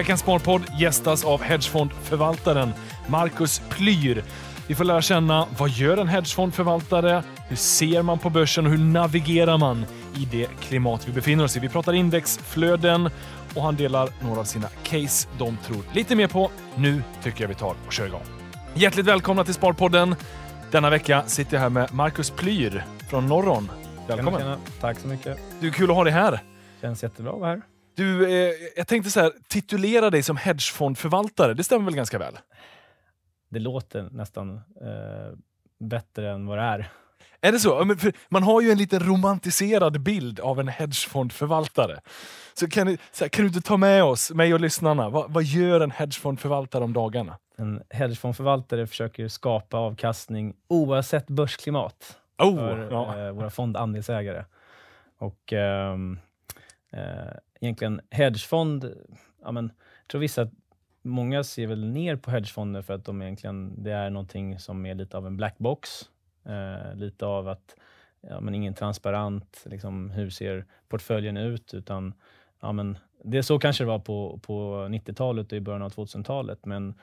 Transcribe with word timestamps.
Veckans 0.00 0.20
Sparpodd 0.20 0.62
gästas 0.78 1.24
av 1.24 1.42
hedgefondförvaltaren 1.42 2.72
Marcus 3.08 3.62
Plyr. 3.68 4.24
Vi 4.66 4.74
får 4.74 4.84
lära 4.84 5.02
känna 5.02 5.46
vad 5.58 5.70
gör 5.70 5.96
en 5.96 6.08
hedgefondförvaltare? 6.08 7.22
Hur 7.48 7.56
ser 7.56 8.02
man 8.02 8.18
på 8.18 8.30
börsen 8.30 8.66
och 8.66 8.72
hur 8.72 8.78
navigerar 8.78 9.58
man 9.58 9.86
i 10.16 10.24
det 10.24 10.46
klimat 10.60 11.08
vi 11.08 11.12
befinner 11.12 11.44
oss 11.44 11.56
i? 11.56 11.60
Vi 11.60 11.68
pratar 11.68 11.92
indexflöden 11.92 13.10
och 13.54 13.62
han 13.62 13.76
delar 13.76 14.08
några 14.20 14.40
av 14.40 14.44
sina 14.44 14.68
case 14.82 15.28
de 15.38 15.56
tror 15.66 15.82
lite 15.92 16.16
mer 16.16 16.28
på. 16.28 16.50
Nu 16.74 17.02
tycker 17.22 17.44
jag 17.44 17.48
vi 17.48 17.54
tar 17.54 17.74
och 17.86 17.92
kör 17.92 18.06
igång. 18.06 18.24
Hjärtligt 18.74 19.06
välkomna 19.06 19.44
till 19.44 19.54
Sparpodden. 19.54 20.14
Denna 20.70 20.90
vecka 20.90 21.22
sitter 21.26 21.54
jag 21.54 21.62
här 21.62 21.70
med 21.70 21.94
Marcus 21.94 22.30
Plyr 22.30 22.84
från 23.10 23.26
Norron. 23.26 23.70
Välkommen! 24.06 24.40
Tjena, 24.40 24.54
tjena. 24.54 24.58
Tack 24.80 24.98
så 24.98 25.08
mycket. 25.08 25.38
Du, 25.60 25.68
är 25.68 25.72
kul 25.72 25.90
att 25.90 25.96
ha 25.96 26.04
dig 26.04 26.12
här. 26.12 26.40
Känns 26.80 27.02
jättebra 27.02 27.32
att 27.32 27.40
vara 27.40 27.50
här. 27.50 27.62
Du, 27.94 28.30
eh, 28.30 28.54
jag 28.76 28.86
tänkte 28.86 29.10
så 29.10 29.20
här, 29.20 29.32
titulera 29.48 30.10
dig 30.10 30.22
som 30.22 30.36
hedgefondförvaltare. 30.36 31.54
Det 31.54 31.64
stämmer 31.64 31.84
väl 31.84 31.94
ganska 31.94 32.18
väl? 32.18 32.38
Det 33.50 33.58
låter 33.58 34.08
nästan 34.10 34.54
eh, 34.56 35.38
bättre 35.80 36.30
än 36.30 36.46
vad 36.46 36.58
det 36.58 36.64
är. 36.64 36.88
Är 37.40 37.52
det 37.52 37.58
så? 37.58 37.94
Man 38.28 38.42
har 38.42 38.60
ju 38.60 38.70
en 38.70 38.78
lite 38.78 38.98
romantiserad 38.98 40.00
bild 40.00 40.40
av 40.40 40.60
en 40.60 40.68
hedgefondförvaltare. 40.68 42.00
Så 42.54 42.68
kan, 42.68 42.86
du, 42.86 42.96
så 43.12 43.24
här, 43.24 43.28
kan 43.28 43.42
du 43.42 43.48
inte 43.48 43.60
ta 43.60 43.76
med 43.76 44.04
oss, 44.04 44.30
mig 44.30 44.54
och 44.54 44.60
lyssnarna, 44.60 45.08
vad, 45.08 45.32
vad 45.32 45.44
gör 45.44 45.80
en 45.80 45.90
hedgefondförvaltare 45.90 46.84
om 46.84 46.92
dagarna? 46.92 47.38
En 47.56 47.82
hedgefondförvaltare 47.90 48.86
försöker 48.86 49.28
skapa 49.28 49.76
avkastning 49.76 50.54
oavsett 50.68 51.26
börsklimat 51.26 52.16
Oh, 52.38 52.56
för 52.56 52.88
ja. 52.90 53.18
eh, 53.18 53.32
våra 53.32 53.50
fondandelsägare. 53.50 54.44
Och 55.18 55.52
ehm, 55.52 56.18
eh, 56.92 57.00
egentligen 57.60 58.00
hedgefond, 58.10 58.94
ja, 59.42 59.52
men, 59.52 59.64
jag 60.02 60.08
tror 60.08 60.20
vissa, 60.20 60.48
många 61.02 61.44
ser 61.44 61.66
väl 61.66 61.84
ner 61.84 62.16
på 62.16 62.30
hedgefonder 62.30 62.82
för 62.82 62.94
att 62.94 63.04
de 63.04 63.22
egentligen, 63.22 63.82
det 63.82 63.92
är 63.92 64.10
någonting 64.10 64.58
som 64.58 64.86
är 64.86 64.94
lite 64.94 65.16
av 65.16 65.26
en 65.26 65.36
black 65.36 65.58
box. 65.58 65.90
Eh, 66.44 66.94
lite 66.94 67.26
av 67.26 67.48
att 67.48 67.76
ja, 68.20 68.40
men 68.40 68.54
ingen 68.54 68.74
transparent, 68.74 69.62
liksom, 69.66 70.10
hur 70.10 70.30
ser 70.30 70.64
portföljen 70.88 71.36
ut? 71.36 71.74
Utan, 71.74 72.14
ja, 72.60 72.72
men, 72.72 72.98
det 73.24 73.38
är 73.38 73.42
så 73.42 73.58
kanske 73.58 73.84
det 73.84 73.88
var 73.88 73.98
på, 73.98 74.40
på 74.42 74.86
90-talet 74.90 75.52
och 75.52 75.58
i 75.58 75.60
början 75.60 75.82
av 75.82 75.92
2000-talet. 75.92 76.66
Men 76.66 76.94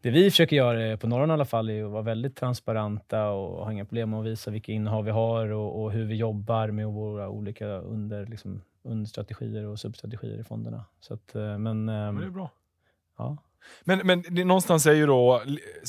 det 0.00 0.10
vi 0.10 0.30
försöker 0.30 0.56
göra 0.56 0.96
på 0.96 1.06
Norran 1.06 1.30
i 1.30 1.32
alla 1.32 1.44
fall 1.44 1.70
är 1.70 1.84
att 1.84 1.90
vara 1.90 2.02
väldigt 2.02 2.36
transparenta 2.36 3.28
och 3.28 3.64
ha 3.64 3.72
inga 3.72 3.84
problem 3.84 4.10
med 4.10 4.20
att 4.20 4.26
visa 4.26 4.50
vilka 4.50 4.72
innehav 4.72 5.04
vi 5.04 5.10
har 5.10 5.48
och, 5.48 5.82
och 5.82 5.92
hur 5.92 6.04
vi 6.04 6.14
jobbar 6.14 6.70
med 6.70 6.86
våra 6.86 7.28
olika 7.28 7.66
under, 7.66 8.26
liksom, 8.26 8.62
understrategier 8.86 9.66
och 9.66 9.78
substrategier 9.80 10.40
i 10.40 10.44
fonderna. 10.44 10.84
Så 11.00 11.14
att, 11.14 11.34
eh, 11.34 11.58
men, 11.58 11.84
Men 11.84 11.88
ehm, 11.88 12.16
det 12.20 12.26
är 12.26 12.30
bra. 12.30 12.50
ja. 13.18 13.36
Men, 13.84 14.00
men 14.04 14.24
det, 14.30 14.44
någonstans 14.44 14.86
är 14.86 14.92
ju 14.92 15.06
då 15.06 15.42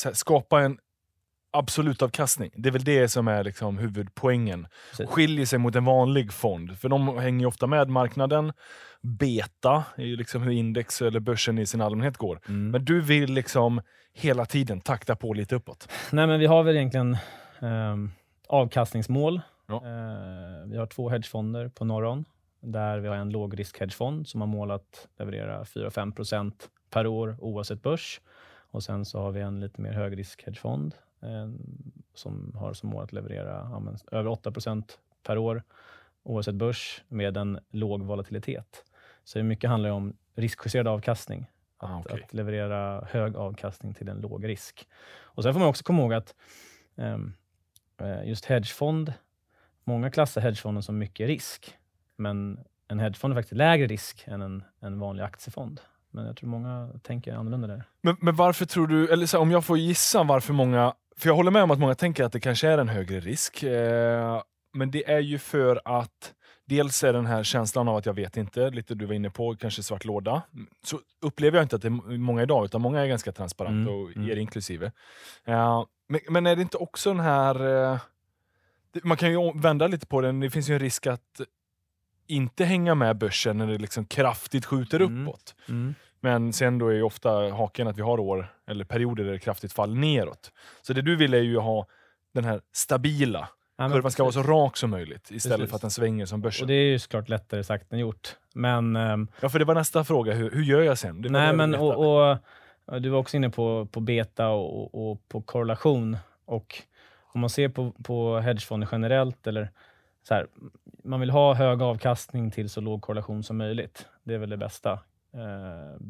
här, 0.06 0.14
skapa 0.14 0.62
en 0.62 0.78
absolut 1.52 2.02
avkastning. 2.02 2.52
Det 2.56 2.70
är 2.70 2.74
väl 2.74 2.84
det 2.84 3.10
som 3.10 3.28
är 3.28 3.44
liksom 3.44 3.78
huvudpoängen. 3.78 4.68
Precis. 4.90 5.10
Skiljer 5.10 5.46
sig 5.46 5.60
mot 5.60 5.76
en 5.76 5.86
vanlig 5.86 6.34
fond, 6.34 6.80
för 6.80 6.90
de 6.90 7.18
hänger 7.18 7.40
ju 7.40 7.46
ofta 7.46 7.68
med 7.68 7.90
marknaden. 7.90 8.54
Beta 9.02 9.84
är 9.96 10.06
ju 10.06 10.16
liksom 10.16 10.42
hur 10.42 10.52
index 10.52 11.02
eller 11.02 11.20
börsen 11.20 11.58
i 11.58 11.66
sin 11.66 11.82
allmänhet 11.82 12.18
går. 12.18 12.40
Mm. 12.48 12.72
Men 12.72 12.86
du 12.86 13.02
vill 13.02 13.34
liksom 13.34 13.82
hela 14.14 14.46
tiden 14.46 14.82
takta 14.82 15.16
på 15.16 15.34
lite 15.34 15.56
uppåt. 15.56 15.90
Nej, 16.12 16.28
men 16.28 16.40
vi 16.40 16.46
har 16.46 16.64
väl 16.64 16.76
egentligen 16.76 17.18
ehm, 17.60 18.12
avkastningsmål. 18.48 19.42
Ja. 19.68 19.76
Eh, 19.76 20.68
vi 20.68 20.78
har 20.78 20.86
två 20.86 21.10
hedgefonder 21.10 21.70
på 21.70 21.86
Norron 21.86 22.26
där 22.60 23.00
vi 23.00 23.08
har 23.08 23.16
en 23.16 23.30
lågrisk-hedgefond 23.30 24.28
som 24.28 24.42
har 24.42 24.48
mål 24.48 24.72
att 24.72 25.08
leverera 25.18 25.64
4-5% 25.64 26.54
per 26.90 27.08
år 27.08 27.38
oavsett 27.40 27.82
börs. 27.82 28.22
Och 28.72 28.84
sen 28.84 29.06
så 29.06 29.20
har 29.20 29.32
vi 29.32 29.42
en 29.42 29.60
lite 29.60 29.82
mer 29.82 29.94
högrisk-hedgefond 29.94 30.96
eh, 31.22 31.50
som 32.14 32.56
har 32.60 32.74
som 32.74 32.90
mål 32.90 33.04
att 33.04 33.14
leverera 33.14 33.70
ja, 33.72 33.80
men, 33.80 33.98
över 34.12 34.30
8% 34.30 34.84
per 35.24 35.38
år 35.38 35.64
oavsett 36.24 36.56
börs 36.56 37.04
med 37.08 37.38
en 37.38 37.60
låg 37.70 38.04
volatilitet. 38.04 38.84
Så 39.24 39.44
mycket 39.44 39.70
handlar 39.70 39.90
om 39.90 40.14
riskjusterad 40.36 40.88
avkastning. 40.88 41.42
Att, 41.78 41.90
Ah, 41.90 42.00
okej. 42.00 42.24
att 42.24 42.34
leverera 42.34 43.06
hög 43.10 43.36
avkastning 43.36 43.94
till 43.94 44.10
en 44.10 44.22
låg 44.22 44.48
risk. 44.48 44.88
Och 45.20 45.44
Sen 45.44 45.54
får 45.54 45.60
man 45.60 45.70
också 45.70 45.84
komma 45.84 46.02
ihåg 46.02 46.14
att 46.14 46.36
ehm, 46.96 47.34
eh, 48.02 48.24
just 48.28 48.46
hedgefond, 48.46 49.14
många 49.84 50.12
klassar 50.12 50.42
hedgefonden 50.42 50.84
som 50.84 50.98
mycket 50.98 51.28
risk. 51.28 51.78
Men 52.18 52.60
en 52.88 53.00
hedgefond 53.00 53.34
är 53.34 53.36
faktiskt 53.36 53.58
lägre 53.58 53.88
risk 53.88 54.24
än 54.28 54.42
en, 54.42 54.64
en 54.80 55.00
vanlig 55.00 55.24
aktiefond. 55.24 55.82
Men 56.12 56.26
jag 56.26 56.38
tror 56.38 56.50
många 56.50 56.90
tänker 57.04 57.34
annorlunda 57.34 57.68
där. 57.68 57.84
Men, 58.02 58.18
men 58.20 58.36
varför 58.36 58.66
tror 58.66 58.88
du, 58.88 59.08
eller 59.08 59.34
här, 59.34 59.40
om 59.40 59.52
jag 59.52 59.66
får 59.66 59.78
gissa 59.78 60.24
varför 60.24 60.54
många, 60.54 60.94
för 61.18 61.30
jag 61.30 61.36
håller 61.36 61.52
med 61.52 61.64
om 61.64 61.72
att 61.72 61.80
många 61.80 61.96
tänker 61.96 62.24
att 62.24 62.32
det 62.32 62.40
kanske 62.40 62.68
är 62.68 62.78
en 62.78 62.90
högre 62.90 63.20
risk. 63.20 63.64
Eh, 63.64 64.42
men 64.74 64.92
det 64.92 65.12
är 65.12 65.20
ju 65.20 65.40
för 65.40 65.82
att 65.86 66.34
dels 66.66 67.04
är 67.04 67.14
den 67.14 67.26
här 67.26 67.44
känslan 67.44 67.88
av 67.88 67.96
att 67.96 68.06
jag 68.06 68.14
vet 68.14 68.38
inte, 68.38 68.70
lite 68.70 68.96
du 68.96 69.06
var 69.06 69.14
inne 69.14 69.30
på, 69.30 69.56
kanske 69.56 69.84
svart 69.84 70.06
låda. 70.06 70.42
Så 70.84 71.00
upplever 71.22 71.58
jag 71.58 71.66
inte 71.66 71.76
att 71.76 71.82
det 71.82 71.88
är 71.88 72.18
många 72.18 72.44
idag, 72.44 72.66
utan 72.66 72.82
många 72.82 73.02
är 73.02 73.08
ganska 73.08 73.32
transparenta, 73.32 73.92
Mm, 73.92 74.04
och 74.04 74.16
mm. 74.16 74.30
er 74.30 74.36
inklusive. 74.36 74.92
Eh, 75.46 75.86
men, 76.08 76.22
men 76.30 76.46
är 76.46 76.56
det 76.56 76.62
inte 76.62 76.78
också 76.78 77.10
den 77.10 77.20
här, 77.20 77.92
eh, 77.94 78.00
man 79.04 79.18
kan 79.18 79.32
ju 79.32 79.52
vända 79.56 79.88
lite 79.88 80.08
på 80.08 80.22
den, 80.22 80.40
det 80.40 80.50
finns 80.50 80.70
ju 80.70 80.74
en 80.74 80.80
risk 80.80 81.08
att 81.08 81.42
inte 82.28 82.66
hänga 82.66 82.96
med 82.96 83.18
börsen 83.18 83.58
när 83.58 83.68
det 83.68 83.78
liksom 83.78 84.06
kraftigt 84.06 84.66
skjuter 84.66 85.00
Mm. 85.00 85.28
uppåt. 85.28 85.56
Men 86.20 86.54
sen 86.54 86.78
då 86.78 86.88
är 86.88 86.94
ju 86.94 87.04
ofta 87.04 87.30
haken 87.32 87.88
att 87.88 87.98
vi 87.98 88.02
har 88.02 88.20
år 88.20 88.54
eller 88.68 88.86
perioder 88.86 89.24
där 89.24 89.32
det 89.32 89.40
kraftigt 89.40 89.74
faller 89.74 89.96
neråt. 89.96 90.52
Så 90.82 90.94
det 90.94 91.02
du 91.02 91.16
vill 91.16 91.34
är 91.34 91.42
ju 91.42 91.58
ha 91.58 91.86
den 92.34 92.46
här 92.46 92.62
stabila. 92.74 93.50
Ja, 93.78 93.90
Kurvan 93.90 94.12
ska 94.12 94.24
vara 94.24 94.32
så 94.34 94.44
rak 94.44 94.78
som 94.78 94.90
möjligt 94.90 95.32
istället 95.32 95.58
Precis. 95.58 95.70
för 95.70 95.76
att 95.76 95.82
den 95.82 95.92
svänger 95.92 96.26
som 96.26 96.42
börsen. 96.42 96.64
Och 96.64 96.68
det 96.68 96.74
är 96.74 96.92
ju 96.92 97.00
såklart 97.00 97.30
lättare 97.30 97.64
sagt 97.64 97.94
än 97.94 98.00
gjort. 98.00 98.36
Men, 98.54 98.96
ehm, 98.96 99.28
Ja, 99.42 99.50
för 99.50 99.60
det 99.60 99.66
var 99.66 99.76
nästa 99.76 100.04
fråga. 100.04 100.34
Hur, 100.34 100.52
hur 100.52 100.64
gör 100.64 100.82
jag 100.82 100.98
sen? 100.98 101.26
Nej, 101.30 101.54
men 101.54 101.76
och, 101.76 102.30
och, 102.32 102.38
du 103.02 103.10
var 103.10 103.20
också 103.20 103.38
inne 103.38 103.50
på, 103.50 103.86
på 103.92 104.00
beta 104.00 104.50
och, 104.50 104.96
och, 104.96 105.12
och 105.12 105.28
på 105.30 105.42
korrelation. 105.42 106.18
Och 106.46 106.82
om 107.34 107.42
man 107.42 107.50
ser 107.50 107.70
på, 107.70 107.92
på 108.04 108.40
hedgefonder 108.40 108.88
generellt, 108.92 109.48
eller 109.48 109.72
så 110.28 110.34
här, 110.34 110.48
man 111.04 111.20
vill 111.20 111.30
ha 111.30 111.54
hög 111.54 111.82
avkastning 111.82 112.52
till 112.52 112.70
så 112.70 112.82
låg 112.82 113.02
korrelation 113.02 113.44
som 113.44 113.58
möjligt. 113.58 114.08
Det 114.24 114.34
är 114.34 114.38
väl 114.38 114.50
det 114.50 114.58
bästa. 114.58 114.92
Eh, 115.34 116.02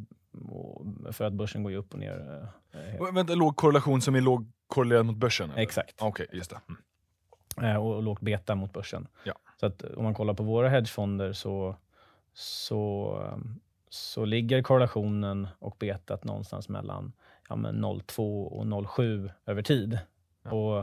för 1.11 1.25
att 1.25 1.33
börsen 1.33 1.63
går 1.63 1.71
ju 1.71 1.77
upp 1.77 1.93
och 1.93 1.99
ner. 1.99 2.43
Eh, 2.73 2.79
Vä- 2.99 3.13
Vänta, 3.15 3.35
låg 3.35 3.55
korrelation 3.55 4.01
som 4.01 4.15
är 4.15 4.21
låg 4.21 4.51
korrelerad 4.67 5.05
mot 5.05 5.15
börsen? 5.15 5.51
eller? 5.51 5.61
exakt. 5.61 5.95
Okej, 6.01 6.27
just 6.31 6.49
det. 6.49 6.59
Mm. 7.57 7.71
Eh, 7.71 7.81
och, 7.83 7.95
och 7.95 8.03
lågt 8.03 8.21
beta 8.21 8.55
mot 8.55 8.73
börsen. 8.73 9.07
Ja. 9.23 9.33
Så 9.59 9.65
att 9.65 9.81
om 9.81 10.03
man 10.03 10.13
kollar 10.13 10.33
på 10.33 10.43
våra 10.43 10.69
hedgefonder 10.69 11.33
så, 11.33 11.75
så, 12.33 13.13
ehm, 13.33 13.59
så 13.89 14.25
ligger 14.25 14.61
korrelationen 14.61 15.47
och 15.59 15.75
betat 15.79 16.23
någonstans 16.23 16.69
mellan 16.69 17.13
ja, 17.49 17.55
men 17.55 17.85
0,2 17.85 18.43
och 18.45 18.65
0,7 18.65 19.31
över 19.45 19.61
tid. 19.61 19.99
Ja. 20.43 20.51
Och, 20.51 20.77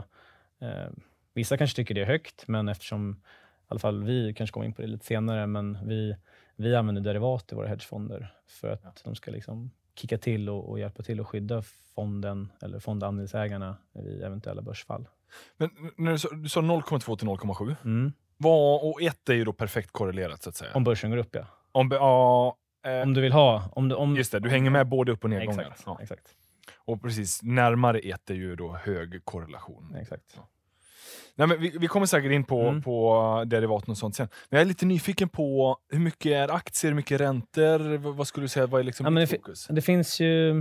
eh, 0.67 0.89
vissa 1.35 1.57
kanske 1.57 1.75
tycker 1.75 1.95
det 1.95 2.01
är 2.01 2.05
högt, 2.05 2.47
men 2.47 2.69
eftersom 2.69 3.21
i 3.61 3.65
alla 3.67 3.79
fall 3.79 4.03
vi 4.03 4.33
kanske 4.33 4.53
kommer 4.53 4.65
in 4.65 4.73
på 4.73 4.81
det 4.81 4.87
lite 4.87 5.05
senare, 5.05 5.47
men 5.47 5.77
vi, 5.87 6.15
vi 6.55 6.75
använder 6.75 7.01
derivat 7.01 7.51
i 7.51 7.55
våra 7.55 7.67
hedgefonder 7.67 8.33
för 8.47 8.69
att 8.69 8.81
Ja. 8.83 8.91
de 9.03 9.15
ska 9.15 9.31
liksom 9.31 9.71
kicka 9.95 10.17
till 10.17 10.49
och, 10.49 10.69
och 10.69 10.79
hjälpa 10.79 11.03
till 11.03 11.19
att 11.19 11.27
skydda 11.27 11.61
fonden 11.95 12.51
eller 12.61 12.79
fondandelsägarna 12.79 13.77
vid 13.93 14.23
eventuella 14.23 14.61
börsfall. 14.61 15.07
Men 15.57 15.69
när 15.97 16.11
du 16.11 16.17
sa, 16.19 16.29
du 16.35 16.49
sa 16.49 16.61
0,2 16.61 17.15
till 17.17 17.27
0,7. 17.27 17.75
Mm. 17.83 18.13
Vad- 18.37 18.81
Och 18.83 19.01
1 19.01 19.29
är 19.29 19.33
ju 19.33 19.43
då 19.43 19.53
perfekt 19.53 19.91
korrelerat 19.91 20.43
så 20.43 20.49
att 20.49 20.55
säga. 20.55 20.71
Om 20.73 20.83
börsen 20.83 21.09
går 21.09 21.17
upp, 21.17 21.35
ja. 21.35 21.45
Om, 21.71 21.91
ja, 21.91 22.57
eh, 22.85 23.01
Om 23.01 23.13
du 23.13 23.21
vill 23.21 23.31
ha... 23.31 23.69
Om 23.71 23.89
du, 23.89 23.95
om, 23.95 24.15
just 24.15 24.31
det, 24.31 24.39
du 24.39 24.49
hänger 24.49 24.69
med 24.69 24.87
både 24.87 25.11
upp 25.11 25.23
och 25.23 25.29
nedgångar. 25.29 25.61
Exakt. 25.61 25.83
Ja. 25.85 25.97
exakt, 26.01 26.27
Och 26.77 27.01
precis, 27.01 27.43
närmare 27.43 27.99
1 27.99 28.29
är 28.29 28.33
ju 28.35 28.55
då 28.55 28.73
hög 28.75 29.25
korrelation. 29.25 29.95
exakt. 30.01 30.39
Nej, 31.35 31.47
men 31.47 31.59
vi, 31.61 31.77
vi 31.79 31.87
kommer 31.87 32.05
säkert 32.05 32.31
in 32.31 32.43
på, 32.43 32.61
Mm. 32.61 32.81
på 32.81 33.43
derivaten 33.47 33.91
och 33.91 33.97
sånt 33.97 34.15
sen. 34.15 34.27
Men 34.49 34.57
jag 34.57 34.61
är 34.61 34.67
lite 34.67 34.85
nyfiken 34.85 35.29
på 35.29 35.77
hur 35.89 35.99
mycket 35.99 36.31
är 36.31 36.51
aktier, 36.55 36.91
hur 36.91 36.95
mycket 36.95 37.21
räntor? 37.21 37.97
Vad, 37.97 38.15
vad 38.15 38.27
skulle 38.27 38.43
du 38.43 38.47
säga, 38.47 38.67
vad 38.67 38.79
är 38.79 38.83
liksom 38.83 39.03
Ja, 39.05 39.09
men 39.09 39.21
det 39.21 39.27
fokus? 39.27 39.67
Det 39.69 39.81
finns 39.81 40.19
ju... 40.19 40.57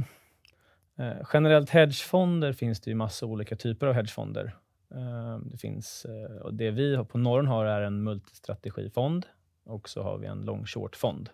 Eh, 0.99 1.13
generellt 1.33 1.71
hedgefonder 1.71 2.53
finns 2.53 2.81
det 2.81 2.91
ju 2.91 2.95
massa 2.95 3.27
olika 3.27 3.57
typer 3.57 3.87
av 3.87 3.95
hedgefonder. 3.95 4.57
Eh, 4.95 5.39
det 5.53 5.59
finns, 5.59 6.05
eh, 6.05 6.37
och 6.43 6.55
det 6.55 6.71
vi 6.71 6.97
har 6.97 7.05
på 7.05 7.19
Norren 7.19 7.47
har 7.47 7.65
är 7.67 7.83
en 7.83 8.03
multistrategifond 8.03 9.27
och 9.67 9.89
så 9.89 10.03
har 10.03 10.19
vi 10.19 10.27
en 10.27 10.41
long 10.45 10.67
short-fond. 10.67 11.31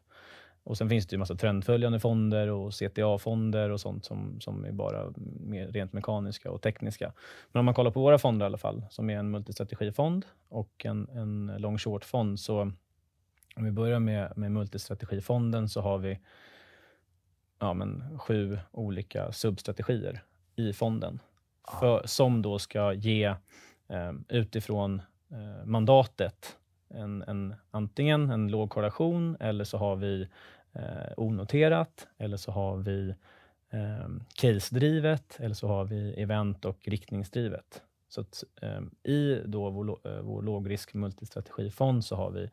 Och 0.71 0.79
Sen 0.79 0.89
finns 0.89 1.07
det 1.07 1.15
ju 1.15 1.19
massa 1.19 1.35
trendföljande 1.35 2.01
fonder 2.01 2.49
och 2.49 2.73
CTA-fonder 2.73 3.71
och 3.71 3.81
sånt 3.81 4.05
som, 4.05 4.41
som 4.41 4.65
är 4.65 4.73
bara 4.73 5.13
mer 5.41 5.69
rent 5.69 5.93
mekaniska 5.93 6.51
och 6.51 6.63
tekniska. 6.63 7.13
Men 7.53 7.61
om 7.61 7.65
man 7.65 7.75
kollar 7.75 7.91
på 7.91 8.01
våra 8.01 8.19
fonder 8.19 8.47
i 8.47 8.49
alla 8.49 8.59
fall, 8.59 8.85
som 8.91 9.11
är 9.11 9.19
en 9.19 9.31
multistrategifond 9.31 10.27
och 10.49 10.87
en, 10.87 11.09
en 11.09 11.53
long 11.59 11.79
short-fond, 11.79 12.41
så 12.41 12.61
om 13.57 13.65
vi 13.65 13.71
börjar 13.71 13.99
med, 13.99 14.33
med 14.37 14.53
multistrategifonden 14.53 15.69
så 15.69 15.81
har 15.81 15.99
vi 15.99 16.19
ja, 17.59 17.75
men, 17.75 18.19
sju 18.19 18.59
olika 18.71 19.33
substrategier 19.33 20.23
i 20.57 20.73
fonden 20.73 21.19
för, 21.81 22.03
som 22.07 22.43
då 22.43 22.59
ska 22.59 22.93
ge 22.93 23.25
eh, 23.89 24.13
utifrån 24.29 25.03
eh, 25.31 25.65
mandatet 25.65 26.57
en, 26.95 27.23
en, 27.23 27.55
antingen 27.71 28.31
en 28.31 28.49
låg 28.49 28.71
korrelation 28.71 29.37
eller 29.41 29.65
så 29.65 29.79
har 29.79 29.97
vi 29.97 30.29
eh, 30.73 31.13
onoterat 31.17 32.09
eller 32.19 32.37
så 32.37 32.53
har 32.53 32.77
vi 32.77 33.15
eh, 33.71 34.09
case-drivet 34.35 35.37
eller 35.41 35.55
så 35.55 35.69
har 35.69 35.85
vi 35.85 36.23
event 36.23 36.65
och 36.65 36.79
riktningsdrivet. 36.85 37.83
Så 38.09 38.21
att, 38.21 38.45
eh, 38.63 39.13
I 39.13 39.43
då 39.47 39.71
vår, 39.71 40.09
eh, 40.09 40.21
vår 40.23 40.43
lågrisk 40.43 40.95
multistrategifond 40.95 42.05
så 42.05 42.17
har 42.17 42.31
vi 42.31 42.51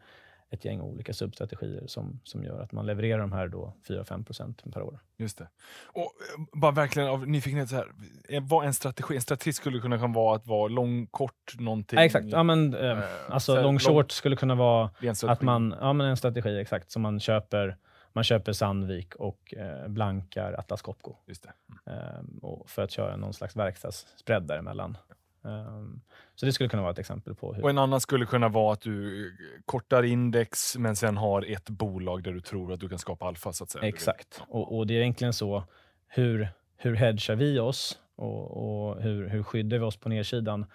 ett 0.50 0.66
gäng 0.66 0.82
olika 0.82 1.14
substrategier 1.14 1.88
som, 1.88 2.20
som 2.24 2.44
gör 2.44 2.62
att 2.62 2.72
man 2.72 2.86
levererar 2.86 3.20
de 3.20 3.32
här 3.32 3.48
4-5% 3.88 4.72
per 4.74 4.82
år. 4.82 5.00
Just 5.18 5.38
det. 5.38 5.48
Och 5.86 6.02
eh, 6.02 6.60
bara 6.60 6.72
verkligen 6.72 7.10
av 7.10 7.28
nyfikenhet, 7.28 7.70
så 7.70 7.76
här, 7.76 7.88
eh, 8.30 8.44
vad 8.44 8.66
en 8.66 8.74
strategi, 8.74 9.16
en 9.16 9.22
strategi 9.22 9.54
skulle 9.54 9.80
kunna 9.80 10.08
vara 10.08 10.36
att 10.36 10.48
vara 10.48 10.68
lång, 10.68 11.08
kort, 11.08 11.60
någonting? 11.60 12.00
Ja, 12.00 12.06
exakt. 12.06 12.28
Ja, 12.28 12.44
men, 12.44 12.74
eh, 12.74 13.00
alltså, 13.30 13.56
här, 13.56 13.64
long 13.64 13.80
short 13.80 14.12
skulle 14.12 14.36
kunna 14.36 14.56
vara 14.56 14.90
att 15.24 15.42
man, 15.42 15.76
ja, 15.80 15.94
men 15.94 16.08
en 16.08 16.18
strategi 16.18 16.60
exakt, 16.60 16.92
som 16.92 17.02
man 17.02 17.20
köper 17.20 17.78
man 18.18 18.24
köper 18.24 18.54
Sandvik 18.54 19.16
och 19.16 19.54
eh, 19.54 19.88
blankar 19.88 20.54
Atlas 20.54 20.82
Copco. 20.82 21.16
Mm. 21.28 22.00
Eh, 22.44 22.66
för 22.66 22.82
att 22.82 22.92
köra 22.92 23.16
någon 23.16 23.34
slags 23.34 23.56
verkstadsspread 23.56 24.48
däremellan. 24.48 24.98
Um, 25.42 26.02
så 26.36 26.46
det 26.46 26.54
skulle 26.54 26.70
kunna 26.70 26.82
vara 26.82 26.92
ett 26.92 27.00
exempel 27.00 27.36
på 27.36 27.54
hur... 27.54 27.64
Och 27.64 27.70
en 27.70 27.78
annan 27.78 28.02
skulle 28.02 28.26
kunna 28.26 28.48
vara 28.50 28.74
att 28.74 28.82
du 28.82 29.36
kortar 29.66 30.04
index 30.04 30.78
men 30.78 30.96
sen 30.96 31.18
har 31.18 31.52
ett 31.52 31.70
bolag 31.70 32.24
där 32.24 32.32
du 32.32 32.42
tror 32.42 32.74
att 32.74 32.80
du 32.80 32.90
kan 32.90 33.00
skapa 33.00 33.26
alfa. 33.26 33.54
Så 33.54 33.64
att 33.64 33.70
säga. 33.70 33.88
Exakt. 33.88 34.42
Och, 34.48 34.78
och, 34.78 34.88
det 34.88 34.94
är 34.94 35.02
egentligen 35.02 35.34
så, 35.34 35.64
hur, 36.08 36.50
hur 36.78 36.96
hedgar 36.96 37.36
vi 37.36 37.60
oss 37.60 38.00
och, 38.16 38.58
och 38.58 39.02
hur, 39.02 39.28
hur 39.28 39.44
skyddar 39.44 39.78
vi 39.78 39.84
oss 39.84 39.98
på 39.98 40.10
nedsidan? 40.10 40.66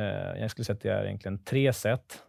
Uh, 0.00 0.40
jag 0.40 0.50
skulle 0.50 0.64
säga 0.64 0.74
att 0.74 0.82
det 0.82 0.90
är 0.90 1.04
egentligen 1.04 1.38
tre 1.38 1.72
sätt 1.72 2.22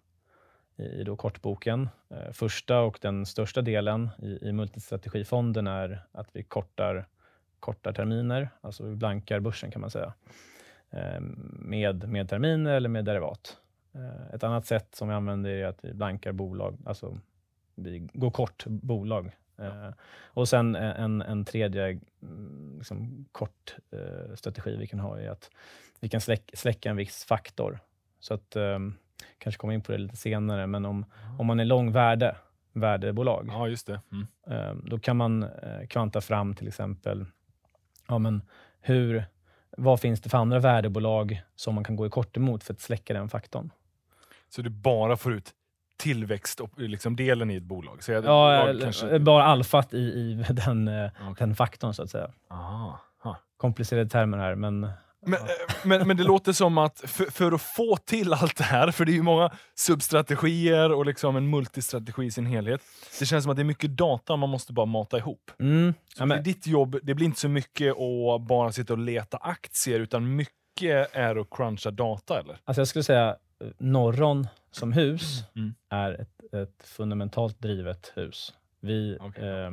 i 0.77 1.03
då 1.03 1.15
kortboken. 1.15 1.89
Eh, 2.09 2.31
första 2.31 2.79
och 2.79 2.99
den 3.01 3.25
största 3.25 3.61
delen 3.61 4.09
i, 4.19 4.47
i 4.47 4.51
multistrategifonden 4.51 5.67
är 5.67 6.03
att 6.11 6.29
vi 6.33 6.43
kortar, 6.43 7.07
kortar 7.59 7.93
terminer, 7.93 8.49
alltså 8.61 8.83
vi 8.83 8.95
blankar 8.95 9.39
börsen 9.39 9.71
kan 9.71 9.81
man 9.81 9.91
säga. 9.91 10.13
Eh, 10.89 11.19
med, 11.59 12.09
med 12.09 12.29
terminer 12.29 12.73
eller 12.73 12.89
med 12.89 13.05
derivat. 13.05 13.57
Eh, 13.93 14.35
ett 14.35 14.43
annat 14.43 14.65
sätt 14.65 14.95
som 14.95 15.07
vi 15.07 15.13
använder 15.13 15.49
är 15.49 15.65
att 15.65 15.85
vi 15.85 15.93
blankar 15.93 16.31
bolag, 16.31 16.77
alltså 16.85 17.17
vi 17.75 18.09
går 18.13 18.31
kort 18.31 18.65
bolag. 18.65 19.31
Ja. 19.55 19.93
Och 20.23 20.49
sen 20.49 20.75
en, 20.75 21.21
en 21.21 21.45
tredje 21.45 21.99
mm, 22.21 22.75
liksom, 22.77 23.25
kort 23.31 23.75
strategi 24.35 24.75
vi 24.75 24.87
kan 24.87 24.99
ha 24.99 25.19
är 25.19 25.29
att 25.29 25.49
vi 25.99 26.09
kan 26.09 26.21
släck, 26.21 26.51
släcka 26.53 26.89
en 26.89 26.95
viss 26.95 27.25
faktor. 27.25 27.79
Så 28.19 28.33
att, 28.33 28.55
ehm, 28.55 28.93
kanske 29.37 29.59
komma 29.59 29.73
in 29.73 29.81
på 29.81 29.91
det 29.91 29.97
lite 29.97 30.17
senare, 30.17 30.67
men 30.67 30.85
om, 30.85 31.05
om 31.39 31.47
man 31.47 31.59
är 31.59 31.65
lång 31.65 31.91
värde, 31.91 32.35
värdebolag, 32.73 33.47
ja, 33.51 33.67
just 33.67 33.87
det. 33.87 34.01
Mm. 34.11 34.27
Eh, 34.47 34.75
då 34.83 34.99
kan 34.99 35.17
man 35.17 35.43
eh, 35.43 35.87
kvanta 35.89 36.21
fram 36.21 36.55
till 36.55 36.67
exempel 36.67 37.25
ja, 38.07 38.17
men 38.17 38.41
hur, 38.81 39.25
vad 39.77 39.99
finns 39.99 40.21
det 40.21 40.29
för 40.29 40.37
andra 40.37 40.59
värdebolag 40.59 41.41
som 41.55 41.75
man 41.75 41.83
kan 41.83 41.95
gå 41.95 42.05
i 42.05 42.09
kort 42.09 42.37
emot 42.37 42.63
för 42.63 42.73
att 42.73 42.81
släcka 42.81 43.13
den 43.13 43.29
faktorn? 43.29 43.71
Så 44.49 44.61
du 44.61 44.69
bara 44.69 45.17
får 45.17 45.33
ut 45.33 45.53
tillväxtdelen 45.97 46.91
liksom 46.91 47.19
i 47.19 47.55
ett 47.55 47.63
bolag? 47.63 48.03
Så 48.03 48.11
ja, 48.11 48.73
kanske... 48.81 49.19
bara 49.19 49.43
alfat 49.43 49.93
i, 49.93 49.97
i 49.97 50.45
den, 50.53 50.87
eh, 50.87 51.11
okay. 51.31 51.33
den 51.47 51.55
faktorn 51.55 51.93
så 51.93 52.03
att 52.03 52.09
säga. 52.09 52.31
Aha. 52.49 52.99
Komplicerade 53.57 54.09
termer 54.09 54.37
här, 54.37 54.55
men 54.55 54.89
men, 55.25 55.39
eh, 55.39 55.47
men, 55.83 56.07
men, 56.07 56.17
det 56.17 56.23
låter 56.23 56.53
som 56.53 56.77
att 56.77 56.99
för, 56.99 57.25
för, 57.25 57.51
att 57.51 57.61
få 57.61 57.97
till 57.97 58.33
allt 58.33 58.57
det 58.57 58.63
här, 58.63 58.91
för 58.91 59.05
det 59.05 59.11
är 59.11 59.13
ju 59.13 59.21
många 59.21 59.51
substrategier 59.75 60.91
och 60.91 61.05
liksom 61.05 61.35
en 61.35 61.49
multistrategi 61.49 62.25
i 62.25 62.31
sin 62.31 62.45
helhet. 62.45 62.81
Det 63.19 63.25
känns 63.25 63.43
som 63.43 63.51
att 63.51 63.57
det 63.57 63.61
är 63.61 63.65
mycket 63.65 63.97
data 63.97 64.35
man 64.35 64.49
måste 64.49 64.73
bara 64.73 64.85
mata 64.85 65.17
ihop. 65.17 65.51
Mm. 65.59 65.93
Ja, 66.17 66.25
men... 66.25 66.43
Ditt 66.43 66.67
jobb, 66.67 66.99
det 67.03 67.13
blir 67.13 67.25
inte 67.25 67.39
så 67.39 67.49
mycket 67.49 67.95
att 67.97 68.41
bara 68.41 68.71
sitta 68.71 68.93
och 68.93 68.99
leta 68.99 69.37
aktier, 69.37 69.99
utan 69.99 70.35
mycket 70.35 71.15
är 71.15 71.35
att 71.35 71.47
cruncha 71.51 71.91
data, 71.91 72.39
eller? 72.39 72.57
Alltså 72.63 72.81
jag 72.81 72.87
skulle 72.87 73.03
säga 73.03 73.29
eh, 73.63 73.67
Norron 73.77 74.47
som 74.71 74.93
hus 74.93 75.43
mm. 75.55 75.73
är 75.89 76.11
ett, 76.13 76.53
ett, 76.53 76.83
fundamentalt 76.83 77.59
drivet 77.59 78.11
hus. 78.15 78.53
Vi, 78.79 79.17
okay. 79.21 79.49
eh, 79.49 79.71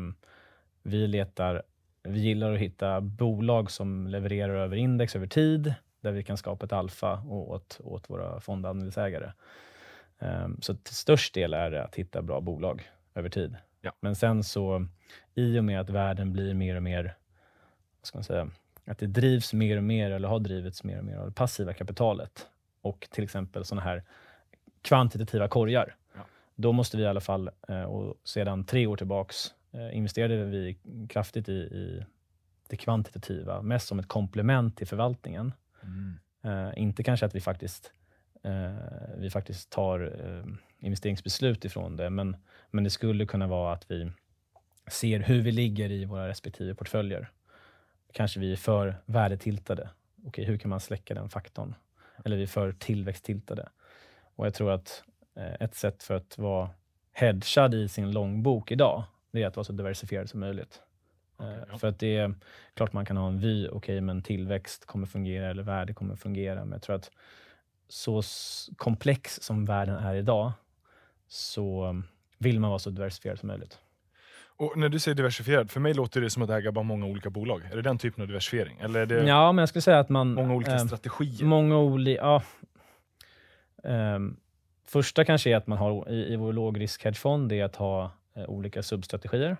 vi 0.82 1.06
letar 1.06 1.62
vi 2.04 2.20
gillar 2.20 2.52
att 2.52 2.60
hitta 2.60 3.00
bolag 3.00 3.70
som 3.70 4.06
levererar 4.06 4.54
över 4.54 4.76
index 4.76 5.16
över 5.16 5.26
tid, 5.26 5.74
där 6.00 6.12
vi 6.12 6.22
kan 6.22 6.36
skapa 6.36 6.66
ett 6.66 6.72
alfa 6.72 7.22
åt, 7.28 7.80
åt 7.84 8.10
våra 8.10 8.40
fondandelsägare. 8.40 9.32
Um, 10.18 10.58
så 10.60 10.74
till 10.74 10.94
störst 10.94 11.34
del 11.34 11.54
är 11.54 11.70
det 11.70 11.84
att 11.84 11.94
hitta 11.94 12.22
bra 12.22 12.40
bolag 12.40 12.90
över 13.14 13.28
tid. 13.28 13.56
Ja. 13.80 13.92
Men 14.00 14.16
sen 14.16 14.44
så, 14.44 14.86
i 15.34 15.58
och 15.58 15.64
med 15.64 15.80
att 15.80 15.90
världen 15.90 16.32
blir 16.32 16.54
mer 16.54 16.76
och 16.76 16.82
mer, 16.82 17.16
vad 18.00 18.06
ska 18.06 18.18
man 18.18 18.24
säga, 18.24 18.48
att 18.84 18.98
det 18.98 19.06
drivs 19.06 19.52
mer 19.52 19.76
och 19.76 19.84
mer, 19.84 20.10
eller 20.10 20.28
har 20.28 20.38
drivits 20.38 20.84
mer 20.84 20.98
och 20.98 21.04
mer 21.04 21.16
av 21.16 21.26
det 21.26 21.34
passiva 21.34 21.72
kapitalet 21.72 22.46
och 22.80 23.08
till 23.10 23.24
exempel 23.24 23.64
sådana 23.64 23.82
här 23.82 24.02
kvantitativa 24.82 25.48
korgar. 25.48 25.96
Ja. 26.14 26.20
Då 26.54 26.72
måste 26.72 26.96
vi 26.96 27.02
i 27.02 27.06
alla 27.06 27.20
fall, 27.20 27.50
eh, 27.68 27.82
och 27.82 28.16
sedan 28.24 28.64
tre 28.64 28.86
år 28.86 28.96
tillbaks, 28.96 29.54
investerade 29.92 30.44
vi 30.44 30.76
kraftigt 31.08 31.48
i, 31.48 31.52
i 31.52 32.04
det 32.68 32.76
kvantitativa, 32.76 33.62
mest 33.62 33.88
som 33.88 33.98
ett 33.98 34.08
komplement 34.08 34.76
till 34.76 34.86
förvaltningen. 34.86 35.52
Mm. 35.82 36.18
Uh, 36.44 36.72
inte 36.76 37.02
kanske 37.02 37.26
att 37.26 37.34
vi 37.34 37.40
faktiskt, 37.40 37.92
uh, 38.46 38.78
vi 39.16 39.30
faktiskt 39.30 39.70
tar 39.70 40.00
uh, 40.00 40.44
investeringsbeslut 40.78 41.64
ifrån 41.64 41.96
det, 41.96 42.10
men, 42.10 42.36
men 42.70 42.84
det 42.84 42.90
skulle 42.90 43.26
kunna 43.26 43.46
vara 43.46 43.72
att 43.72 43.90
vi 43.90 44.10
ser 44.90 45.20
hur 45.20 45.42
vi 45.42 45.52
ligger 45.52 45.90
i 45.90 46.04
våra 46.04 46.28
respektive 46.28 46.74
portföljer. 46.74 47.30
Kanske 48.12 48.40
vi 48.40 48.52
är 48.52 48.56
för 48.56 48.96
värdetiltade. 49.06 49.90
Okej, 50.26 50.44
hur 50.44 50.58
kan 50.58 50.68
man 50.68 50.80
släcka 50.80 51.14
den 51.14 51.28
faktorn? 51.28 51.74
Eller 52.24 52.36
vi 52.36 52.42
är 52.42 52.46
för 52.46 52.72
tillväxttiltade. 52.72 53.68
Och 54.36 54.46
jag 54.46 54.54
tror 54.54 54.70
att 54.70 55.04
ett 55.60 55.74
sätt 55.74 56.02
för 56.02 56.14
att 56.14 56.38
vara 56.38 56.70
hedgad 57.12 57.74
i 57.74 57.88
sin 57.88 58.12
långbok 58.12 58.70
idag, 58.70 59.04
det 59.34 59.42
är 59.42 59.46
att 59.46 59.56
vara 59.56 59.64
så 59.64 59.72
diversifierad 59.72 60.30
som 60.30 60.40
möjligt. 60.40 60.80
Okay, 61.36 61.58
ja. 61.70 61.78
För 61.78 61.88
att 61.88 61.98
det 61.98 62.16
är 62.16 62.34
klart 62.74 62.92
man 62.92 63.06
kan 63.06 63.16
ha 63.16 63.28
en 63.28 63.38
vy, 63.38 63.66
okej, 63.66 63.76
okay, 63.76 64.00
men 64.00 64.22
tillväxt 64.22 64.86
kommer 64.86 65.06
fungera 65.06 65.50
eller 65.50 65.62
värde 65.62 65.94
kommer 65.94 66.16
fungera. 66.16 66.60
Men 66.60 66.72
jag 66.72 66.82
tror 66.82 66.96
att 66.96 67.10
så 67.88 68.22
komplex 68.76 69.40
som 69.42 69.64
världen 69.64 69.96
är 69.96 70.14
idag 70.14 70.52
så 71.28 72.02
vill 72.38 72.60
man 72.60 72.70
vara 72.70 72.78
så 72.78 72.90
diversifierad 72.90 73.38
som 73.38 73.46
möjligt. 73.46 73.78
Och 74.56 74.78
när 74.78 74.88
du 74.88 74.98
säger 74.98 75.14
diversifierad, 75.14 75.70
för 75.70 75.80
mig 75.80 75.94
låter 75.94 76.20
det 76.20 76.30
som 76.30 76.42
att 76.42 76.50
äga 76.50 76.72
bara 76.72 76.82
många 76.82 77.06
olika 77.06 77.30
bolag. 77.30 77.62
Är 77.72 77.76
det 77.76 77.82
den 77.82 77.98
typen 77.98 78.22
av 78.22 78.28
diversifiering? 78.28 78.78
Eller 78.80 79.00
är 79.00 79.06
det 79.06 79.26
ja, 79.26 79.52
men 79.52 79.62
jag 79.62 79.68
skulle 79.68 79.82
säga 79.82 79.98
att 79.98 80.08
man... 80.08 80.34
Många 80.34 80.54
olika 80.54 80.74
eh, 80.74 80.86
strategier? 80.86 81.44
Många 81.44 81.78
olika... 81.78 82.20
Ja. 82.22 82.42
Um, 84.14 84.36
första 84.86 85.24
kanske 85.24 85.50
är 85.50 85.56
att 85.56 85.66
man 85.66 85.78
har 85.78 86.10
i, 86.10 86.32
i 86.32 86.36
vår 86.36 86.52
lågrisk 86.52 87.04
hedgefond, 87.04 87.48
det 87.48 87.60
är 87.60 87.64
att 87.64 87.76
ha 87.76 88.04
eh, 88.04 88.10
olika 88.34 88.82
substrategier. 88.82 89.56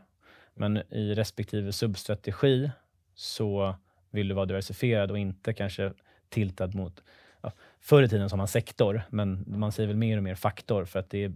Men 0.54 0.76
i 0.76 1.14
respektive 1.14 1.72
substrategi 1.72 2.70
så 3.14 3.74
vill 4.10 4.28
du 4.28 4.34
vara 4.34 4.46
diversifierad 4.46 5.10
och 5.10 5.18
inte 5.18 5.52
kanske 5.52 5.92
tiltad 6.28 6.74
mot 6.74 7.02
ja, 7.40 7.52
Förr 7.80 8.02
i 8.02 8.08
tiden 8.08 8.30
sa 8.30 8.36
man 8.36 8.48
sektor, 8.48 9.02
men 9.10 9.44
man 9.46 9.72
säger 9.72 9.86
väl 9.86 9.96
mer 9.96 10.16
och 10.16 10.22
mer 10.22 10.34
faktor 10.34 10.84
för 10.84 10.98
att 10.98 11.10
det 11.10 11.24
är 11.24 11.32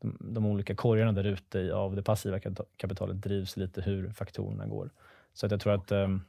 de, 0.00 0.16
de 0.20 0.46
olika 0.46 0.74
korgarna 0.74 1.12
där 1.12 1.24
ute 1.24 1.74
av 1.74 1.96
det 1.96 2.02
passiva 2.02 2.40
kapitalet 2.76 3.22
drivs 3.22 3.56
lite 3.56 3.80
hur 3.80 4.10
faktorerna 4.10 4.66
går. 4.66 4.90
Så 5.32 5.46
att 5.46 5.52
jag 5.52 5.60
tror 5.60 5.74
att 5.74 5.92
um, 5.92 6.24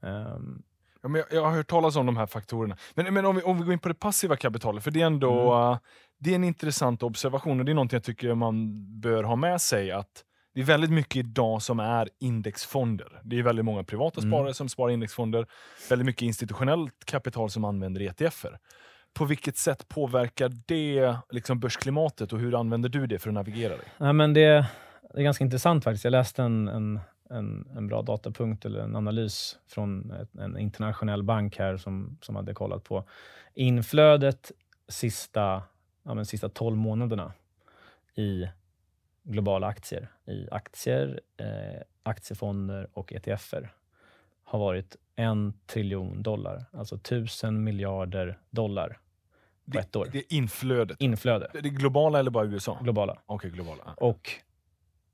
um, 0.00 0.62
Ja, 1.02 1.08
men 1.08 1.18
jag, 1.18 1.32
jag, 1.32 1.44
har 1.44 1.56
hört 1.56 1.70
talas 1.70 1.96
om 1.96 2.06
de 2.06 2.16
här 2.16 2.26
faktorerna. 2.26 2.76
Men, 2.94 3.14
men 3.14 3.26
om, 3.26 3.36
vi, 3.36 3.42
om 3.42 3.58
vi 3.58 3.64
går 3.64 3.72
in 3.72 3.78
på 3.78 3.88
det 3.88 3.94
passiva 3.94 4.36
kapitalet, 4.36 4.84
för 4.84 4.90
det 4.90 5.00
är 5.00 5.06
ändå 5.06 5.52
mm. 5.52 5.78
Det 6.18 6.30
är 6.30 6.34
en 6.34 6.44
intressant 6.44 7.02
observation 7.02 7.58
och 7.58 7.64
det 7.64 7.72
är 7.72 7.74
någonting 7.74 7.96
jag 7.96 8.04
tycker 8.04 8.34
man 8.34 8.84
bör 9.00 9.22
ha 9.22 9.36
med 9.36 9.60
sig. 9.60 9.90
att 9.90 10.24
Det 10.54 10.60
är 10.60 10.64
väldigt 10.64 10.90
mycket 10.90 11.16
idag 11.16 11.62
som 11.62 11.80
är 11.80 12.08
indexfonder. 12.20 13.20
Det 13.24 13.38
är 13.38 13.42
väldigt 13.42 13.64
många 13.64 13.84
privata 13.84 14.20
mm. 14.20 14.30
sparare 14.30 14.54
som 14.54 14.68
sparar 14.68 14.92
indexfonder. 14.92 15.46
Väldigt 15.90 16.06
mycket 16.06 16.22
institutionellt 16.22 17.04
kapital 17.04 17.50
som 17.50 17.64
använder 17.64 18.00
ETFer. 18.00 18.58
På 19.14 19.24
vilket 19.24 19.56
sätt 19.56 19.88
påverkar 19.88 20.52
det 20.66 21.16
liksom 21.30 21.60
börsklimatet 21.60 22.32
och 22.32 22.38
hur 22.38 22.60
använder 22.60 22.88
du 22.88 23.06
det 23.06 23.18
för 23.18 23.30
att 23.30 23.34
navigera 23.34 23.76
dig? 23.76 23.86
Ja, 23.98 24.12
men 24.12 24.34
det, 24.34 24.66
det 25.14 25.20
är 25.20 25.22
ganska 25.22 25.44
intressant 25.44 25.84
faktiskt. 25.84 26.04
Jag 26.04 26.10
läste 26.10 26.42
en, 26.42 26.68
en 26.68 27.00
en, 27.30 27.68
en 27.76 27.86
bra 27.86 28.02
datapunkt 28.02 28.64
eller 28.64 28.80
en 28.80 28.96
analys 28.96 29.58
från 29.68 30.12
en 30.38 30.58
internationell 30.58 31.22
bank 31.22 31.58
här 31.58 31.76
som, 31.76 32.18
som 32.22 32.36
hade 32.36 32.54
kollat 32.54 32.84
på 32.84 33.04
inflödet 33.54 34.52
sista, 34.88 35.62
ja, 36.08 36.14
men 36.14 36.26
sista 36.26 36.48
12 36.48 36.76
månaderna 36.76 37.32
i 38.14 38.48
globala 39.22 39.66
aktier 39.66 40.08
i 40.26 40.48
aktier, 40.50 41.20
eh, 41.36 41.82
aktiefonder 42.02 42.88
och 42.92 43.12
ETFer 43.12 43.72
har 44.44 44.58
varit 44.58 44.96
en 45.16 45.52
triljon 45.66 46.22
dollar, 46.22 46.64
alltså 46.72 46.98
tusen 46.98 47.64
miljarder 47.64 48.38
dollar 48.50 48.88
på 48.88 48.96
Det, 49.64 49.78
ett 49.78 49.96
år. 49.96 50.08
det 50.12 50.18
är 50.18 50.24
inflödet. 50.28 51.00
Inflöde, 51.00 51.48
Det 51.52 51.58
är 51.58 51.62
globala 51.62 52.18
eller 52.18 52.30
bara 52.30 52.46
USA? 52.46 52.78
globala. 52.82 53.18
Okej, 53.26 53.50
globala. 53.50 53.82
Och 53.96 54.30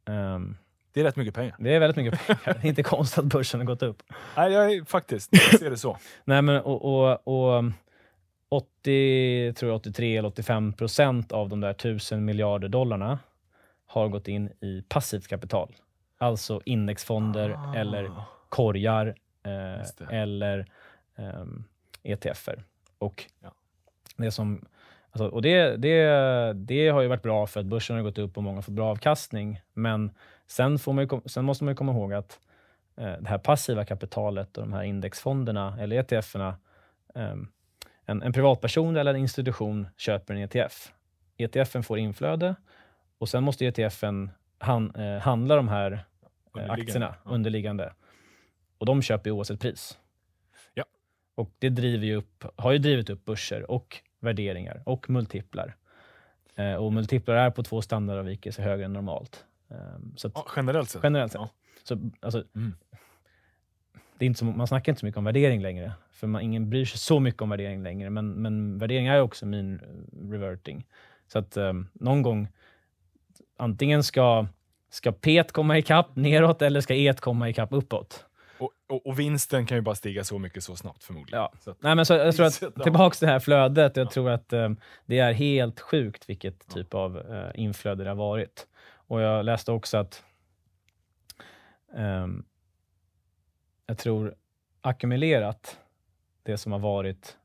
ehm, 0.04 0.56
Det 0.92 1.00
är 1.00 1.04
rätt 1.04 1.16
mycket 1.16 1.34
pengar. 1.34 1.56
det 1.58 1.74
är 1.74 1.80
väldigt 1.80 1.96
mycket 2.04 2.26
pengar. 2.26 2.40
Det 2.62 2.66
är 2.66 2.68
inte 2.68 2.82
konstigt 2.82 3.18
att 3.18 3.24
börsen 3.24 3.60
har 3.60 3.64
gått 3.66 3.82
upp. 3.82 4.02
Nej, 4.36 4.52
jag 4.52 4.72
är, 4.72 4.84
faktiskt. 4.84 5.28
Jag 5.32 5.58
ser 5.60 5.70
det 5.70 5.76
så. 5.76 5.98
Nej, 6.24 6.42
men 6.42 6.60
och, 6.62 6.84
och, 6.84 7.28
och 7.56 7.64
80, 8.54 9.52
tror 9.56 9.70
jag 9.70 9.76
83 9.76 10.16
eller 10.16 10.28
85 10.28 10.72
procent 10.72 11.32
av 11.32 11.48
de 11.48 11.60
där 11.60 11.72
tusen 11.72 12.24
miljarder 12.24 12.68
dollarna 12.68 13.18
har 13.86 14.08
gått 14.08 14.28
in 14.28 14.50
i 14.60 14.82
passivt 14.88 15.26
kapital. 15.28 15.74
Alltså 16.18 16.60
indexfonder 16.64 17.50
Ah. 17.58 17.74
eller 17.76 18.10
korgar 18.48 19.14
eh, 19.42 20.08
eller 20.18 20.66
ehm, 21.16 21.64
ETFer. 22.02 22.64
Och 22.98 23.24
Ja. 23.40 23.52
det 24.16 24.30
som 24.30 24.64
Alltså, 25.10 25.28
och 25.28 25.42
det, 25.42 25.76
det, 25.76 26.52
det 26.52 26.88
har 26.88 27.00
ju 27.02 27.08
varit 27.08 27.22
bra 27.22 27.46
för 27.46 27.60
att 27.60 27.66
börsen 27.66 27.96
har 27.96 28.02
gått 28.02 28.18
upp 28.18 28.36
och 28.36 28.42
många 28.42 28.56
har 28.56 28.62
fått 28.62 28.74
bra 28.74 28.90
avkastning. 28.90 29.60
Men 29.72 30.10
sen, 30.46 30.78
får 30.78 30.92
man 30.92 31.04
ju, 31.08 31.20
sen 31.26 31.44
måste 31.44 31.64
man 31.64 31.72
ju 31.72 31.76
komma 31.76 31.92
ihåg 31.92 32.12
att 32.12 32.40
eh, 32.96 33.12
det 33.20 33.28
här 33.28 33.38
passiva 33.38 33.84
kapitalet 33.84 34.56
och 34.58 34.62
de 34.64 34.72
här 34.72 34.82
indexfonderna 34.82 35.76
eller 35.80 35.96
ETFerna, 35.96 36.56
ehm, 37.14 37.48
en, 38.06 38.22
en 38.22 38.32
privatperson 38.32 38.96
eller 38.96 39.14
en 39.14 39.20
institution 39.20 39.86
köper 39.96 40.34
en 40.34 40.40
ETF. 40.40 40.92
ETFen 41.36 41.82
får 41.82 41.98
inflöde 41.98 42.54
och 43.18 43.28
sen 43.28 43.44
måste 43.44 43.66
ETFen 43.66 44.30
han, 44.58 44.94
eh, 44.94 45.18
handla 45.18 45.56
de 45.56 45.68
här 45.68 45.92
eh, 45.92 45.98
Underliggande. 46.52 46.82
aktierna 46.82 47.14
underliggande. 47.24 47.92
Och 48.78 48.86
de 48.86 49.02
köper 49.02 49.30
ju 49.30 49.34
oavsett 49.36 49.60
pris. 49.60 49.98
Ja. 50.74 50.84
Och 51.34 51.50
det 51.58 51.68
driver 51.68 52.06
ju 52.06 52.14
upp, 52.16 52.44
har 52.56 52.72
ju 52.72 52.78
drivit 52.78 53.10
upp 53.10 53.24
börser 53.24 53.70
och 53.70 54.00
värderingar 54.20 54.82
och 54.86 55.10
multiplar. 55.10 55.76
Eh, 56.56 56.74
och 56.74 56.92
multiplar 56.92 57.34
är 57.34 57.50
på 57.50 57.62
två 57.62 57.82
standardavvikelser 57.82 58.62
högre 58.62 58.84
än 58.84 58.92
normalt. 58.92 59.44
Eh, 59.70 59.76
så 60.16 60.28
att, 60.28 60.32
Ja, 60.36 60.46
generellt 60.56 60.90
sett. 60.90 61.00
generellt 61.04 61.32
sett. 61.32 61.40
Ja. 61.40 61.48
Så, 61.84 62.10
alltså, 62.20 62.44
Mm. 62.54 62.74
Det 64.18 64.24
är 64.24 64.26
inte 64.26 64.38
så, 64.38 64.44
man 64.44 64.66
snackar 64.66 64.92
inte 64.92 65.00
så 65.00 65.06
mycket 65.06 65.18
om 65.18 65.24
värdering 65.24 65.62
längre, 65.62 65.92
för 66.12 66.26
man, 66.26 66.42
ingen 66.42 66.70
bryr 66.70 66.84
sig 66.84 66.98
så 66.98 67.20
mycket 67.20 67.42
om 67.42 67.50
värdering 67.50 67.82
längre. 67.82 68.10
Men, 68.10 68.30
men 68.30 68.78
värdering 68.78 69.06
är 69.06 69.20
också 69.20 69.46
min 69.46 69.80
reverting. 70.30 70.86
Så 71.26 71.38
att 71.38 71.56
eh, 71.56 71.72
någon 71.92 72.22
gång, 72.22 72.48
antingen 73.56 74.02
ska, 74.02 74.46
ska 74.90 75.12
P 75.12 75.44
komma 75.52 75.78
ikapp 75.78 76.16
neråt 76.16 76.62
eller 76.62 76.80
ska 76.80 76.94
E 76.94 77.14
komma 77.20 77.48
ikapp 77.48 77.72
uppåt. 77.72 78.26
Och, 78.58 78.70
och, 78.88 79.06
och 79.06 79.18
vinsten 79.18 79.66
kan 79.66 79.76
ju 79.76 79.82
bara 79.82 79.94
stiga 79.94 80.24
så 80.24 80.38
mycket 80.38 80.64
så 80.64 80.76
snabbt 80.76 81.04
förmodligen. 81.04 81.40
Ja. 81.40 81.52
Så 81.60 81.70
att, 81.70 81.82
Nej, 81.82 81.94
men 81.94 82.06
så, 82.06 82.14
jag 82.14 82.36
tror 82.36 82.46
att, 82.46 82.62
ja. 82.76 82.82
tillbaks 82.82 83.18
till 83.18 83.26
det 83.26 83.32
här 83.32 83.40
flödet. 83.40 83.96
Jag 83.96 84.10
tror 84.10 84.30
att 84.30 84.52
eh, 84.52 84.70
det 85.06 85.18
är 85.18 85.32
helt 85.32 85.80
sjukt 85.80 86.28
vilket 86.28 86.68
typ 86.68 86.94
av 86.94 87.18
eh, 87.18 87.50
inflöde 87.54 88.04
det 88.04 88.10
har 88.10 88.16
varit. 88.16 88.66
Och 89.06 89.20
jag 89.20 89.44
läste 89.44 89.72
också 89.72 89.96
att 89.96 90.22
ehm, 91.96 92.44
jag 93.86 93.98
tror 93.98 94.34
ackumulerat, 94.80 95.78
det 96.42 96.58
som 96.58 96.72
har 96.72 96.78
varit 96.78 97.36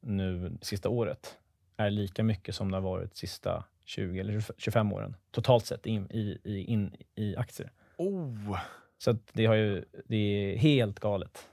nu 0.00 0.58
sista 0.60 0.88
året, 0.88 1.38
är 1.76 1.90
lika 1.90 2.22
mycket 2.22 2.54
som 2.54 2.70
det 2.70 2.76
har 2.76 2.82
varit 2.82 3.16
sista 3.16 3.64
20 3.84 4.20
eller 4.20 4.44
25 4.56 4.92
åren 4.92 5.16
totalt 5.30 5.66
sett 5.66 5.86
in, 5.86 6.10
i, 6.10 6.38
i, 6.44 6.64
in, 6.64 6.96
i 7.14 7.36
aktier. 7.36 7.72
oh. 7.96 8.58
Så 8.98 9.16
det, 9.32 9.46
har 9.46 9.54
ju, 9.54 9.84
det 10.06 10.16
är 10.16 10.56
helt 10.56 11.00
galet. 11.00 11.48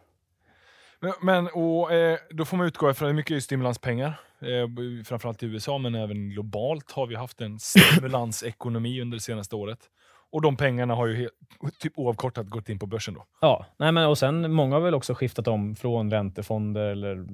Men, 1.00 1.14
men 1.22 1.48
och, 1.48 1.94
eh, 1.94 2.18
då 2.30 2.46
får 2.46 2.58
man 2.58 2.68
utgå 2.68 2.92
ifrån, 2.92 3.08
det 3.08 3.12
är 3.12 3.16
mycket 3.16 3.44
stimulanspengar, 3.44 4.20
eh, 4.40 5.04
framförallt 5.06 5.44
i 5.44 5.46
USA, 5.46 5.78
men 5.78 5.96
även 5.96 6.30
globalt 6.30 6.92
har 6.92 7.08
vi 7.08 7.16
haft 7.16 7.42
en 7.42 7.60
stimulansekonomi 7.60 9.02
under 9.02 9.18
det 9.18 9.22
senaste 9.22 9.56
året. 9.56 9.90
Och 10.36 10.42
de 10.42 10.58
pengarna 10.58 10.96
har 10.96 11.08
ju 11.08 11.16
helt, 11.16 11.80
typ 11.80 11.94
oavkortat 11.96 12.48
gått 12.48 12.70
in 12.70 12.80
på 12.80 12.86
börsen 12.86 13.14
då. 13.14 13.26
Ja, 13.42 13.66
nej 13.78 13.92
men 13.92 14.08
och 14.08 14.18
sen 14.18 14.52
många 14.52 14.76
har 14.76 14.82
väl 14.82 14.94
också 14.94 15.14
skiftat 15.14 15.48
om 15.48 15.76
från 15.76 16.12
räntefonder 16.12 16.82
eller 16.82 17.26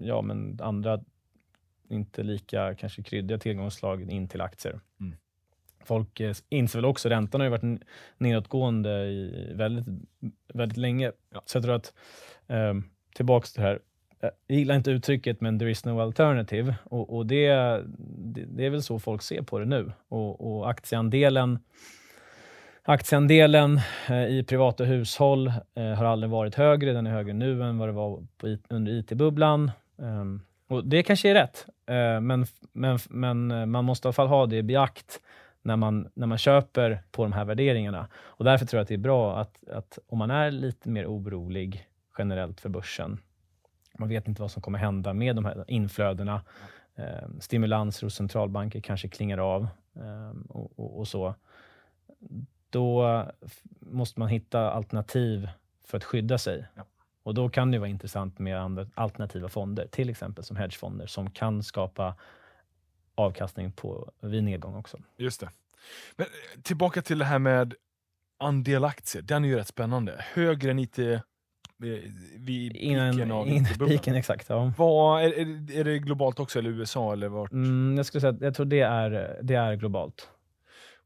ja, 0.00 0.22
men 0.22 0.58
andra 0.62 1.00
inte 1.88 2.22
lika 2.22 2.74
kanske 2.74 3.02
kryddiga 3.02 3.38
tillgångsslag 3.38 4.12
in 4.12 4.28
till 4.28 4.40
aktier. 4.40 4.80
Mm. 5.00 5.16
Folk 5.84 6.20
eh, 6.20 6.34
inser 6.48 6.78
väl 6.78 6.84
också, 6.84 7.08
räntan 7.08 7.40
har 7.40 7.46
ju 7.46 7.50
varit 7.50 7.82
nedåtgående 8.18 8.90
i 8.90 9.52
väldigt, 9.54 9.86
väldigt 10.54 10.78
länge. 10.78 11.12
Ja. 11.34 11.42
Så 11.46 11.56
jag 11.56 11.64
tror 11.64 11.74
att, 11.74 11.94
eh, 12.46 12.74
tillbaks 13.14 13.52
till 13.52 13.62
det 13.62 13.68
här, 13.68 13.80
jag 14.20 14.58
gillar 14.58 14.74
inte 14.74 14.90
uttrycket 14.90 15.40
men 15.40 15.58
there 15.58 15.70
is 15.70 15.84
no 15.84 16.00
alternative 16.00 16.74
och, 16.84 17.16
och 17.16 17.26
det, 17.26 17.48
det, 17.98 18.44
det 18.44 18.66
är 18.66 18.70
väl 18.70 18.82
så 18.82 18.98
folk 18.98 19.22
ser 19.22 19.42
på 19.42 19.58
det 19.58 19.64
nu. 19.64 19.92
Och, 20.08 20.56
och 20.56 20.70
aktieandelen 20.70 21.58
Aktieandelen 22.90 23.80
eh, 24.08 24.26
i 24.26 24.44
privata 24.48 24.84
hushåll 24.84 25.52
eh, 25.74 25.84
har 25.84 26.04
aldrig 26.04 26.30
varit 26.30 26.54
högre. 26.54 26.92
Den 26.92 27.06
är 27.06 27.10
högre 27.10 27.32
nu 27.32 27.62
än 27.62 27.78
vad 27.78 27.88
det 27.88 27.92
var 27.92 28.26
under 28.68 28.92
IT-bubblan. 28.92 29.70
Ehm, 29.98 30.40
och 30.68 30.84
det 30.84 31.02
kanske 31.02 31.30
är 31.30 31.34
rätt, 31.34 31.66
eh, 31.86 32.20
men, 32.20 32.46
men, 32.72 32.98
men 33.08 33.70
man 33.70 33.84
måste 33.84 34.06
i 34.06 34.08
alla 34.08 34.12
fall 34.12 34.26
ha 34.26 34.46
det 34.46 34.56
i 34.56 34.62
beakt 34.62 35.20
när 35.62 35.76
man, 35.76 36.08
när 36.14 36.26
man 36.26 36.38
köper 36.38 37.02
på 37.10 37.22
de 37.22 37.32
här 37.32 37.44
värderingarna. 37.44 38.08
Och 38.14 38.44
därför 38.44 38.66
tror 38.66 38.78
jag 38.78 38.82
att 38.82 38.88
det 38.88 38.94
är 38.94 38.98
bra 38.98 39.40
att, 39.40 39.68
att 39.68 39.98
om 40.06 40.18
man 40.18 40.30
är 40.30 40.50
lite 40.50 40.88
mer 40.88 41.06
orolig 41.06 41.86
generellt 42.18 42.60
för 42.60 42.68
börsen, 42.68 43.18
man 43.98 44.08
vet 44.08 44.28
inte 44.28 44.42
vad 44.42 44.50
som 44.50 44.62
kommer 44.62 44.78
hända 44.78 45.12
med 45.12 45.36
de 45.36 45.44
här 45.44 45.64
inflödena, 45.68 46.42
eh, 46.96 47.28
stimulanser 47.40 48.06
hos 48.06 48.14
centralbanker 48.14 48.80
kanske 48.80 49.08
klingar 49.08 49.38
av 49.38 49.68
eh, 49.96 50.40
och, 50.48 50.78
och, 50.78 50.98
och 50.98 51.08
så 51.08 51.34
då 52.70 53.24
måste 53.80 54.20
man 54.20 54.28
hitta 54.28 54.70
alternativ 54.70 55.48
för 55.84 55.96
att 55.96 56.04
skydda 56.04 56.38
sig. 56.38 56.66
Ja. 56.74 56.84
Och 57.28 57.34
Då 57.34 57.48
kan 57.48 57.70
det 57.70 57.78
vara 57.78 57.88
intressant 57.88 58.38
med 58.38 58.60
andra 58.60 58.86
alternativa 58.94 59.48
fonder, 59.48 59.86
till 59.86 60.10
exempel 60.10 60.44
som 60.44 60.56
hedgefonder, 60.56 61.06
som 61.06 61.30
kan 61.30 61.62
skapa 61.62 62.14
avkastning 63.14 63.72
på, 63.72 64.10
vid 64.20 64.44
nedgång 64.44 64.74
också. 64.74 64.98
Just 65.16 65.40
det. 65.40 65.50
Men 66.16 66.26
eh, 66.26 66.60
tillbaka 66.62 67.02
till 67.02 67.18
det 67.18 67.24
här 67.24 67.38
med 67.38 67.74
andel 68.38 68.84
aktier. 68.84 69.22
Den 69.22 69.44
är 69.44 69.48
ju 69.48 69.56
rätt 69.56 69.68
spännande. 69.68 70.24
Högre 70.34 70.70
än 70.70 70.78
IT 70.78 70.98
eh, 70.98 71.20
vid 72.36 72.72
piken 72.72 73.30
av 73.32 73.48
innan 73.48 73.88
piken, 73.88 74.14
exakt. 74.14 74.48
Ja. 74.48 74.72
Vad, 74.78 75.22
är, 75.22 75.32
är, 75.78 75.84
det 75.84 75.98
globalt 75.98 76.40
också, 76.40 76.58
eller 76.58 76.70
USA? 76.70 77.12
Eller 77.12 77.28
vart? 77.28 77.52
Mm, 77.52 77.96
jag 77.96 78.06
skulle 78.06 78.20
säga 78.20 78.36
jag 78.40 78.54
tror 78.54 78.66
det 78.66 78.80
är, 78.80 79.38
det 79.42 79.54
är 79.54 79.74
globalt. 79.74 80.28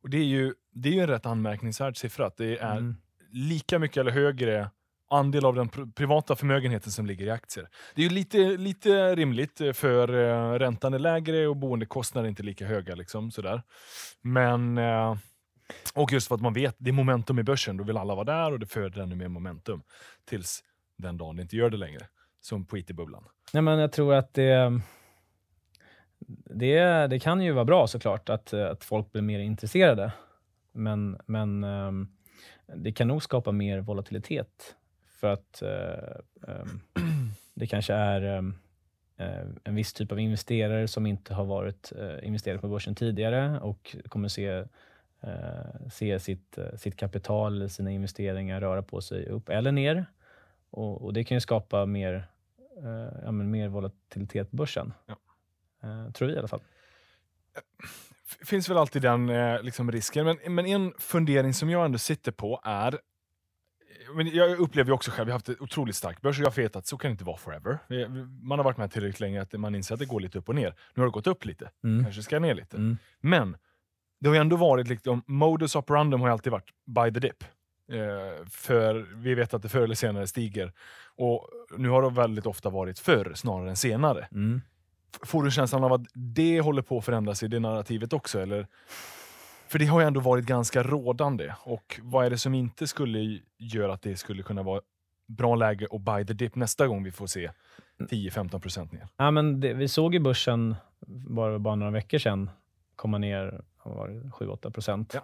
Och 0.03 0.11
det, 0.11 0.17
är 0.19 0.25
ju, 0.25 0.55
det 0.75 0.89
är 0.89 0.93
ju 0.93 1.01
en 1.01 1.07
rätt 1.07 1.27
anmärkningsvärd 1.27 1.97
siffra, 1.97 2.27
att 2.27 2.37
det 2.37 2.59
är 2.59 2.77
Mm. 2.77 2.97
lika 3.31 3.79
mycket 3.79 3.97
eller 3.97 4.11
högre 4.11 4.71
andel 5.11 5.45
av 5.45 5.55
den 5.55 5.69
pr- 5.71 5.93
privata 5.93 6.37
förmögenheten 6.37 6.93
som 6.93 7.07
ligger 7.07 7.27
i 7.27 7.31
aktier. 7.31 7.69
Det 7.95 8.03
är 8.03 8.09
ju 8.09 8.15
lite, 8.15 8.39
lite 8.39 9.15
rimligt, 9.17 9.61
eh, 9.61 9.73
för 9.73 10.09
eh, 10.15 10.59
räntan 10.59 10.95
är 10.95 10.99
lägre 10.99 11.47
och 11.49 11.57
boendekostnader 11.57 12.25
är 12.27 12.29
inte 12.29 12.43
lika 12.43 12.67
höga. 12.67 12.95
Liksom, 12.95 13.31
sådär. 13.31 13.63
Men, 14.23 14.79
eh, 14.79 15.17
och 15.95 16.13
just 16.13 16.29
för 16.29 16.35
att 16.35 16.41
man 16.41 16.53
vet, 16.53 16.77
det 16.79 16.91
är 16.91 16.93
momentum 16.93 17.39
i 17.39 17.43
börsen, 17.43 17.77
då 17.77 17.85
vill 17.85 17.97
alla 17.97 18.15
vara 18.15 18.25
där 18.25 18.53
och 18.53 18.59
det 18.59 18.67
föder 18.67 19.01
ännu 19.03 19.15
mer 19.15 19.29
momentum. 19.29 19.83
Tills 20.29 20.61
den 20.99 21.17
dagen 21.17 21.37
det 21.37 21.43
inte 21.43 21.57
gör 21.57 21.71
det 21.71 21.77
längre. 21.77 22.07
Som 22.41 22.67
på 22.67 22.79
IT-bubblan. 22.79 23.25
Nej, 23.53 23.63
men 23.63 23.79
jag 23.79 23.93
tror 23.93 24.15
att 24.15 24.35
det, 24.35 24.81
det, 26.27 27.07
det 27.07 27.19
kan 27.19 27.43
ju 27.43 27.53
vara 27.53 27.65
bra 27.65 27.87
såklart 27.87 28.29
att, 28.29 28.53
eh, 28.53 28.67
att 28.67 28.85
folk 28.85 29.13
blir 29.13 29.23
mer 29.23 29.39
intresserade. 29.39 30.13
Men, 30.73 31.19
men 31.27 31.65
ehm, 31.65 32.09
det 32.75 32.93
kan 32.93 33.09
nog 33.09 33.23
skapa 33.23 33.53
mer 33.53 33.81
volatilitet. 33.81 34.77
För 35.21 35.33
att 35.33 35.63
eh, 35.63 36.53
ehm, 36.53 36.81
det 37.55 37.67
kanske 37.67 37.95
är 37.95 38.23
ehm, 38.23 38.55
eh, 39.17 39.47
en 39.65 39.75
viss 39.75 39.93
typ 39.93 40.13
av 40.13 40.21
investerare 40.21 40.89
som 40.89 41.07
inte 41.07 41.35
har 41.35 41.45
varit 41.45 41.93
investerare 41.93 42.27
investerade 42.27 42.61
på 42.61 42.69
börsen 42.69 42.95
tidigare 42.95 43.61
och 43.61 43.97
kommer 44.09 44.29
se, 44.29 44.65
se 45.93 46.19
sitt, 46.19 46.59
sitt 46.77 46.97
kapital 46.97 47.71
sina 47.71 47.91
investeringar 47.91 48.61
röra 48.61 48.83
på 48.83 49.01
sig 49.01 49.27
upp 49.27 49.49
eller 49.49 49.73
ner. 49.73 50.07
Och, 50.71 51.03
och 51.03 51.13
Det 51.13 51.25
kan 51.25 51.37
ju 51.37 51.41
skapa 51.41 51.87
mer 51.87 52.27
eh, 52.77 53.21
ja, 53.25 53.33
men 53.33 53.51
mer 53.51 53.69
volatilitet 53.69 54.51
på 54.51 54.57
börsen. 54.57 54.93
Ja. 55.07 55.17
Eh, 55.83 56.13
tror 56.13 56.29
vi 56.29 56.35
i 56.35 56.39
alla 56.39 56.49
fall. 56.49 56.63
finns 58.45 58.69
väl 58.71 58.77
alltid 58.77 59.03
den 59.03 59.29
eh, 59.31 59.63
liksom 59.63 59.93
risken. 59.93 60.25
Men, 60.25 60.55
men 60.55 60.67
en 60.67 60.93
fundering 60.99 61.55
som 61.55 61.71
jag 61.71 61.85
ändå 61.85 61.99
sitter 61.99 62.33
på 62.33 62.61
är 62.65 62.99
men 64.15 64.27
jag 64.35 64.59
upplever 64.59 64.89
ju 64.91 64.95
också 64.95 65.11
själv, 65.11 65.29
jag 65.29 65.33
har 65.33 65.37
haft 65.39 65.49
ett 65.49 65.61
otroligt 65.61 65.97
starkt 65.97 66.23
börs 66.23 66.39
och 66.41 66.45
jag 66.47 66.57
vet 66.57 66.77
att 66.77 66.87
så 66.87 66.97
kan 66.97 67.09
det 67.09 67.13
inte 67.13 67.25
vara 67.25 67.37
forever. 67.37 67.79
Man 68.43 68.59
har 68.59 68.65
varit 68.65 68.77
med 68.77 68.93
tillräckligt 68.93 69.21
länge 69.21 69.43
att 69.43 69.53
man 69.53 69.75
inser 69.75 69.95
att 69.95 69.99
det 69.99 70.07
går 70.07 70.21
lite 70.21 70.39
upp 70.39 70.49
och 70.49 70.55
ner. 70.55 70.75
Nu 70.95 71.01
har 71.01 71.05
det 71.07 71.11
gått 71.13 71.27
upp 71.27 71.45
lite, 71.45 71.71
Mm. 71.85 72.05
kanske 72.05 72.23
ska 72.23 72.39
ner 72.39 72.55
lite. 72.55 72.77
Mm. 72.77 72.97
Men 73.21 73.57
det 74.21 74.29
har 74.29 74.35
ju 74.35 74.41
ändå 74.41 74.57
varit, 74.57 74.89
liksom, 74.89 75.23
modus 75.27 75.77
operandum 75.77 76.21
har 76.21 76.29
ju 76.29 76.33
alltid 76.33 76.53
varit 76.53 76.71
by 76.87 77.21
the 77.21 77.27
dip. 77.27 77.45
Eh, 77.93 78.47
för 78.51 79.07
vi 79.15 79.35
vet 79.35 79.55
att 79.55 79.63
det 79.63 79.69
förr 79.69 79.83
eller 79.83 79.95
senare 79.95 80.27
stiger. 80.27 80.73
Och 81.17 81.49
nu 81.77 81.89
har 81.89 82.03
det 82.03 82.11
väldigt 82.11 82.47
ofta 82.47 82.71
varit 82.71 82.99
förr 82.99 83.33
snarare 83.35 83.69
än 83.71 83.77
senare. 83.77 84.29
Mm. 84.33 84.61
Får 85.23 85.43
du 85.43 85.51
känslan 85.51 85.85
av 85.85 85.93
att 85.93 86.03
det 86.15 86.61
håller 86.61 86.83
på 86.83 86.99
att 86.99 87.05
förändras 87.05 87.43
i 87.43 87.49
det 87.49 87.61
narrativet 87.61 88.13
också? 88.13 88.41
Eller? 88.41 88.67
För 89.69 89.79
det 89.79 89.87
har 89.87 90.01
ju 90.01 90.07
ändå 90.07 90.21
varit 90.21 90.45
ganska 90.45 90.83
rådande. 90.83 91.55
Och 91.61 92.01
vad 92.03 92.27
är 92.27 92.31
det 92.31 92.39
som 92.39 92.55
inte 92.55 92.87
skulle 92.87 93.41
göra 93.59 93.93
att 93.95 94.03
det 94.03 94.17
skulle 94.17 94.43
kunna 94.43 94.63
vara 94.63 94.81
bra 95.27 95.55
läge 95.55 95.87
att 95.91 96.01
buy 96.01 96.27
the 96.27 96.33
dip 96.33 96.55
nästa 96.55 96.87
gång 96.87 97.05
vi 97.05 97.13
får 97.13 97.27
se 97.27 97.51
10-15% 97.99 98.95
ner? 98.95 99.09
Ja, 99.17 99.31
men 99.31 99.61
det, 99.61 99.75
vi 99.75 99.89
såg 99.89 100.15
ju 100.15 100.21
börsen 100.21 100.77
bara, 101.07 101.59
bara 101.59 101.75
några 101.75 101.93
veckor 101.93 102.19
sedan 102.19 102.51
komma 102.97 103.19
ner 103.19 103.65
vad 103.83 103.95
var 103.95 104.09
det, 104.09 104.45
7-8 104.45 104.71
procent. 104.71 105.15
Ja. 105.15 105.21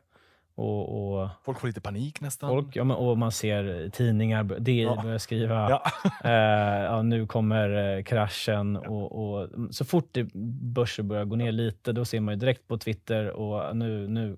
Och, 0.59 1.19
och, 1.23 1.29
Folk 1.45 1.61
får 1.61 1.67
lite 1.69 1.81
panik 1.81 2.21
nästan. 2.21 2.51
folk, 2.51 2.77
ja, 2.77 2.85
men, 2.85 2.97
och 2.97 3.19
man 3.19 3.33
ser 3.33 3.89
tidningar, 3.89 4.45
DI 4.45 4.83
Ja. 4.83 5.01
börjar 5.03 5.19
skriva 5.19 5.71
Ja. 5.71 5.83
eh, 6.25 6.85
ja, 6.85 7.03
nu 7.03 7.27
kommer 7.27 7.97
eh, 7.97 8.03
kraschen. 8.03 8.77
Och, 8.77 9.33
och, 9.33 9.49
så 9.71 9.85
fort 9.85 10.09
det, 10.13 10.29
börsen 10.75 11.09
börjar 11.09 11.25
gå 11.25 11.37
ner 11.37 11.53
lite, 11.53 11.93
då 11.93 12.05
ser 12.05 12.21
man 12.21 12.35
ju 12.35 12.41
direkt 12.41 12.69
på 12.69 12.79
Twitter 12.79 13.31
och 13.31 13.77
nu, 13.77 14.09
nu 14.09 14.37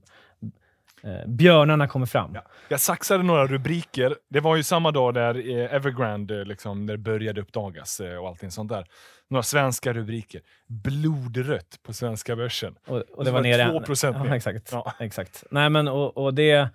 eh, 1.03 1.27
björnarna 1.27 1.89
kommer 1.89 2.07
fram. 2.07 2.31
Ja. 2.35 2.43
Jag 2.69 2.81
saxade 2.81 3.23
några 3.23 3.47
rubriker. 3.47 4.17
Det 4.29 4.41
var 4.41 4.57
ju 4.57 4.63
samma 4.63 4.91
dag 4.91 5.15
där 5.15 5.51
eh, 5.51 5.75
Evergrande 5.75 6.41
eh, 6.41 6.45
liksom, 6.45 6.87
när 6.87 6.93
det 6.93 6.99
började 6.99 7.41
uppdagas 7.41 8.01
eh, 8.01 8.17
och 8.17 8.29
allting 8.29 8.51
sånt 8.51 8.69
där. 8.69 8.87
Några 9.29 9.43
svenska 9.43 9.93
rubriker. 9.93 10.41
Blodrött 10.67 11.79
på 11.83 11.93
svenska 11.93 12.37
börsen. 12.37 12.75
Och, 12.87 12.97
och 12.97 13.05
så 13.17 13.23
det 13.23 13.31
var 13.31 13.43
det 13.43 13.57
nere... 13.57 13.79
2% 13.79 14.13
ja, 14.15 14.25
ner. 14.25 14.33
exakt. 14.33 14.73
Ja. 14.73 14.93
exakt. 14.99 15.45
Nej, 15.51 15.71
men 15.71 15.89
och, 15.89 16.17
och 16.17 16.35
det... 16.35 16.69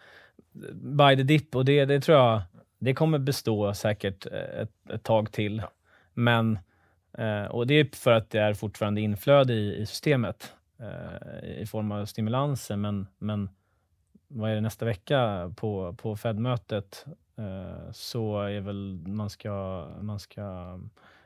By 0.73 1.15
the 1.15 1.23
dip, 1.23 1.55
och 1.55 1.65
det, 1.65 1.85
det 1.85 2.01
tror 2.01 2.17
jag 2.17 2.41
det 2.79 2.93
kommer 2.93 3.19
bestå 3.19 3.73
säkert 3.73 4.25
ett, 4.25 4.69
ett 4.93 5.03
tag 5.03 5.31
till. 5.31 5.57
Ja. 5.57 5.71
Men, 6.13 6.59
och 7.49 7.67
det 7.67 7.73
är 7.73 7.95
för 7.95 8.11
att 8.11 8.29
det 8.29 8.39
är 8.39 8.53
fortfarande 8.53 9.01
inflöde 9.01 9.53
i, 9.53 9.75
i 9.81 9.85
systemet 9.85 10.53
i 11.57 11.65
form 11.65 11.91
av 11.91 12.05
stimulanser. 12.05 12.75
Men, 12.75 13.07
men 13.17 13.49
vad 14.35 14.51
är 14.51 14.55
det 14.55 14.61
nästa 14.61 14.85
vecka 14.85 15.51
på, 15.55 15.93
på 15.93 16.15
Fed-mötet 16.15 17.05
eh, 17.37 17.91
så 17.91 18.41
är 18.41 18.59
väl 18.59 19.03
man 19.07 19.29
ska, 19.29 19.87
man 20.01 20.19
ska 20.19 20.79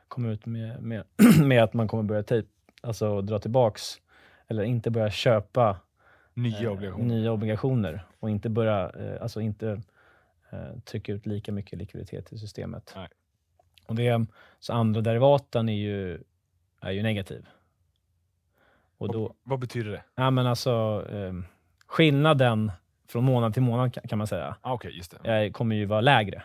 komma 0.08 0.28
ut 0.28 0.46
med, 0.46 0.82
med, 0.82 1.04
med 1.44 1.62
att 1.62 1.74
man 1.74 1.88
kommer 1.88 2.02
börja 2.02 2.22
typ, 2.22 2.46
alltså 2.82 3.20
dra 3.20 3.38
tillbaks 3.38 4.00
eller 4.46 4.62
inte 4.62 4.90
börja 4.90 5.10
köpa 5.10 5.76
Nya 6.34 6.60
eh, 6.60 6.72
obligationer. 6.72 7.04
nya 7.14 7.32
obligationer 7.32 8.04
och 8.20 8.30
inte 8.30 8.48
börja, 8.48 8.90
eh, 8.90 9.22
alltså 9.22 9.40
inte 9.40 9.82
eh, 10.50 10.78
trycka 10.84 11.12
ut 11.12 11.26
lika 11.26 11.52
mycket 11.52 11.78
likviditet 11.78 12.32
i 12.32 12.38
systemet. 12.38 12.92
Nej. 12.96 13.08
Och 13.86 13.94
det, 13.94 14.26
så 14.58 14.72
andra 14.72 15.00
derivaten 15.00 15.68
är 15.68 15.72
ju, 15.76 16.22
är 16.80 16.90
ju 16.90 17.02
negativ. 17.02 17.46
Och 18.98 19.12
då, 19.12 19.22
Vad, 19.22 19.36
vad 19.42 19.58
betyder 19.58 19.90
det? 19.90 20.02
ja, 20.14 20.30
men 20.30 20.46
alltså, 20.46 21.06
eh, 21.12 21.32
skillnaden 21.86 22.72
från 23.10 23.24
månad 23.24 23.52
till 23.54 23.62
månad 23.62 24.08
kan, 24.08 24.18
man 24.18 24.26
säga, 24.26 24.56
Ah, 24.60 24.72
Okej, 24.72 24.96
just 24.96 25.14
det. 25.22 25.50
kommer 25.52 25.76
ju 25.76 25.84
vara 25.84 26.00
lägre. 26.00 26.42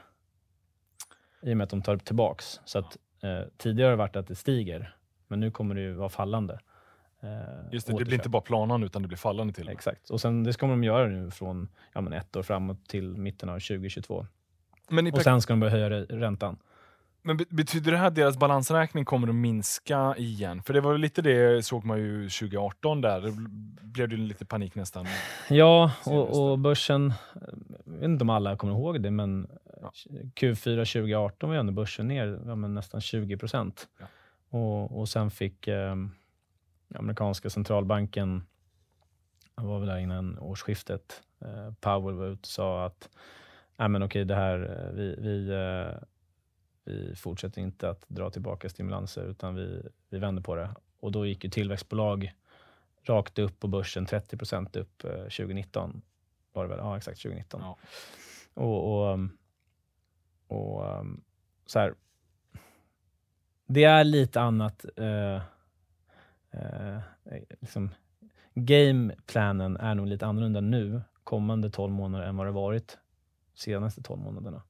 I 1.41 1.53
och 1.53 1.57
med 1.57 1.63
att 1.63 1.69
de 1.69 1.81
tar 1.81 1.97
tillbaks. 1.97 2.59
Så 2.65 2.79
att, 2.79 2.97
eh, 3.23 3.39
tidigare 3.57 3.85
har 3.87 3.91
det 3.91 3.97
varit 3.97 4.15
att 4.15 4.27
det 4.27 4.35
stiger, 4.35 4.95
men 5.27 5.39
nu 5.39 5.51
kommer 5.51 5.75
det 5.75 5.81
ju 5.81 5.93
vara 5.93 6.09
fallande. 6.09 6.59
Eh, 7.21 7.29
Just 7.71 7.87
det, 7.87 7.93
det 7.93 7.95
blir 7.95 8.05
återköp. 8.05 8.13
inte 8.13 8.29
bara 8.29 8.41
planande 8.41 8.85
utan 8.85 9.01
det 9.01 9.07
blir 9.07 9.17
fallande 9.17 9.53
till. 9.53 9.69
Exakt. 9.69 10.09
Och 10.09 10.21
sen, 10.21 10.43
det 10.43 10.53
ska 10.53 10.67
de 10.67 10.83
göra 10.83 11.07
nu 11.07 11.31
från 11.31 11.67
ja, 11.93 12.01
men 12.01 12.13
ett 12.13 12.35
år 12.35 12.43
framåt 12.43 12.85
till 12.87 13.17
mitten 13.17 13.49
av 13.49 13.53
2022. 13.59 14.27
Men, 14.89 15.13
Och 15.13 15.21
sen 15.21 15.41
ska 15.41 15.53
de 15.53 15.59
börja 15.59 15.71
höja 15.71 15.89
räntan. 15.89 16.57
Men 17.25 17.37
be- 17.37 17.45
betyder 17.49 17.91
det 17.91 17.97
här 17.97 18.07
att 18.07 18.15
deras 18.15 18.37
balansräkning 18.37 19.05
kommer 19.05 19.27
att 19.27 19.35
minska 19.35 20.15
igen? 20.17 20.63
För 20.63 20.73
det 20.73 20.81
var 20.81 20.97
lite 20.97 21.21
det 21.21 21.65
såg 21.65 21.85
man 21.85 21.97
ju 21.99 22.29
2018 22.29 23.01
där. 23.01 23.21
Det 23.21 23.29
bl- 23.29 23.79
blev 23.81 24.09
det 24.09 24.17
lite 24.17 24.45
panik 24.45 24.75
nästan. 24.75 25.05
Ja, 25.49 25.91
och, 26.05 26.51
och 26.51 26.59
börsen, 26.59 27.13
jag 27.85 27.93
vet 27.93 28.03
inte 28.03 28.23
om 28.23 28.29
alla 28.29 28.57
kommer 28.57 28.73
ihåg 28.73 29.01
det, 29.01 29.11
men 29.11 29.47
Ja. 29.81 29.91
Q4 30.35 30.93
2018 30.93 31.49
var 31.49 31.55
ju 31.55 31.59
ändå 31.59 31.73
börsen 31.73 32.07
ner 32.07 32.39
ja, 32.45 32.55
nästan 32.55 33.01
20 33.01 33.37
procent. 33.37 33.87
Ja. 33.99 34.05
Och, 34.59 34.99
och 34.99 35.09
sen 35.09 35.31
fick 35.31 35.67
eh, 35.67 35.95
amerikanska 36.95 37.49
centralbanken, 37.49 38.43
var 39.55 39.79
väl 39.79 39.87
där 39.87 39.97
innan 39.97 40.39
årsskiftet, 40.39 41.21
eh, 41.41 41.73
Powell 41.79 42.15
var 42.15 42.25
ute 42.27 42.39
och 42.41 42.45
sa 42.47 42.85
att 42.85 43.09
Nej, 43.77 43.89
men 43.89 44.03
okej, 44.03 44.25
det 44.25 44.35
här, 44.35 44.85
eh, 44.87 44.93
vi, 44.95 45.15
vi, 45.19 45.49
eh, 45.49 45.97
vi 46.85 47.15
fortsätter 47.15 47.61
inte 47.61 47.89
att 47.89 48.05
dra 48.07 48.29
tillbaka 48.29 48.69
stimulanser 48.69 49.23
utan 49.23 49.55
vi, 49.55 49.81
vi 50.09 50.19
vänder 50.19 50.43
på 50.43 50.55
det. 50.55 50.75
Och 50.99 51.11
då 51.11 51.25
gick 51.25 51.43
ju 51.43 51.49
tillväxtbolag 51.49 52.33
rakt 53.03 53.39
upp 53.39 53.59
på 53.59 53.67
börsen, 53.67 54.05
30 54.05 54.37
procent 54.37 54.75
upp 54.75 55.03
eh, 55.03 55.11
2019. 55.11 56.01
Var 56.53 56.63
det 56.63 56.69
väl? 56.69 56.79
Ja, 56.79 56.97
exakt 56.97 57.21
2019. 57.21 57.61
Ja. 57.61 57.77
Och, 58.53 58.97
och, 58.97 59.13
um, 59.13 59.37
och 60.47 60.99
um, 60.99 61.23
så 61.65 61.79
här. 61.79 61.95
Det 63.65 63.83
är 63.83 64.03
lite 64.03 64.41
annat. 64.41 64.85
Eh, 64.95 65.35
eh, 66.51 66.99
liksom, 67.61 67.89
gameplanen 68.53 69.77
är 69.77 69.95
nog 69.95 70.07
lite 70.07 70.25
annorlunda 70.25 70.61
nu, 70.61 71.01
kommande 71.23 71.69
12 71.69 71.93
månader, 71.93 72.25
än 72.25 72.37
vad 72.37 72.47
det 72.47 72.51
varit 72.51 72.97
senaste 73.53 74.01
12 74.01 74.21
månaderna. 74.21 74.63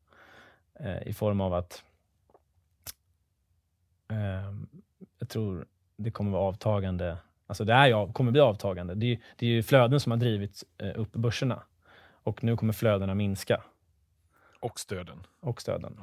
Eh, 0.74 1.08
I 1.08 1.14
form 1.14 1.42
av 1.42 1.54
att 1.54 1.84
jag 5.20 5.30
tror 5.30 5.66
det 5.98 6.12
kommer 6.12 6.32
vara 6.32 6.42
avtagande. 6.44 7.18
Alltså 7.48 7.64
det 7.66 7.74
är 7.74 7.88
ju, 7.88 8.12
kommer 8.14 8.32
bli 8.32 8.42
avtagande. 8.42 8.96
Det 8.96 9.06
är, 9.06 9.10
ju- 9.10 9.20
det 9.36 9.46
är 9.46 9.50
ju 9.50 9.64
flöden 9.64 10.00
som 10.00 10.12
har 10.12 10.18
drivit 10.18 10.64
eh, 10.78 10.92
upp 10.96 11.12
börserna. 11.12 11.64
Och 12.24 12.44
nu 12.44 12.58
kommer 12.58 12.74
flödena 12.74 13.16
minska. 13.16 13.62
Och 14.60 14.80
stöden. 14.80 15.24
Och 15.42 15.62
stöden. 15.62 16.00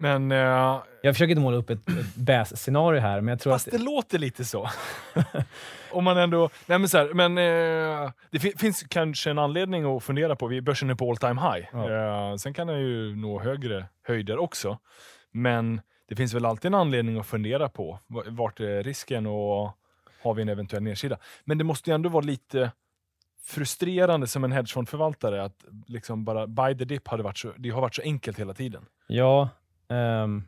Men, 0.00 0.32
eh, 0.32 0.82
Jag 1.02 1.14
försöker 1.14 1.30
inte 1.30 1.40
måla 1.42 1.56
upp 1.56 1.70
ett, 1.70 1.88
ett 1.88 2.14
bäs-scenario 2.16 3.00
här, 3.00 3.20
men 3.20 3.32
jag 3.32 3.40
tror 3.40 3.52
fast 3.52 3.66
att... 3.68 3.72
det 3.72 3.78
låter 3.78 4.18
lite 4.18 4.44
så. 4.44 4.68
Om 5.92 6.04
man 6.04 6.18
ändå... 6.18 6.50
Nej 6.66 6.78
men 6.78 6.88
så 6.88 6.98
här, 6.98 7.14
men 7.14 7.38
eh, 7.38 8.10
det 8.30 8.38
fi- 8.38 8.54
finns 8.58 8.82
kanske 8.82 9.30
en 9.30 9.38
anledning 9.38 9.96
att 9.96 10.02
fundera 10.04 10.36
på. 10.36 10.46
Vi- 10.46 10.60
Börsen 10.60 10.90
är 10.90 10.94
på 10.94 11.10
all 11.10 11.16
time 11.16 11.40
high. 11.40 11.66
Ja. 11.72 12.30
Eh, 12.30 12.36
sen 12.36 12.54
kan 12.54 12.66
den 12.66 12.80
ju 12.80 13.16
nå 13.16 13.40
högre 13.40 13.86
höjder 14.02 14.38
också. 14.38 14.78
Men 15.30 15.80
det 16.08 16.16
finns 16.16 16.34
väl 16.34 16.44
alltid 16.44 16.66
en 16.66 16.74
anledning 16.74 17.18
att 17.18 17.26
fundera 17.26 17.68
på. 17.68 17.98
Vart 18.06 18.60
är 18.60 18.82
risken 18.82 19.26
och 19.26 19.70
har 20.22 20.34
vi 20.34 20.42
en 20.42 20.48
eventuell 20.48 20.82
nedsida? 20.82 21.18
Men 21.44 21.58
det 21.58 21.64
måste 21.64 21.90
ju 21.90 21.94
ändå 21.94 22.08
vara 22.08 22.24
lite 22.24 22.70
frustrerande 23.44 24.26
som 24.26 24.44
en 24.44 24.52
hedgefondförvaltare 24.52 25.44
att 25.44 25.64
liksom 25.86 26.24
bara 26.24 26.46
buy 26.46 26.78
the 26.78 26.84
dip 26.84 27.08
hade 27.08 27.22
varit 27.22 27.38
så, 27.38 27.52
det 27.56 27.70
har 27.70 27.80
varit 27.80 27.94
så 27.94 28.02
enkelt 28.02 28.38
hela 28.38 28.54
tiden. 28.54 28.86
Ja, 29.06 29.48
ehm, 29.88 30.44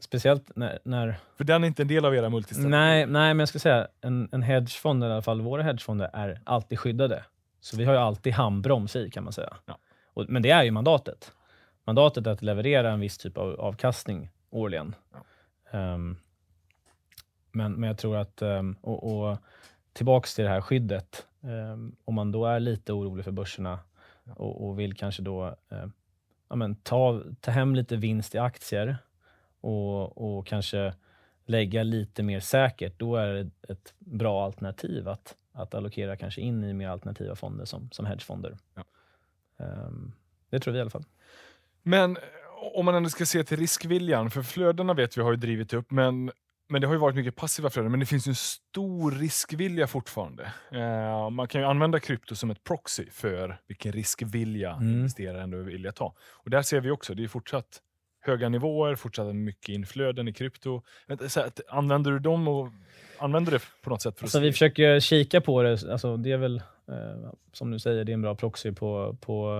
speciellt 0.00 0.56
när... 0.56 0.78
när 0.84 1.18
För 1.36 1.44
den 1.44 1.64
är 1.64 1.68
inte 1.68 1.82
en 1.82 1.88
del 1.88 2.04
av 2.04 2.14
era 2.14 2.30
multistrategier. 2.30 2.70
nej, 2.70 3.06
nej, 3.06 3.34
men 3.34 3.38
jag 3.38 3.48
ska 3.48 3.58
säga 3.58 3.88
en, 4.00 4.28
en 4.32 4.42
hedgefond, 4.42 5.02
eller 5.02 5.12
i 5.12 5.14
alla 5.14 5.22
fall 5.22 5.40
våra 5.40 5.62
hedgefonder, 5.62 6.10
är 6.12 6.40
alltid 6.44 6.78
skyddade. 6.78 7.24
Så 7.60 7.76
vi 7.76 7.84
har 7.84 7.92
ju 7.92 7.98
alltid 7.98 8.32
handbroms 8.32 8.96
i, 8.96 9.10
kan 9.10 9.24
man 9.24 9.32
säga. 9.32 9.56
Ja. 9.66 9.78
Och, 10.14 10.24
men 10.28 10.42
det 10.42 10.50
är 10.50 10.62
ju 10.62 10.70
mandatet. 10.70 11.32
Mandatet 11.84 12.26
är 12.26 12.30
att 12.30 12.42
leverera 12.42 12.90
en 12.90 13.00
viss 13.00 13.18
typ 13.18 13.38
av 13.38 13.60
avkastning 13.60 14.30
årligen. 14.50 14.94
Ehm, 15.70 16.16
men, 17.52 17.72
men 17.72 17.88
jag 17.88 17.98
tror 17.98 18.16
att, 18.16 18.42
um, 18.42 18.76
och, 18.80 19.30
och 19.30 19.38
tillbaks 19.92 20.34
till 20.34 20.44
det 20.44 20.50
här 20.50 20.60
skyddet, 20.60 21.26
ehm, 21.42 21.96
om 22.04 22.14
man 22.14 22.32
då 22.32 22.46
är 22.46 22.60
lite 22.60 22.92
orolig 22.92 23.24
för 23.24 23.32
börserna 23.32 23.78
och, 24.24 24.68
och 24.68 24.78
vill 24.78 24.94
kanske 24.94 25.22
då 25.22 25.46
eh, 25.46 25.86
ja, 26.48 26.56
men 26.56 26.74
ta, 26.74 27.22
ta 27.40 27.50
hem 27.50 27.74
lite 27.74 27.96
vinst 27.96 28.34
i 28.34 28.38
aktier 28.38 28.98
och, 29.60 30.38
och 30.38 30.46
kanske 30.46 30.94
lägga 31.44 31.82
lite 31.82 32.22
mer 32.22 32.40
säkert, 32.40 32.98
då 32.98 33.16
är 33.16 33.34
det 33.34 33.50
ett 33.72 33.94
bra 33.98 34.44
alternativ 34.44 35.08
att, 35.08 35.36
att 35.52 35.74
allokera 35.74 36.16
kanske 36.16 36.40
in 36.40 36.64
i 36.64 36.72
mer 36.72 36.88
alternativa 36.88 37.34
fonder 37.34 37.64
som, 37.64 37.90
som 37.90 38.06
hedgefonder. 38.06 38.56
Ja. 38.74 38.84
Ehm, 39.64 40.12
det 40.50 40.60
tror 40.60 40.72
vi 40.72 40.78
i 40.78 40.80
alla 40.80 40.90
fall. 40.90 41.04
Men 41.82 42.16
om 42.60 42.84
man 42.84 42.94
ändå 42.94 43.08
ska 43.08 43.26
se 43.26 43.44
till 43.44 43.56
riskviljan, 43.58 44.30
för 44.30 44.42
flödena 44.42 44.94
vet 44.94 45.18
vi 45.18 45.22
har 45.22 45.30
ju 45.30 45.36
drivit 45.36 45.72
upp, 45.72 45.90
men, 45.90 46.32
men 46.68 46.80
det 46.80 46.86
har 46.86 46.94
ju 46.94 47.00
varit 47.00 47.16
mycket 47.16 47.36
passiva 47.36 47.70
flöden, 47.70 47.90
men 47.90 48.00
det 48.00 48.06
finns 48.06 48.26
en 48.26 48.34
stor 48.34 49.10
riskvilja 49.10 49.86
fortfarande. 49.86 50.52
Eh, 50.72 51.30
man 51.30 51.48
kan 51.48 51.60
ju 51.60 51.66
använda 51.66 52.00
krypto 52.00 52.34
som 52.34 52.50
ett 52.50 52.64
proxy 52.64 53.06
för 53.10 53.60
vilken 53.68 53.92
riskvilja 53.92 54.72
Mm. 54.72 54.92
investeraren 54.92 55.42
ändå 55.42 55.58
vill 55.58 55.90
ta. 55.94 56.14
Och 56.32 56.50
där 56.50 56.62
ser 56.62 56.80
vi 56.80 56.90
också, 56.90 57.14
det 57.14 57.24
är 57.24 57.28
fortsatt 57.28 57.80
höga 58.20 58.48
nivåer, 58.48 58.94
fortsatt 58.94 59.34
mycket 59.34 59.68
inflöden 59.68 60.28
i 60.28 60.32
krypto. 60.32 60.82
Här, 61.08 61.50
använder 61.68 62.10
du 62.10 62.18
dem 62.18 62.48
och 62.48 62.68
använder 63.18 63.52
det 63.52 63.60
på 63.82 63.90
något 63.90 64.02
sätt? 64.02 64.18
För 64.18 64.24
alltså, 64.24 64.40
vi 64.40 64.52
försöker 64.52 65.00
kika 65.00 65.40
på 65.40 65.62
det. 65.62 65.70
Alltså, 65.92 66.16
det 66.16 66.32
är 66.32 66.36
väl, 66.36 66.56
eh, 66.88 67.32
som 67.52 67.70
du 67.70 67.78
säger, 67.78 68.04
det 68.04 68.12
är 68.12 68.14
en 68.14 68.22
bra 68.22 68.34
proxy 68.34 68.72
på, 68.72 69.16
på, 69.20 69.52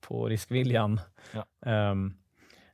på 0.00 0.28
riskviljan. 0.28 1.00
Ja. 1.32 1.90
Um, 1.90 2.14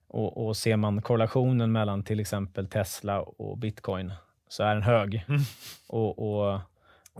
och, 0.09 0.47
och 0.47 0.57
ser 0.57 0.77
man 0.77 1.03
korrelationen 1.03 1.73
mellan 1.73 2.03
till 2.03 2.21
exempel 2.21 2.67
Tesla 2.67 3.21
och 3.21 3.59
bitcoin 3.59 4.13
så 4.49 4.63
är 4.63 4.75
den 4.75 4.83
hög. 4.83 5.25
Mm. 5.29 5.41
Och, 5.87 6.19
och 6.19 6.61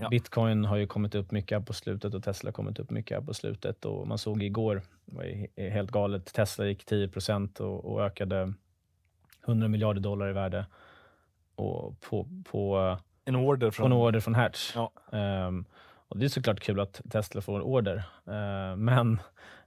ja. 0.01 0.09
Bitcoin 0.09 0.65
har 0.65 0.77
ju 0.77 0.87
kommit 0.87 1.15
upp 1.15 1.31
mycket 1.31 1.59
här 1.59 1.65
på 1.65 1.73
slutet 1.73 2.15
och 2.15 2.25
Tesla 2.25 2.49
har 2.49 2.53
kommit 2.53 2.79
upp 2.79 2.91
mycket 2.91 3.19
här 3.19 3.25
på 3.25 3.35
slutet. 3.35 3.85
Och 3.85 4.09
man 4.09 4.19
såg 4.19 4.43
igår, 4.43 4.83
det 5.05 5.17
var 5.17 5.71
helt 5.71 5.91
galet, 5.91 6.35
Tesla 6.35 6.67
gick 6.67 6.85
10 6.85 7.11
och, 7.59 7.85
och 7.85 8.05
ökade 8.05 8.53
100 9.47 9.69
miljarder 9.69 10.01
dollar 10.01 10.31
i 10.31 10.33
värde 10.33 10.67
och 11.55 12.01
på, 12.01 12.29
på, 12.51 12.97
en 13.25 13.37
order 13.37 13.71
från, 13.71 13.87
en 13.87 13.93
order 13.93 14.21
från 14.21 14.35
Hertz. 14.35 14.73
Ja. 14.75 14.93
Um, 15.47 15.65
och 16.09 16.19
det 16.19 16.25
är 16.25 16.29
såklart 16.29 16.61
kul 16.61 16.81
att 16.81 17.01
Tesla 17.11 17.41
får 17.41 17.61
order. 17.61 17.97
Uh, 18.29 18.77
men, 18.77 19.21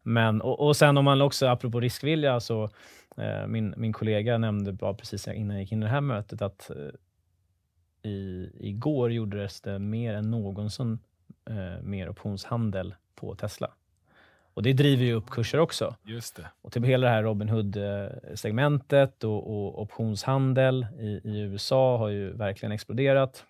men, 0.07 0.41
och, 0.41 0.59
och 0.59 0.75
sen 0.75 0.97
om 0.97 1.05
man 1.05 1.21
också, 1.21 1.47
apropå 1.47 1.79
riskvilja, 1.79 2.39
så 2.39 2.63
uh, 3.19 3.47
min, 3.47 3.73
min 3.77 3.93
kollega 3.93 4.37
nämnde 4.37 4.71
bara 4.73 4.93
precis 4.93 5.27
innan 5.27 5.55
jag 5.55 5.61
gick 5.61 5.71
in 5.71 5.83
i 5.83 5.85
det 5.85 5.91
här 5.91 6.01
mötet 6.01 6.41
att 6.41 6.71
uh, 6.75 6.89
i, 8.11 8.49
igår 8.59 9.11
gjordes 9.11 9.61
det 9.61 9.79
mer 9.79 10.13
än 10.13 10.31
någonsin 10.31 10.99
uh, 11.49 11.81
mer 11.81 12.09
optionshandel 12.09 12.95
på 13.15 13.35
Tesla. 13.35 13.71
Och 14.53 14.63
det 14.63 14.73
driver 14.73 15.05
ju 15.05 15.13
upp 15.13 15.29
kurser 15.29 15.59
också. 15.59 15.95
Just 16.03 16.35
det. 16.35 16.47
Och 16.61 16.71
till 16.71 16.83
hela 16.83 17.07
det 17.07 17.13
här 17.13 17.23
Robin 17.23 17.49
Hood-segmentet 17.49 19.23
och, 19.23 19.47
och, 19.47 19.81
optionshandel 19.81 20.87
i, 20.99 21.07
i, 21.23 21.39
USA 21.39 21.97
har 21.97 22.09
ju 22.09 22.33
verkligen 22.33 22.71
exploderat. 22.71 23.45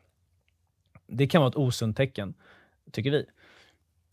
Det 1.07 1.27
kan 1.27 1.41
vara 1.41 1.49
ett 1.49 1.55
osunt 1.55 1.97
tecken, 1.97 2.33
tycker 2.91 3.11
vi. 3.11 3.25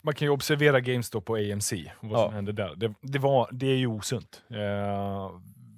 Man 0.05 0.15
kan 0.15 0.27
ju 0.27 0.31
observera 0.33 0.81
GameStop 0.81 1.25
på 1.25 1.37
AMC 1.37 1.73
och 1.73 2.09
vad 2.09 2.21
ja. 2.21 2.25
som 2.25 2.35
hände 2.35 2.53
där. 2.53 2.75
Det, 2.77 2.95
det, 3.01 3.19
var, 3.19 3.49
det 3.53 3.67
är 3.67 3.77
ju 3.77 3.87
osunt. 3.87 4.43
Eh, 4.51 5.31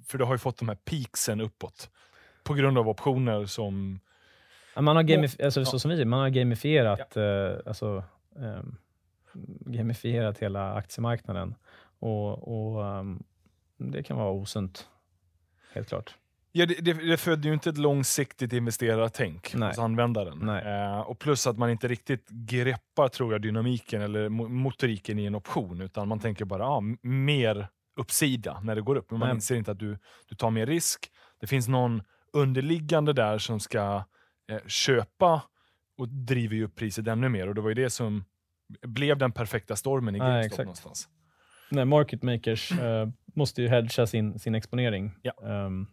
för 0.07 0.17
det 0.17 0.25
har 0.25 0.33
ju 0.33 0.37
fått 0.37 0.57
de 0.57 0.69
här 0.69 0.75
peaksen 0.75 1.41
uppåt 1.41 1.89
på 2.43 2.53
grund 2.53 2.77
av 2.77 2.89
optioner 2.89 3.45
som... 3.45 3.99
Ja, 4.75 4.81
man 4.81 4.95
har 4.95 5.03
gamif- 5.03 5.43
alltså, 5.43 5.65
så 5.65 5.79
som 5.79 5.91
vi 5.91 6.05
man 6.05 6.19
har 6.19 6.29
gamifierat 6.29 7.11
ja. 7.13 7.21
eh, 7.21 7.57
alltså, 7.65 8.03
um, 8.35 8.77
gamifierat 9.59 10.39
hela 10.39 10.73
aktiemarknaden. 10.73 11.55
Och, 11.99 12.47
och 12.47 12.83
um, 12.83 13.23
Det 13.77 14.03
kan 14.03 14.17
vara 14.17 14.31
osunt, 14.31 14.87
helt 15.73 15.87
klart. 15.87 16.15
Ja, 16.57 16.65
det, 16.65 16.73
det, 16.73 16.93
det 16.93 17.17
föder 17.17 17.49
ju 17.49 17.53
inte 17.53 17.69
ett 17.69 17.77
långsiktigt 17.77 18.53
investerartänk 18.53 19.53
hos 19.53 19.79
användaren. 19.79 20.49
Eh, 20.49 20.99
och 20.99 21.19
plus 21.19 21.47
att 21.47 21.57
man 21.57 21.69
inte 21.69 21.87
riktigt 21.87 22.29
greppar 22.29 23.07
tror 23.07 23.31
jag, 23.31 23.41
dynamiken 23.41 24.01
eller 24.01 24.29
motoriken 24.29 25.19
i 25.19 25.25
en 25.25 25.35
option, 25.35 25.81
utan 25.81 26.07
man 26.07 26.19
tänker 26.19 26.45
bara 26.45 26.67
ah, 26.67 26.81
mer 27.01 27.67
uppsida 27.99 28.59
när 28.63 28.75
det 28.75 28.81
går 28.81 28.95
upp. 28.95 29.11
Men 29.11 29.19
man 29.19 29.27
Nej. 29.27 29.35
inser 29.35 29.55
inte 29.55 29.71
att 29.71 29.79
du, 29.79 29.97
du 30.29 30.35
tar 30.35 30.49
mer 30.49 30.65
risk. 30.65 31.11
Det 31.39 31.47
finns 31.47 31.67
någon 31.67 32.01
underliggande 32.33 33.13
där 33.13 33.37
som 33.37 33.59
ska 33.59 34.03
eh, 34.51 34.67
köpa 34.67 35.41
och 35.97 36.09
driver 36.09 36.55
ju 36.55 36.63
upp 36.63 36.75
priset 36.75 37.07
ännu 37.07 37.29
mer. 37.29 37.47
Och 37.47 37.55
det 37.55 37.61
var 37.61 37.69
ju 37.69 37.75
det 37.75 37.89
som 37.89 38.25
blev 38.81 39.17
den 39.17 39.31
perfekta 39.31 39.75
stormen 39.75 40.15
i 40.15 40.19
GameStop 40.19 40.57
Nej, 40.57 40.65
någonstans. 40.65 41.09
Nej, 41.71 41.85
market 41.85 42.23
makers 42.23 42.71
uh, 42.71 43.07
måste 43.35 43.61
ju 43.61 43.67
hedga 43.67 44.07
sin, 44.07 44.39
sin 44.39 44.55
exponering. 44.55 45.11
Ja. 45.21 45.33
Um, 45.65 45.87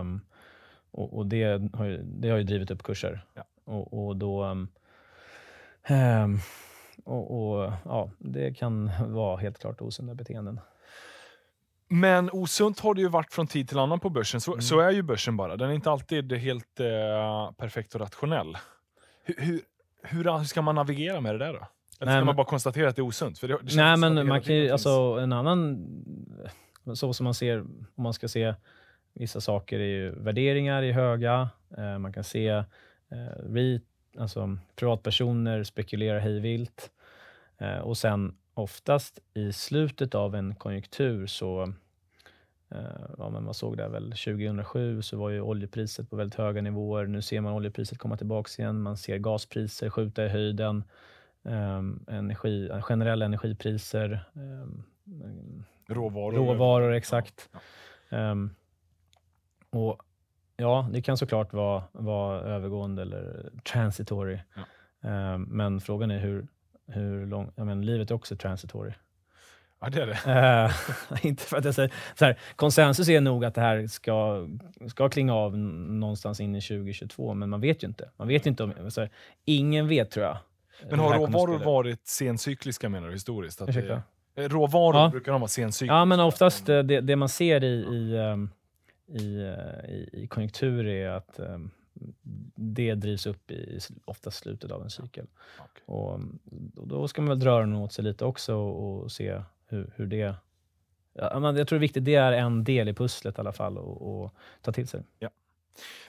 um, 0.00 0.20
och, 0.90 1.18
och 1.18 1.26
det, 1.26 1.72
har 1.74 1.84
ju, 1.84 2.02
det 2.02 2.30
har 2.30 2.38
ju 2.38 2.44
drivit 2.44 2.70
upp 2.70 2.82
kurser. 2.82 3.24
Ja. 3.34 3.44
Och, 3.64 4.06
och, 4.06 4.16
då... 4.16 4.44
Um, 4.44 4.68
och, 7.04 7.60
och, 7.60 7.72
ja, 7.84 8.10
Det 8.18 8.54
kan 8.54 8.90
vara 9.12 9.36
helt 9.36 9.58
klart 9.58 9.80
osunda 9.80 10.14
beteenden. 10.14 10.60
Men 11.88 12.30
osunt 12.32 12.80
har 12.80 12.94
det 12.94 13.00
ju 13.00 13.08
varit 13.08 13.32
från 13.32 13.46
tid 13.46 13.68
till 13.68 13.78
annan 13.78 14.00
på 14.00 14.10
börsen. 14.10 14.40
Så, 14.40 14.52
mm. 14.52 14.62
så 14.62 14.80
är 14.80 14.90
ju 14.90 15.02
börsen 15.02 15.36
bara. 15.36 15.56
Den 15.56 15.70
är 15.70 15.74
inte 15.74 15.90
alltid 15.90 16.32
helt 16.32 16.80
eh, 16.80 17.52
perfekt 17.56 17.94
och 17.94 18.00
rationell. 18.00 18.58
Hur, 19.24 19.34
hur, 19.38 19.60
hur 20.02 20.44
ska 20.44 20.62
man 20.62 20.74
navigera 20.74 21.20
med 21.20 21.34
det 21.34 21.38
där 21.38 21.52
då? 21.52 21.68
Eller 22.00 22.12
ska 22.12 22.24
man 22.24 22.36
bara 22.36 22.46
konstatera 22.46 22.88
att 22.88 22.96
det 22.96 23.00
är 23.00 23.06
osunt? 23.06 23.38
För 23.38 23.48
det, 23.48 23.58
det 23.62 23.76
nej, 23.76 23.96
men 23.96 24.28
man 24.28 24.42
kan 24.42 24.54
ju, 24.54 24.70
alltså, 24.70 24.90
en 25.20 25.32
annan... 25.32 25.86
Så 26.94 27.12
som 27.12 27.24
man 27.24 27.34
ser, 27.34 27.60
om 27.60 28.02
man 28.02 28.14
ska 28.14 28.28
se 28.28 28.54
vissa 29.14 29.40
saker, 29.40 29.78
är 29.78 29.84
ju 29.84 30.10
värderingar 30.10 30.82
är 30.82 30.92
höga. 30.92 31.50
Eh, 31.76 31.98
man 31.98 32.12
kan 32.12 32.24
se 32.24 32.48
eh, 32.48 32.64
REIT, 33.52 33.84
alltså 34.18 34.58
privatpersoner 34.76 35.64
spekulerar 35.64 36.18
hejvilt. 36.18 36.90
Eh, 37.58 37.78
och 37.78 37.98
sen 37.98 38.36
oftast 38.54 39.18
i 39.34 39.52
slutet 39.52 40.14
av 40.14 40.34
en 40.34 40.54
konjunktur 40.54 41.26
så 41.26 41.72
Eh, 42.74 43.10
ja, 43.18 43.30
men 43.30 43.44
man 43.44 43.54
såg 43.54 43.76
det 43.76 43.88
väl 43.88 44.10
2007 44.10 45.02
så 45.02 45.16
var 45.16 45.30
ju 45.30 45.40
oljepriset 45.40 46.10
på 46.10 46.16
väldigt 46.16 46.38
höga 46.38 46.62
nivåer. 46.62 47.06
Nu 47.06 47.22
ser 47.22 47.40
man 47.40 47.52
oljepriset 47.52 47.98
komma 47.98 48.16
tillbaka 48.16 48.62
igen. 48.62 48.82
Man 48.82 48.96
ser 48.96 49.18
gaspriser 49.18 49.90
skjuta 49.90 50.24
i 50.24 50.28
höjden. 50.28 50.84
Um, 51.42 52.04
energi, 52.08 52.70
generella 52.82 53.24
energipriser. 53.24 54.24
Um, 54.32 54.84
råvaror. 55.88 56.32
Råvaror, 56.32 56.92
exakt. 56.92 57.48
Ja. 58.08 58.30
Um, 58.30 58.54
och 59.70 60.02
Ja, 60.60 60.88
det 60.92 61.02
kan 61.02 61.16
såklart 61.16 61.52
vara, 61.52 61.82
vara 61.92 62.40
övergående 62.40 63.02
eller 63.02 63.50
transitory. 63.64 64.38
Ja. 65.02 65.38
men 65.38 65.80
frågan 65.80 66.10
är 66.10 66.18
hur, 66.18 66.46
hur 66.86 67.26
långt... 67.26 67.84
livet 67.84 68.10
är 68.10 68.14
också 68.14 68.36
transitory. 68.36 68.92
Ja, 69.80 69.90
det 69.90 70.02
är 70.02 70.06
det. 70.06 70.66
Uh, 70.66 71.26
inte 71.26 71.42
för 71.42 71.56
att 71.56 71.64
jag 71.64 71.74
säger, 71.74 71.92
så 72.14 72.24
här, 72.24 72.38
konsensus 72.56 73.08
är 73.08 73.20
nog 73.20 73.44
att 73.44 73.54
det 73.54 73.60
här 73.60 73.86
ska, 73.86 74.46
ska 74.88 75.08
klinga 75.08 75.34
av 75.34 75.58
någonstans 75.58 76.40
in 76.40 76.56
i 76.56 76.60
2022, 76.60 77.34
men 77.34 77.50
man 77.50 77.60
vet 77.60 77.82
ju 77.82 77.86
inte. 77.86 78.10
Man 78.16 78.28
vet 78.28 78.46
inte 78.46 78.62
om, 78.62 78.90
så 78.90 79.00
här, 79.00 79.10
ingen 79.44 79.88
vet 79.88 80.10
tror 80.10 80.26
jag. 80.26 80.36
Men 80.90 80.98
har 80.98 81.18
råvaror 81.18 81.58
varit 81.58 82.06
sencykliska 82.06 82.88
menar 82.88 83.06
du 83.06 83.12
historiskt? 83.12 83.60
Att 83.60 83.74
det, 83.74 84.02
eh, 84.36 84.48
råvaror 84.48 84.96
ja. 84.96 85.08
brukar 85.08 85.32
de 85.32 85.40
vara 85.40 85.48
sencykliska? 85.48 85.94
Ja, 85.94 86.04
men 86.04 86.20
oftast 86.20 86.66
det, 86.66 86.82
det 86.82 87.16
man 87.16 87.28
ser 87.28 87.64
i, 87.64 87.66
i, 87.66 88.16
ehm, 88.16 88.50
i, 89.10 89.40
eh, 89.40 89.90
i, 89.90 90.08
i 90.12 90.26
konjunktur 90.26 90.86
är 90.86 91.08
att 91.08 91.38
um, 91.38 91.70
det 92.54 92.94
drivs 92.94 93.26
upp 93.26 93.50
i 93.50 93.78
oftast 94.04 94.38
slutet 94.38 94.70
av 94.70 94.82
en 94.82 94.90
cykel. 94.90 95.26
Okay. 95.58 95.82
Och, 95.84 96.20
och, 96.76 96.88
då 96.88 97.08
ska 97.08 97.22
man 97.22 97.28
väl 97.28 97.40
dra 97.40 97.60
den 97.60 97.74
åt 97.74 97.92
sig 97.92 98.04
lite 98.04 98.24
också 98.24 98.54
och 98.54 99.12
se 99.12 99.42
hur, 99.66 99.92
hur 99.96 100.06
det... 100.06 100.34
Ja, 101.12 101.56
jag 101.56 101.68
tror 101.68 101.78
det 101.78 101.78
är 101.78 101.88
viktigt, 101.88 102.04
det 102.04 102.14
är 102.14 102.32
en 102.32 102.64
del 102.64 102.88
i 102.88 102.94
pusslet 102.94 103.38
i 103.38 103.40
alla 103.40 103.52
fall 103.52 103.78
att 103.78 104.32
ta 104.62 104.72
till 104.72 104.88
sig. 104.88 105.02
Ja. 105.18 105.30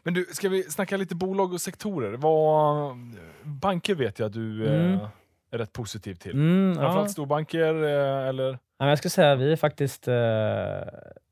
Men 0.03 0.13
du, 0.13 0.25
ska 0.31 0.49
vi 0.49 0.63
snacka 0.63 0.97
lite 0.97 1.15
bolag 1.15 1.53
och 1.53 1.61
sektorer? 1.61 2.13
Vad, 2.13 2.95
banker 3.43 3.95
vet 3.95 4.19
jag 4.19 4.25
att 4.27 4.33
du 4.33 4.67
mm. 4.67 4.93
eh, 4.93 5.07
är 5.51 5.57
rätt 5.57 5.73
positiv 5.73 6.15
till. 6.15 6.31
Mm, 6.31 6.75
Framförallt 6.75 7.09
ja. 7.09 7.11
storbanker, 7.13 7.83
eh, 7.83 8.27
eller? 8.27 8.59
Ja, 8.77 8.89
jag 8.89 8.97
ska 8.97 9.09
säga 9.09 9.35
vi 9.35 9.51
är 9.51 9.55
faktiskt... 9.55 10.07
Eh, 10.07 10.13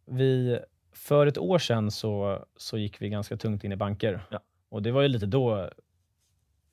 vi, 0.05 0.59
för 0.91 1.27
ett 1.27 1.37
år 1.37 1.57
sedan 1.57 1.91
så, 1.91 2.45
så 2.57 2.77
gick 2.77 3.01
vi 3.01 3.09
ganska 3.09 3.37
tungt 3.37 3.63
in 3.63 3.71
i 3.71 3.75
banker. 3.75 4.21
Ja. 4.29 4.39
Och 4.69 4.81
det 4.81 4.91
var 4.91 5.01
ju 5.01 5.07
lite 5.07 5.25
då 5.25 5.69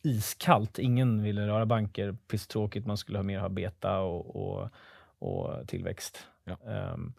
iskallt. 0.02 0.79
Ingen 0.79 1.22
ville 1.22 1.46
röra 1.46 1.66
banker. 1.66 2.16
Pisstråkigt, 2.29 2.87
man 2.87 2.96
skulle 2.96 3.18
ha 3.18 3.22
mer 3.22 3.38
ha 3.38 3.48
beta 3.48 3.98
och, 3.98 4.37
och 4.37 4.70
och 5.18 5.68
tillväxt. 5.68 6.26
Ja. 6.44 6.57
Um, 6.92 7.14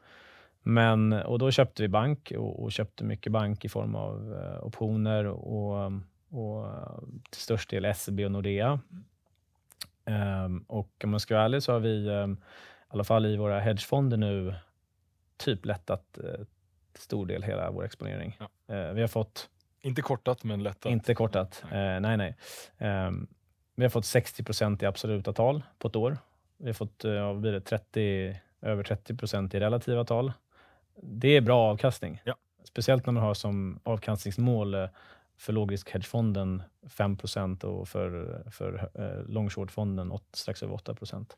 men, 0.63 1.13
och 1.13 1.39
då 1.39 1.51
köpte 1.51 1.81
vi 1.81 1.87
bank 1.87 2.33
och, 2.37 2.63
och, 2.63 2.71
köpte 2.71 3.03
mycket 3.03 3.31
bank 3.31 3.65
i 3.65 3.69
form 3.69 3.95
av 3.95 4.33
uh, 4.33 4.65
optioner 4.65 5.25
och, 5.25 5.91
och 6.29 6.67
till 7.29 7.41
störst 7.41 7.69
del 7.69 7.95
SEB 7.95 8.19
och 8.19 8.31
Nordea. 8.31 8.79
Um, 10.05 10.65
och 10.67 11.01
om 11.03 11.09
man 11.09 11.19
ska 11.19 11.35
vara 11.35 11.45
ärlig 11.45 11.63
så 11.63 11.71
har 11.71 11.79
vi, 11.79 12.09
um, 12.09 12.33
i 12.33 12.37
alla 12.87 13.03
fall 13.03 13.25
i 13.25 13.37
våra 13.37 13.59
hedgefonder 13.59 14.17
nu, 14.17 14.55
typ 15.37 15.65
lättat 15.65 16.19
uh, 16.23 16.45
stor 17.01 17.25
del 17.25 17.43
hela 17.43 17.71
vår 17.71 17.85
exponering. 17.85 18.37
Ja. 18.39 18.75
Uh, 18.75 18.93
vi 18.93 19.01
har 19.01 19.07
fått... 19.07 19.49
Inte 19.81 20.01
kortat, 20.01 20.43
men 20.43 20.63
lättat? 20.63 20.91
Inte 20.91 21.15
kortat. 21.15 21.63
Nej, 21.71 21.99
nej. 21.99 22.17
nej. 22.17 22.35
vi 23.75 23.83
har 23.83 23.89
fått 23.89 24.03
60% 24.03 24.83
i 24.83 24.85
absoluta 24.85 25.33
tal 25.33 25.63
på 25.79 25.87
ett 25.87 25.95
år 25.95 26.17
vi 26.57 26.65
har 26.65 26.73
fått 26.73 27.03
ja, 27.03 27.33
blir 27.33 27.51
det 27.51 27.61
30, 27.61 28.35
över 28.61 28.83
30 28.83 29.15
procent 29.15 29.53
i 29.53 29.59
relativa 29.59 30.05
tal. 30.05 30.33
Det 31.01 31.27
är 31.27 31.41
bra 31.41 31.71
avkastning. 31.71 32.21
Ja. 32.23 32.35
Speciellt 32.63 33.05
när 33.05 33.13
man 33.13 33.23
har 33.23 33.33
som 33.33 33.79
avkastningsmål 33.83 34.73
eh, 34.73 34.87
för 35.37 35.53
lågrisk 35.53 35.89
hedgefonden 35.89 36.63
5 36.89 37.17
procent 37.17 37.63
och 37.63 37.87
för, 37.87 38.41
för 38.51 38.89
eh, 38.93 39.29
long 39.33 39.49
short-fonden 39.49 40.19
strax 40.33 40.63
över 40.63 40.73
8 40.73 40.93
procent. 40.93 41.37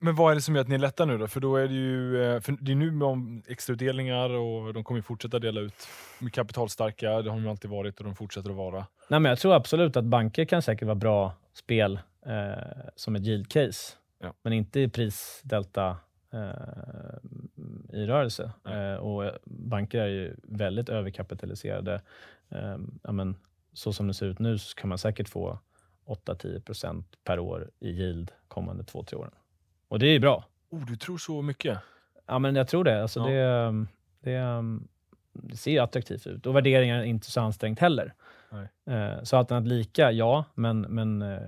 Men- 0.00 0.14
vad 0.14 0.30
är 0.30 0.34
det 0.34 0.40
som 0.40 0.54
gör 0.54 0.62
att 0.62 0.68
ni 0.68 0.78
lättar 0.78 1.06
nu 1.06 1.18
då? 1.18 1.26
För 1.28 1.40
då 1.40 1.56
är 1.56 1.68
det 1.68 1.74
ju 1.74 2.22
eh, 2.24 2.42
det 2.60 2.72
är 2.72 2.76
nu 2.76 2.90
med 2.90 3.42
extrautdelningar 3.48 4.30
och 4.30 4.74
de 4.74 4.84
kommer 4.84 5.00
fortsätta 5.00 5.38
dela 5.38 5.60
ut. 5.60 5.74
De 6.20 6.26
är 6.26 6.30
kapitalstarka, 6.30 7.22
det 7.22 7.30
har 7.30 7.36
de 7.40 7.48
alltid 7.48 7.70
varit 7.70 7.98
och 7.98 8.04
de 8.04 8.14
fortsätter 8.16 8.50
att 8.50 8.56
vara. 8.56 8.86
Nej, 9.08 9.20
men 9.20 9.24
jag 9.30 9.38
tror 9.38 9.54
absolut 9.54 9.96
att 9.96 10.04
banker 10.04 10.44
kan 10.44 10.62
säkert 10.62 10.86
vara 10.86 10.94
bra 10.94 11.32
spel 11.52 11.98
eh, 12.26 12.62
som 12.96 13.16
ett 13.16 13.26
yield 13.26 13.48
case, 13.50 13.94
Ja. 14.20 14.32
men 14.42 14.52
inte 14.52 14.80
i 14.80 14.88
prisdelta 14.88 15.96
eh, 16.32 17.18
i 17.92 18.06
rörelse. 18.06 18.50
Eh, 18.68 18.94
och 18.94 19.30
banker 19.44 20.00
är 20.00 20.06
ju 20.08 20.36
väldigt 20.42 20.88
överkapitaliserade. 20.88 22.02
Eh, 22.48 22.78
men, 23.12 23.36
så 23.72 23.92
som 23.92 24.06
det 24.06 24.14
ser 24.14 24.26
ut 24.26 24.38
nu 24.38 24.58
så 24.58 24.74
kan 24.74 24.88
man 24.88 24.98
säkert 24.98 25.28
få 25.28 25.58
8-10% 26.06 27.04
per 27.24 27.38
år 27.38 27.70
i 27.80 27.88
yield 27.90 28.32
kommande 28.48 28.84
två, 28.84 29.02
tre 29.02 29.18
åren. 29.18 29.32
Och 29.88 29.98
det 29.98 30.06
är 30.06 30.12
ju 30.12 30.18
bra. 30.20 30.44
Oh, 30.70 30.86
du 30.86 30.96
tror 30.96 31.18
så 31.18 31.42
mycket? 31.42 31.78
Ja, 32.26 32.38
men 32.38 32.56
jag 32.56 32.68
tror 32.68 32.84
det. 32.84 33.02
Alltså 33.02 33.20
Ja. 33.20 33.26
det, 33.26 33.86
det, 34.20 34.62
det 35.32 35.56
ser 35.56 35.70
ju 35.70 35.78
attraktivt 35.78 36.26
ut 36.26 36.46
och 36.46 36.56
värderingen 36.56 36.96
är 36.96 37.04
inte 37.04 37.30
så 37.30 37.40
ansträngt 37.40 37.78
heller. 37.78 38.14
Nej. 38.50 38.68
Eh, 38.98 39.22
Så 39.22 39.36
alternat 39.36 39.66
lika, 39.66 40.12
ja, 40.12 40.44
men, 40.54 40.80
men 40.80 41.22
eh, 41.22 41.38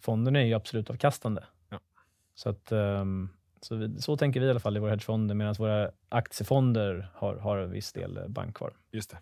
fonderna 0.00 0.40
är 0.40 0.44
ju 0.44 0.54
absolut 0.54 0.90
avkastande. 0.90 1.44
Ja. 1.68 1.80
Så, 2.34 2.48
att, 2.48 2.72
ehm, 2.72 3.28
så, 3.60 3.76
vi, 3.76 4.00
så 4.00 4.16
tänker 4.16 4.40
vi 4.40 4.46
i 4.46 4.50
alla 4.50 4.60
fall 4.60 4.76
i 4.76 4.80
våra 4.80 4.90
hedgefonder, 4.90 5.34
medan 5.34 5.54
våra 5.58 5.90
aktiefonder 6.08 7.08
har, 7.14 7.36
har 7.36 7.58
en 7.58 7.70
viss 7.70 7.92
del 7.92 8.16
eh, 8.16 8.28
bank 8.28 8.56
kvar. 8.56 8.72
Just 8.92 9.10
det. 9.10 9.18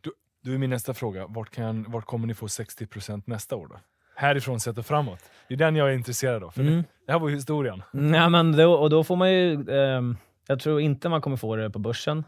Då, 0.00 0.10
då 0.44 0.52
är 0.52 0.58
min 0.58 0.70
nästa 0.70 0.94
fråga, 0.94 1.26
vart, 1.26 1.50
kan, 1.50 1.90
vart 1.90 2.04
kommer 2.04 2.26
ni 2.26 2.34
få 2.34 2.46
60% 2.46 3.22
nästa 3.26 3.56
år 3.56 3.66
då? 3.66 3.80
Härifrån 4.20 4.60
sett 4.60 4.78
och 4.78 4.86
framåt. 4.86 5.18
Det 5.48 5.54
är 5.54 5.58
den 5.58 5.76
jag 5.76 5.88
är 5.88 5.92
intresserad 5.94 6.44
av. 6.44 6.50
För 6.50 6.60
Mm. 6.60 6.84
det, 7.06 7.12
här 7.12 7.18
var 7.18 7.28
ju 7.28 7.34
historien. 7.34 7.82
Nej, 7.92 8.30
men 8.30 8.52
då, 8.52 8.72
och 8.74 8.90
då 8.90 9.04
får 9.04 9.16
man 9.16 9.32
ju... 9.32 9.70
ehm, 9.70 10.16
jag 10.46 10.60
tror 10.60 10.80
inte 10.80 11.08
man 11.08 11.20
kommer 11.20 11.36
få 11.36 11.56
det 11.56 11.70
på 11.70 11.78
börsen 11.78 12.24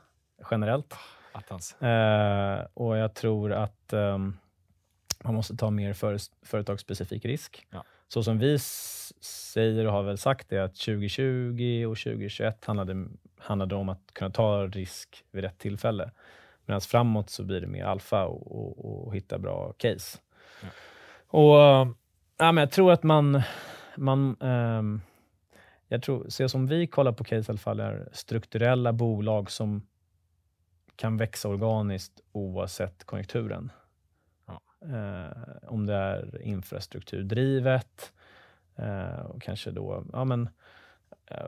generellt. 0.51 0.95
Attans. 1.33 1.83
Eh, 1.83 2.67
och 2.75 2.97
jag 2.97 3.15
tror 3.15 3.53
att 3.53 3.93
ehm, 3.93 4.37
man 5.25 5.35
måste 5.35 5.57
ta 5.57 5.71
mer 5.71 5.93
för, 5.93 6.19
företagsspecifik 6.47 7.25
risk. 7.25 7.67
Ja. 7.71 7.85
Så 8.09 8.23
som 8.23 8.39
vi 8.39 8.59
säger 9.21 9.87
och 9.87 9.93
har 9.93 10.03
väl 10.03 10.19
sagt 10.19 10.49
det 10.49 10.59
att 10.59 10.75
2020 10.77 11.85
och 11.89 11.99
2021 11.99 12.65
handlade, 12.65 13.07
handlade 13.39 13.75
om 13.75 13.89
att 13.89 14.03
kunna 14.13 14.31
ta 14.31 14.67
risk 14.67 15.25
vid 15.33 15.45
rätt 15.45 15.59
tillfälle. 15.59 16.11
Medan 16.67 16.81
framåt 16.81 17.31
så 17.31 17.45
blir 17.45 17.61
det 17.61 17.67
mer 17.67 17.85
alfa 17.85 18.25
och, 18.25 18.53
och, 18.81 19.07
och 19.07 19.15
hitta 19.17 19.39
bra 19.39 19.73
case. 19.79 20.19
Och 21.33 21.57
ja, 22.39 22.53
men 22.53 22.57
Jag 22.57 22.71
tror 22.71 22.93
att 22.93 23.03
man... 23.03 23.43
man 23.97 24.37
ehm, 24.41 25.01
jag 25.89 26.03
tror, 26.03 26.27
så 26.29 26.49
som 26.49 26.67
vi 26.67 26.87
kollar 26.87 27.13
på 27.13 27.25
case 27.25 27.37
i 27.37 27.53
alla 27.53 27.59
fall 27.59 27.81
är 27.81 28.09
strukturella 28.13 28.93
bolag 28.93 29.51
som 29.51 29.87
kan 30.97 31.17
växa 31.17 31.49
organiskt 31.49 32.21
oavsett 32.33 33.05
konjunkturen. 33.05 33.71
Ja. 34.47 34.61
Eh, 34.89 35.69
om 35.69 35.87
det 35.87 35.95
är 35.95 36.43
infrastrukturdrivet 36.43 38.13
eh, 38.77 39.21
och 39.27 39.43
kanske 39.43 39.71
då, 39.71 40.05
ja 40.13 40.25
men, 40.25 40.49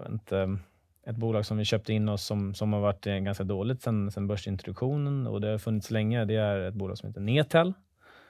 inte, 0.09 0.59
ett 1.07 1.17
bolag 1.17 1.47
som 1.47 1.57
vi 1.57 1.65
köpte 1.65 1.93
in 1.93 2.09
oss 2.09 2.25
som, 2.25 2.55
som 2.55 2.73
har 2.73 2.81
varit 2.81 3.05
ganska 3.05 3.45
dåligt 3.45 3.83
sedan 3.83 4.11
sen 4.11 4.27
börsintroduktionen 4.27 5.27
och 5.27 5.41
det 5.41 5.49
har 5.49 5.59
funnits 5.59 5.91
länge. 5.91 6.25
Det 6.25 6.37
är 6.37 6.61
ett 6.61 6.75
bolag 6.75 6.99
som 6.99 7.09
heter 7.09 7.21
Netel. 7.21 7.73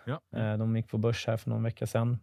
Ja. 0.04 0.20
Eh, 0.36 0.56
de 0.58 0.76
gick 0.76 0.88
på 0.88 0.98
börs 0.98 1.26
här 1.26 1.36
för 1.36 1.50
någon 1.50 1.62
vecka 1.62 1.86
sedan. 1.86 2.18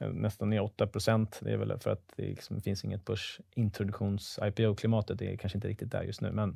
Eh, 0.00 0.08
Nästan 0.08 0.50
ner 0.50 0.60
8 0.60 0.86
procent. 0.86 1.40
Det 1.42 1.52
är 1.52 1.56
väl 1.56 1.78
för 1.78 1.90
att 1.90 2.12
det 2.16 2.22
liksom 2.22 2.60
finns 2.60 2.84
inget 2.84 3.04
börsintroduktions-IPO-klimatet. 3.04 5.18
Det 5.18 5.32
är 5.32 5.36
kanske 5.36 5.58
inte 5.58 5.68
riktigt 5.68 5.90
där 5.90 6.02
just 6.02 6.20
nu, 6.20 6.32
men 6.32 6.48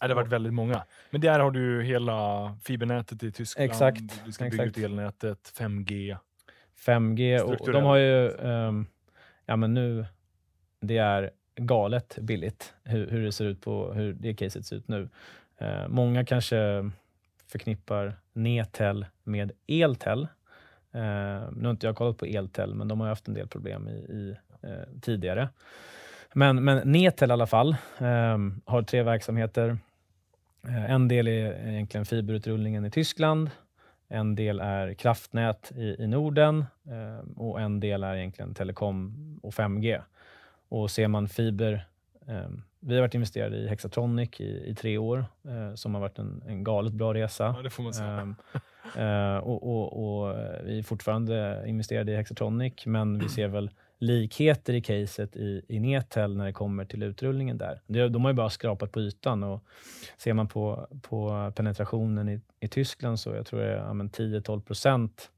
Nej, 0.00 0.08
det 0.08 0.14
har 0.14 0.22
varit 0.22 0.32
väldigt 0.32 0.54
många. 0.54 0.84
Men 1.10 1.20
där 1.20 1.40
har 1.40 1.50
du 1.50 1.82
hela 1.82 2.56
fibernätet 2.62 3.22
i 3.22 3.32
Tyskland. 3.32 3.70
Exakt, 3.70 4.24
Du 4.24 4.32
ska 4.32 4.44
bygga 4.44 4.64
exakt. 4.64 4.78
ut 4.78 4.84
elnätet, 4.84 5.52
5G. 5.58 6.16
5G 6.86 7.40
och, 7.40 7.72
de 7.72 7.84
har 7.84 7.96
ju, 7.96 8.30
ehm, 8.30 8.86
ja 9.46 9.56
men 9.56 9.74
nu, 9.74 10.06
det 10.80 10.96
är 10.98 11.30
galet 11.56 12.18
billigt 12.20 12.74
hur, 12.84 13.10
hur 13.10 13.24
det 13.24 13.32
ser 13.32 13.44
ut 13.44 13.60
på, 13.60 13.92
hur 13.92 14.12
det 14.12 14.34
caset 14.34 14.66
ser 14.66 14.76
ut 14.76 14.88
nu. 14.88 15.08
Eh, 15.58 15.88
många 15.88 16.24
kanske 16.24 16.90
förknippar 17.54 18.16
Netel 18.32 19.06
med 19.24 19.52
Eltel. 19.66 20.22
Eh, 20.92 21.50
nu 21.52 21.62
har 21.62 21.70
inte 21.70 21.86
jag 21.86 21.96
kollat 21.96 22.18
på 22.18 22.24
Eltel, 22.26 22.74
men 22.74 22.88
de 22.88 23.00
har 23.00 23.08
haft 23.08 23.28
en 23.28 23.34
del 23.34 23.48
problem 23.48 23.88
i, 23.88 23.92
i 23.92 24.36
eh, 24.62 25.00
tidigare. 25.00 25.48
Men, 26.32 26.64
men 26.64 26.92
Netel 26.92 27.30
i 27.30 27.32
alla 27.32 27.46
fall 27.46 27.76
eh, 27.98 28.38
har 28.64 28.82
tre 28.82 29.02
verksamheter. 29.02 29.78
Eh, 30.66 30.90
en 30.90 31.08
del 31.08 31.28
är 31.28 31.68
egentligen 31.68 32.04
fiberutrullningen 32.04 32.84
i 32.84 32.90
Tyskland. 32.90 33.50
En 34.08 34.34
del 34.34 34.60
är 34.60 34.94
kraftnät 34.94 35.72
i, 35.76 35.96
i 35.98 36.06
Norden 36.06 36.64
eh, 36.86 37.30
och 37.36 37.60
en 37.60 37.80
del 37.80 38.04
är 38.04 38.14
egentligen 38.14 38.54
telekom 38.54 39.14
och 39.42 39.54
5G. 39.54 40.02
Och 40.68 40.90
ser 40.90 41.08
man 41.08 41.28
fiber, 41.28 41.86
eh, 42.26 42.48
vi 42.86 42.94
har 42.94 43.00
varit 43.00 43.14
investerade 43.14 43.56
i 43.56 43.68
Hexatronic 43.68 44.40
i, 44.40 44.70
i 44.70 44.74
tre 44.74 44.98
år, 44.98 45.24
eh, 45.48 45.74
som 45.74 45.94
har 45.94 46.00
varit 46.00 46.18
en, 46.18 46.42
en 46.46 46.64
galet 46.64 46.92
bra 46.92 47.14
resa. 47.14 47.54
Ja, 47.56 47.62
det 47.62 47.70
får 47.70 47.82
man 47.82 47.94
säga. 47.94 48.08
Ehm, 48.08 48.34
eh, 49.36 49.36
och, 49.36 49.62
och, 49.62 50.22
och 50.26 50.36
vi 50.64 50.78
är 50.78 50.82
fortfarande 50.82 51.64
investerade 51.66 52.12
i 52.12 52.16
Hexatronic, 52.16 52.86
men 52.86 53.18
vi 53.18 53.28
ser 53.28 53.48
väl 53.48 53.70
likheter 53.98 54.74
i 54.74 54.80
caset 54.80 55.36
i, 55.36 55.62
i 55.68 55.80
Netel 55.80 56.36
när 56.36 56.46
det 56.46 56.52
kommer 56.52 56.84
till 56.84 57.02
utrullningen 57.02 57.58
där. 57.58 57.80
De 58.08 58.24
har 58.24 58.30
ju 58.30 58.34
bara 58.34 58.50
skrapat 58.50 58.92
på 58.92 59.00
ytan 59.00 59.42
och 59.42 59.64
ser 60.16 60.34
man 60.34 60.48
på, 60.48 60.88
på 61.02 61.52
penetrationen 61.56 62.28
i, 62.28 62.40
i 62.60 62.68
Tyskland 62.68 63.20
så 63.20 63.30
jag 63.30 63.46
tror 63.46 63.60
det 63.60 63.66
är 63.66 63.76
ja, 63.76 63.94
men 63.94 64.10
10-12 64.10 64.60
procent 64.60 65.30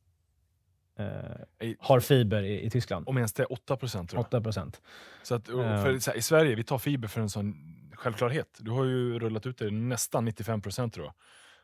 eh, 0.98 1.70
har 1.78 2.00
fiber 2.00 2.42
i, 2.42 2.66
i 2.66 2.70
Tyskland. 2.70 3.08
Om 3.08 3.16
ens 3.16 3.32
det 3.32 3.42
är 3.42 3.52
8 3.52 3.76
procent 3.76 4.10
tror 4.10 4.18
jag. 4.20 4.26
8 4.26 4.40
procent. 4.40 4.80
Så 5.22 5.34
att, 5.34 5.48
Ja. 5.48 5.82
för, 5.82 5.98
så 5.98 6.10
här, 6.10 6.18
I 6.18 6.22
Sverige, 6.22 6.54
vi 6.54 6.64
tar 6.64 6.78
fiber 6.78 7.08
för 7.08 7.20
en 7.20 7.30
sån 7.30 7.54
självklarhet. 7.94 8.58
Du 8.58 8.70
har 8.70 8.84
ju 8.84 9.18
rullat 9.18 9.46
ut 9.46 9.58
det, 9.58 9.70
nästan 9.70 10.24
95 10.24 10.60
procent 10.60 10.94
tror 10.94 11.06
jag, 11.06 11.14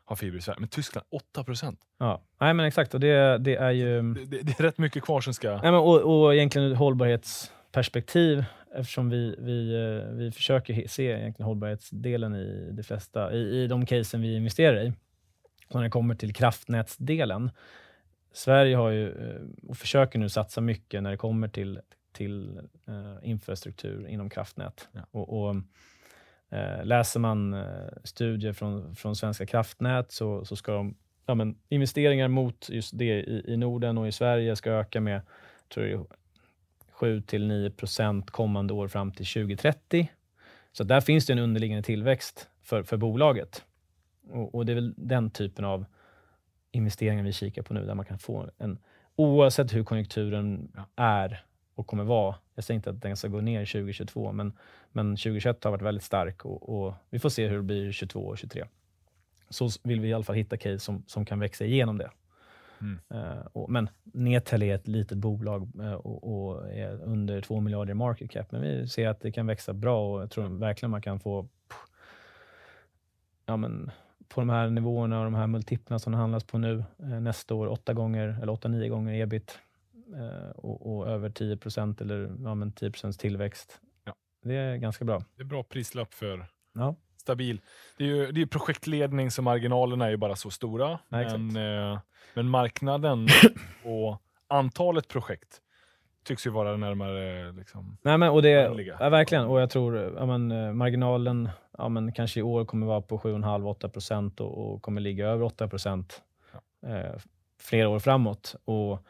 har 0.05 0.15
fiber 0.15 0.37
i 0.37 0.41
Sverige. 0.41 0.59
Men 0.59 0.69
Tyskland, 0.69 1.07
8 1.11 1.43
procent. 1.43 1.79
Ja, 1.99 2.21
nej 2.39 2.53
men 2.53 2.65
exakt. 2.65 2.93
Och 2.93 2.99
det, 2.99 3.37
det 3.37 3.55
är 3.55 3.71
ju... 3.71 4.13
Det, 4.13 4.25
det, 4.25 4.41
det 4.41 4.59
är 4.59 4.63
rätt 4.63 4.77
mycket 4.77 5.03
kvar 5.03 5.21
som 5.21 5.33
ska... 5.33 5.49
Nej, 5.51 5.61
men, 5.71 5.75
och, 5.75 6.23
och 6.23 6.35
egentligen 6.35 6.67
ur 6.67 6.75
hållbarhetsperspektiv, 6.75 8.43
eftersom 8.75 9.09
vi, 9.09 9.35
vi, 9.39 9.73
eh, 9.75 10.15
vi 10.15 10.31
försöker 10.31 10.87
se 10.87 11.03
egentligen 11.05 11.47
hållbarhetsdelen 11.47 12.35
i 12.35 12.71
de 12.71 12.83
flesta, 12.83 13.33
i, 13.33 13.63
i 13.63 13.67
de 13.67 13.85
casen 13.85 14.21
vi 14.21 14.35
investerar 14.35 14.83
i. 14.83 14.93
Och 15.69 15.75
när 15.75 15.83
det 15.83 15.89
kommer 15.89 16.15
till 16.15 16.33
kraftnätsdelen, 16.33 17.51
Sverige 18.33 18.75
har 18.75 18.89
ju, 18.89 19.09
eh, 19.09 19.41
och 19.69 19.77
försöker 19.77 20.19
nu 20.19 20.29
satsa 20.29 20.61
mycket 20.61 21.03
när 21.03 21.11
det 21.11 21.17
kommer 21.17 21.47
till, 21.47 21.79
till 22.11 22.57
eh, 22.87 23.29
infrastruktur 23.29 24.07
inom 24.07 24.29
kraftnät. 24.29 24.87
Ja. 24.91 25.01
Och, 25.11 25.41
och, 25.41 25.55
eh, 26.49 26.85
läser 26.85 27.19
man 27.19 27.63
studier 28.03 28.53
från, 28.53 28.95
från 28.95 29.15
Svenska 29.15 29.45
kraftnät 29.45 30.11
så, 30.11 30.45
så 30.45 30.55
ska 30.55 30.71
de, 30.71 30.95
ja, 31.25 31.35
men, 31.35 31.55
investeringar 31.69 32.27
mot 32.27 32.69
just 32.69 32.97
det 32.97 33.19
i, 33.19 33.43
i 33.47 33.57
Norden 33.57 33.97
och 33.97 34.07
i 34.07 34.11
Sverige 34.11 34.55
ska 34.55 34.71
öka 34.71 35.01
med 35.01 35.21
tror 35.73 35.87
jag, 35.87 36.07
7-9 36.93 37.69
procent 37.69 38.31
kommande 38.31 38.73
år 38.73 38.87
fram 38.87 39.11
till 39.11 39.25
2030. 39.25 40.11
Så 40.71 40.83
där 40.83 41.01
finns 41.01 41.25
det 41.25 41.33
en 41.33 41.39
underliggande 41.39 41.83
tillväxt 41.83 42.49
för, 42.61 42.83
för 42.83 42.97
bolaget. 42.97 43.63
Och, 44.29 44.55
och 44.55 44.65
det 44.65 44.73
är 44.73 44.75
väl 44.75 44.93
den 44.97 45.29
typen 45.29 45.65
av 45.65 45.85
investeringar 46.73 47.23
vi 47.23 47.33
kikar 47.33 47.61
på 47.61 47.73
nu, 47.73 47.85
där 47.85 47.95
man 47.95 48.05
kan 48.05 48.19
få 48.19 48.49
en, 48.57 48.77
oavsett 49.15 49.73
hur 49.73 49.83
konjunkturen 49.83 50.71
Ja. 50.75 50.85
är 50.95 51.45
och 51.75 51.87
kommer 51.87 52.03
vara. 52.03 52.35
Jag 52.55 52.63
säger 52.63 52.75
inte 52.75 52.89
att 52.89 53.01
den 53.01 53.17
ska 53.17 53.27
gå 53.27 53.41
ner 53.41 53.65
2022, 53.65 54.31
men, 54.31 54.53
men 54.91 55.15
2021 55.15 55.63
har 55.63 55.71
varit 55.71 55.81
väldigt 55.81 56.03
stark 56.03 56.45
och, 56.45 56.69
och 56.69 56.93
vi 57.09 57.19
får 57.19 57.29
se 57.29 57.47
hur 57.47 57.57
det 57.57 57.63
blir 57.63 57.91
22 57.91 58.19
och 58.19 58.37
23. 58.37 58.65
Så 59.49 59.69
vill 59.83 59.99
vi 59.99 60.07
i 60.07 60.13
alla 60.13 60.23
fall 60.23 60.35
hitta 60.35 60.57
case 60.57 60.79
som, 60.79 61.03
som 61.07 61.25
kan 61.25 61.39
växa 61.39 61.65
igenom 61.65 61.97
det. 61.97 62.11
Mm. 62.81 62.99
Eh, 63.09 63.45
och, 63.53 63.69
men 63.69 63.89
Netel 64.03 64.63
är 64.63 64.75
ett 64.75 64.87
litet 64.87 65.17
bolag 65.17 65.71
eh, 65.79 65.93
och, 65.93 66.47
och 66.47 66.71
är 66.71 67.01
under 67.03 67.41
2 67.41 67.59
miljarder 67.59 67.91
i 67.91 67.95
market 67.95 68.31
cap, 68.31 68.51
men 68.51 68.61
vi 68.61 68.87
ser 68.87 69.07
att 69.07 69.21
det 69.21 69.31
kan 69.31 69.47
växa 69.47 69.73
bra 69.73 70.13
och 70.13 70.21
jag 70.21 70.31
tror 70.31 70.59
verkligen 70.59 70.91
man 70.91 71.01
kan 71.01 71.19
få 71.19 71.43
pff, 71.43 71.77
ja, 73.45 73.57
men, 73.57 73.91
på 74.33 74.41
de 74.41 74.49
här 74.49 74.69
nivåerna 74.69 75.19
och 75.19 75.23
de 75.23 75.33
här 75.35 75.47
multiplarna 75.47 75.99
som 75.99 76.11
det 76.11 76.17
handlas 76.17 76.43
på 76.43 76.57
nu 76.57 76.83
eh, 76.99 77.05
nästa 77.07 77.55
år, 77.55 77.67
8 77.67 77.93
gånger 77.93 78.39
eller 78.41 78.53
8-9 78.53 78.87
gånger 78.89 79.13
ebit 79.13 79.59
eh, 80.15 80.49
och, 80.49 80.95
och 80.97 81.07
över 81.07 81.29
10% 81.29 82.01
eller 82.01 82.35
ja, 82.43 82.55
men 82.55 82.71
10% 82.71 83.19
tillväxt. 83.19 83.79
Ja. 84.05 84.15
Det 84.43 84.55
är 84.55 84.77
ganska 84.77 85.05
bra. 85.05 85.23
Det 85.35 85.41
är 85.41 85.45
bra 85.45 85.63
prislapp 85.63 86.13
för 86.13 86.45
Ja. 86.73 86.95
stabil. 87.17 87.61
Det 87.97 88.03
är 88.03 88.07
ju 88.07 88.31
det 88.31 88.41
är 88.41 88.45
projektledning 88.45 89.31
så 89.31 89.41
marginalerna 89.41 90.05
är 90.05 90.09
ju 90.09 90.17
bara 90.17 90.35
så 90.35 90.49
stora. 90.49 90.99
Ja, 91.09 91.37
men, 91.37 91.55
eh, 91.91 91.99
men 92.33 92.49
marknaden 92.49 93.27
och 93.83 94.21
antalet 94.47 95.07
projekt 95.07 95.61
tycks 96.23 96.47
ju 96.47 96.49
vara 96.49 96.77
närmare 96.77 97.51
liksom, 97.51 97.97
Nej, 98.01 98.17
men, 98.17 98.29
och 98.29 98.41
det, 98.41 98.49
ja, 98.99 99.09
verkligen. 99.09 99.45
Och 99.45 99.61
jag 99.61 99.69
tror 99.69 99.97
ja, 99.97 100.25
men, 100.25 100.51
eh, 100.51 100.73
marginalen 100.73 101.49
ja, 101.77 101.89
men, 101.89 102.11
kanske 102.11 102.39
i 102.39 102.43
år 102.43 102.65
kommer 102.65 102.87
vara 102.87 103.01
på 103.01 103.17
7,5-8 103.17 103.87
procent 103.87 104.39
och, 104.39 104.73
och 104.73 104.81
kommer 104.81 105.01
ligga 105.01 105.27
över 105.27 105.43
8 105.43 105.67
procent 105.67 106.21
eh, 106.85 107.19
flera 107.59 107.89
år 107.89 107.99
framåt. 107.99 108.55
Och 108.65 109.05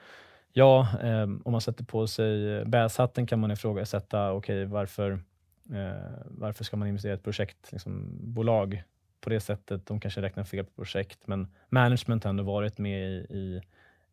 ja, 0.53 0.87
eh, 1.03 1.23
om 1.23 1.51
man 1.51 1.61
sätter 1.61 1.83
på 1.83 2.07
sig 2.07 2.65
bäshatten 2.65 3.27
kan 3.27 3.39
man 3.39 3.51
ifrågasätta, 3.51 4.33
okej, 4.33 4.65
varför, 4.65 5.11
eh, 5.73 6.11
varför 6.25 6.63
ska 6.63 6.77
man 6.77 6.87
investera 6.87 7.11
i 7.11 7.15
ett 7.15 7.23
projektbolag 7.23 7.73
liksom, 7.73 8.09
bolag 8.33 8.83
på 9.21 9.29
det 9.29 9.39
sättet? 9.39 9.85
De 9.85 9.99
kanske 9.99 10.21
räknar 10.21 10.43
fel 10.43 10.65
på 10.65 10.71
projekt, 10.71 11.27
men 11.27 11.47
management 11.69 12.23
har 12.23 12.29
ändå 12.29 12.43
varit 12.43 12.77
med 12.77 13.09
i, 13.09 13.13
i 13.13 13.61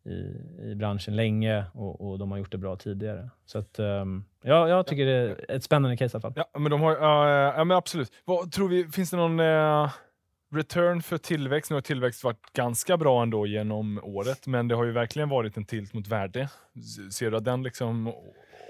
i, 0.05 0.71
i 0.71 0.75
branschen 0.75 1.15
länge 1.15 1.65
och, 1.73 2.09
och 2.09 2.19
de 2.19 2.31
har 2.31 2.37
gjort 2.37 2.51
det 2.51 2.57
bra 2.57 2.75
tidigare. 2.75 3.29
Så 3.45 3.57
att, 3.57 3.79
um, 3.79 4.25
ja, 4.43 4.69
jag 4.69 4.87
tycker 4.87 5.05
det 5.05 5.11
är 5.11 5.55
ett 5.55 5.63
spännande 5.63 5.97
case 5.97 6.15
i 6.15 6.15
alla 6.15 6.21
fall. 6.21 6.33
Ja, 6.35 6.59
men 6.59 6.71
de 6.71 6.81
har, 6.81 6.91
uh, 6.91 7.57
ja, 7.57 7.63
men 7.63 7.77
absolut. 7.77 8.11
Vad, 8.25 8.51
tror 8.51 8.69
vi, 8.69 8.87
finns 8.87 9.11
det 9.11 9.17
någon 9.17 9.39
uh, 9.39 9.89
return 10.51 11.01
för 11.01 11.17
tillväxt? 11.17 11.71
Nu 11.71 11.75
har 11.75 11.81
tillväxt 11.81 12.23
varit 12.23 12.53
ganska 12.53 12.97
bra 12.97 13.21
ändå 13.21 13.45
genom 13.45 13.99
året, 14.03 14.47
men 14.47 14.67
det 14.67 14.75
har 14.75 14.83
ju 14.83 14.91
verkligen 14.91 15.29
varit 15.29 15.57
en 15.57 15.65
tilt 15.65 15.93
mot 15.93 16.07
värde. 16.07 16.49
Ser 17.11 17.31
du 17.31 17.37
att 17.37 17.45
den 17.45 17.63
liksom 17.63 18.13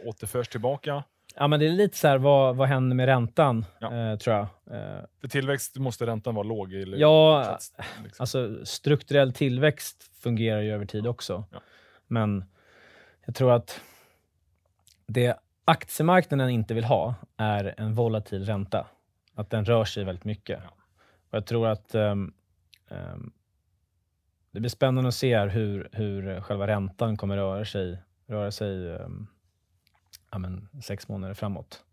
återförs 0.06 0.48
tillbaka? 0.48 1.04
Ja, 1.36 1.48
men 1.48 1.60
det 1.60 1.66
är 1.68 1.72
lite 1.72 1.98
så 1.98 2.08
här, 2.08 2.18
vad, 2.18 2.56
vad 2.56 2.68
händer 2.68 2.96
med 2.96 3.06
räntan, 3.06 3.66
Ja. 3.80 4.12
eh, 4.12 4.18
tror 4.18 4.36
jag. 4.36 4.48
Eh, 4.78 5.02
För 5.22 5.28
tillväxt 5.28 5.78
måste 5.78 6.06
räntan 6.06 6.36
vara 6.36 6.44
låg. 6.48 6.74
Eller, 6.74 6.98
Ja, 6.98 7.58
liksom. 8.04 8.24
Alltså 8.24 8.66
strukturell 8.66 9.34
tillväxt 9.34 10.04
fungerar 10.24 10.62
ju 10.62 10.74
över 10.74 10.86
tid 10.86 11.08
också. 11.08 11.44
Ja. 11.52 11.62
Men 12.08 12.46
jag 13.26 13.36
tror 13.36 13.52
att 13.52 13.82
det 15.08 15.38
aktiemarknaden 15.66 16.50
inte 16.50 16.74
vill 16.74 16.84
ha 16.84 17.16
är 17.38 17.74
en 17.78 17.94
volatil 17.94 18.46
ränta. 18.46 18.88
Att 19.36 19.50
den 19.50 19.66
rör 19.66 19.86
sig 19.86 20.04
väldigt 20.04 20.26
mycket. 20.26 20.60
Ja. 20.64 20.70
Och 21.30 21.38
jag 21.38 21.46
tror 21.46 21.68
att 21.68 21.96
ehm, 21.96 22.34
ehm, 22.90 23.32
det 24.52 24.60
blir 24.60 24.70
spännande 24.70 25.08
att 25.08 25.16
se 25.16 25.40
hur, 25.40 25.90
hur 25.92 26.42
själva 26.42 26.68
räntan 26.68 27.18
kommer 27.18 27.38
röra 27.38 27.66
sig, 27.66 27.98
röra 28.28 28.52
sig 28.52 28.96
ehm, 28.96 29.28
ja, 30.32 30.38
men, 30.38 30.68
sex 30.82 31.08
månader 31.08 31.34
framåt. 31.34 31.84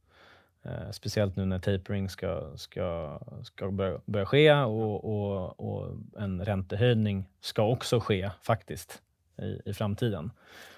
Eh, 0.62 0.90
speciellt 0.90 1.37
nu 1.37 1.44
när 1.44 1.59
tapering 1.59 2.09
ska, 2.09 2.57
ska, 2.57 3.18
ska 3.42 3.70
börja, 3.70 4.01
börja 4.05 4.27
ske 4.27 4.53
och, 4.53 5.05
och, 5.05 5.61
och 5.61 5.96
en 6.18 6.44
räntehöjning 6.44 7.24
ska 7.40 7.62
också 7.62 8.01
ske 8.01 8.31
faktiskt 8.42 9.03
i, 9.37 9.70
i 9.70 9.74
framtiden. 9.74 10.31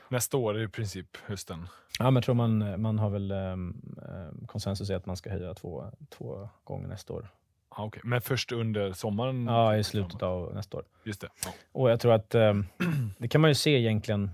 Nästa 0.09 0.37
år 0.37 0.59
är 0.59 0.63
i 0.63 0.69
princip 0.69 1.17
hösten. 1.27 1.69
Ja, 1.99 2.05
men 2.05 2.15
jag 2.15 2.25
tror 2.25 2.35
man, 2.35 2.81
man 2.81 2.99
har 2.99 3.11
väl 3.11 3.33
um, 3.33 3.83
konsensus 4.47 4.91
i 4.91 4.95
att 4.95 5.07
man 5.07 5.17
ska 5.17 5.31
höja 5.31 5.55
två, 5.55 5.85
två 6.11 6.49
gånger 6.65 6.89
nästa 6.89 7.13
år. 7.13 7.29
Ah, 7.69 7.85
okay. 7.85 8.01
Men 8.05 8.21
först 8.21 8.53
under 8.53 8.93
sommaren? 8.93 9.47
Ja, 9.47 9.77
i 9.77 9.85
slutet 9.85 10.23
av 10.23 10.55
nästa 10.55 10.77
år. 10.77 10.85
Just 11.05 11.21
det. 11.21 11.29
Ja. 11.45 11.53
Och 11.73 11.91
jag 11.91 12.01
tror 12.01 12.13
att 12.13 12.35
um, 12.35 12.67
det 13.19 13.29
kan 13.29 13.41
man 13.41 13.51
ju 13.51 13.55
se 13.55 13.71
egentligen. 13.71 14.31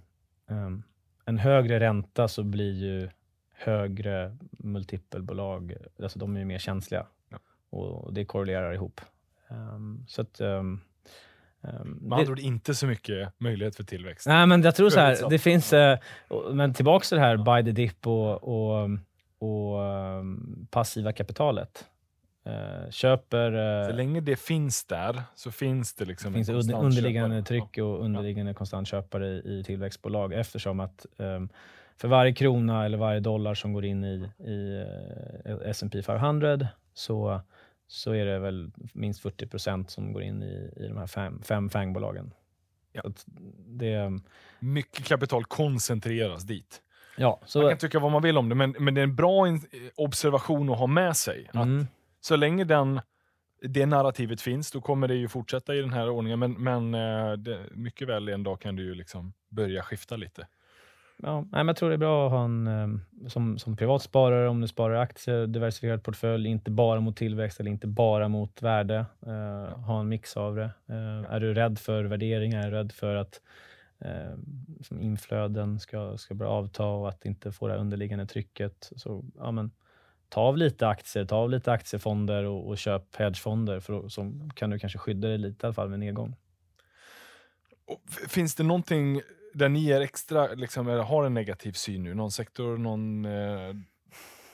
Um, 0.46 0.82
en 1.26 1.38
högre 1.38 1.80
ränta 1.80 2.28
så 2.28 2.42
blir 2.42 2.72
ju 2.72 3.08
högre 3.52 4.36
multipelbolag, 4.50 5.74
alltså 6.02 6.18
de 6.18 6.36
är 6.36 6.40
ju 6.40 6.46
mer 6.46 6.58
känsliga. 6.58 7.06
Ja. 7.28 7.38
Och 7.70 8.12
det 8.12 8.24
korrelerar 8.24 8.72
ihop. 8.74 9.00
Um, 9.48 10.04
så 10.08 10.22
att, 10.22 10.40
um, 10.40 10.80
um, 11.60 11.98
Med 12.02 12.18
andra 12.18 12.32
ord 12.32 12.38
inte 12.38 12.74
så 12.74 12.86
mycket 12.86 13.32
möjlighet 13.38 13.76
för 13.76 13.84
tillväxt. 13.84 14.26
Nej, 14.26 14.46
men 14.46 14.62
jag 14.62 14.74
tror 14.74 14.90
så 14.90 15.00
här, 15.00 15.30
det 15.30 15.38
finns, 15.38 15.72
eh, 15.72 15.98
men 16.52 16.74
tillbaks 16.74 17.08
till 17.08 17.18
det 17.18 17.24
här 17.24 17.36
buy 17.36 17.64
the 17.64 17.82
dip 17.82 18.06
och, 18.06 18.42
och, 18.42 18.90
och 19.38 19.80
passiva 20.70 21.12
kapitalet. 21.12 21.88
Eh, 22.46 22.90
köper, 22.90 23.50
Så 23.84 23.90
eh, 23.90 23.96
länge 23.96 24.20
det 24.20 24.36
finns 24.36 24.84
där 24.84 25.22
så 25.34 25.50
finns 25.50 25.94
det 25.94 26.04
liksom 26.04 26.34
finns 26.34 26.48
en 26.48 26.74
underliggande 26.74 27.36
köpare. 27.36 27.42
tryck 27.42 27.78
och 27.78 28.04
underliggande 28.04 28.54
konstant 28.54 28.88
köpare 28.88 29.26
i, 29.26 29.58
i 29.58 29.64
tillväxtbolag 29.64 30.32
eftersom 30.32 30.80
att 30.80 31.06
um, 31.16 31.48
för 31.96 32.08
varje 32.08 32.32
krona 32.32 32.84
eller 32.84 32.98
varje 32.98 33.20
dollar 33.20 33.54
som 33.54 33.72
går 33.72 33.84
in 33.84 34.04
i, 34.04 34.28
i 34.38 34.84
eh, 35.44 35.70
S&P 35.70 36.02
500 36.02 36.68
så, 36.94 37.40
så 37.86 38.12
är 38.12 38.26
det 38.26 38.38
väl 38.38 38.70
minst 38.92 39.20
40 39.20 39.46
procent 39.46 39.90
som 39.90 40.12
går 40.12 40.22
in 40.22 40.42
i, 40.42 40.70
i 40.76 40.88
de 40.88 40.96
här 40.96 41.06
fem, 41.06 41.42
fem 41.42 41.70
FANG-bolagen. 41.70 42.32
Ja. 42.92 43.02
Så 43.02 43.12
det, 43.66 44.20
Mycket 44.58 45.04
kapital 45.04 45.44
koncentreras 45.44 46.42
dit. 46.42 46.82
ja, 47.16 47.40
så, 47.46 47.60
Man 47.60 47.68
kan 47.68 47.78
tycka 47.78 47.98
vad 47.98 48.12
man 48.12 48.22
vill 48.22 48.38
om 48.38 48.48
det, 48.48 48.54
men, 48.54 48.76
men 48.78 48.94
det 48.94 49.00
är 49.00 49.02
en 49.02 49.16
bra 49.16 49.58
observation 49.94 50.70
att 50.70 50.78
ha 50.78 50.86
med 50.86 51.16
sig. 51.16 51.46
Att 51.48 51.54
mm. 51.54 51.86
Så 52.26 52.36
länge 52.36 52.64
den, 52.64 53.00
det 53.62 53.86
narrativet 53.86 54.40
finns, 54.40 54.70
då 54.70 54.80
kommer 54.80 55.08
det 55.08 55.14
ju 55.14 55.28
fortsätta 55.28 55.74
i 55.74 55.80
den 55.80 55.92
här 55.92 56.10
ordningen. 56.10 56.38
Men, 56.38 56.52
men 56.52 56.94
eh, 56.94 57.32
det, 57.32 57.58
mycket 57.70 58.08
väl 58.08 58.28
en 58.28 58.42
dag 58.42 58.60
kan 58.60 58.76
det 58.76 58.82
ju 58.82 58.94
liksom 58.94 59.32
börja 59.48 59.82
skifta 59.82 60.16
lite. 60.16 60.46
Ja, 61.22 61.44
men 61.50 61.66
jag 61.66 61.76
tror 61.76 61.88
det 61.88 61.94
är 61.94 61.98
bra 61.98 62.26
att 62.26 62.32
ha 62.32 62.44
en, 62.44 62.66
eh, 62.66 63.28
som, 63.28 63.58
som 63.58 63.76
privatsparare, 63.76 64.48
om 64.48 64.60
du 64.60 64.68
sparar 64.68 64.94
aktier, 64.94 65.46
diversifierad 65.46 66.02
portfölj, 66.02 66.48
inte 66.48 66.70
bara 66.70 67.00
mot 67.00 67.16
tillväxt 67.16 67.60
eller 67.60 67.70
inte 67.70 67.86
bara 67.86 68.28
mot 68.28 68.62
värde. 68.62 69.06
Eh, 69.26 69.78
Ha 69.78 70.00
en 70.00 70.08
mix 70.08 70.36
av 70.36 70.56
det. 70.56 70.70
Eh, 70.88 71.32
Är 71.32 71.40
du 71.40 71.54
rädd 71.54 71.78
för 71.78 72.04
värderingar, 72.04 72.66
är 72.66 72.70
du 72.70 72.76
rädd 72.76 72.92
för 72.92 73.16
att 73.16 73.40
eh, 73.98 75.00
inflöden 75.00 75.80
ska, 75.80 76.16
ska 76.18 76.34
börja 76.34 76.52
avta 76.52 76.86
och 76.86 77.08
att 77.08 77.24
inte 77.24 77.52
få 77.52 77.68
det 77.68 77.76
underliggande 77.76 78.26
trycket, 78.26 78.92
så 78.96 79.24
ja, 79.36 79.50
men, 79.50 79.70
ta 80.28 80.40
av 80.40 80.56
lite 80.56 80.88
aktier, 80.88 81.24
ta 81.24 81.36
av 81.36 81.50
lite 81.50 81.72
aktiefonder 81.72 82.44
och, 82.44 82.68
och 82.68 82.78
köp 82.78 83.16
hedgefonder, 83.16 83.80
för 83.80 84.08
så 84.08 84.32
kan 84.54 84.70
du 84.70 84.78
kanske 84.78 84.98
skydda 84.98 85.28
dig 85.28 85.38
lite 85.38 85.64
i 85.64 85.66
alla 85.66 85.74
fall 85.74 85.90
vid 85.90 85.98
nedgång. 85.98 86.36
Finns 88.28 88.54
det 88.54 88.62
någonting 88.62 89.20
där 89.54 89.68
ni 89.68 89.90
är 89.90 90.00
extra, 90.00 90.46
liksom, 90.46 90.86
har 90.86 91.24
en 91.24 91.34
negativ 91.34 91.72
syn 91.72 92.02
nu? 92.02 92.14
Någon 92.14 92.30
sektor, 92.30 92.78
någon, 92.78 93.24
eh, 93.24 93.74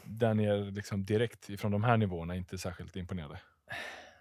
där 0.04 0.34
ni 0.34 0.44
är 0.44 0.70
liksom 0.70 1.04
direkt 1.04 1.48
ifrån 1.48 1.70
de 1.72 1.84
här 1.84 1.96
nivåerna 1.96 2.36
inte 2.36 2.58
särskilt 2.58 2.96
imponerade? 2.96 3.38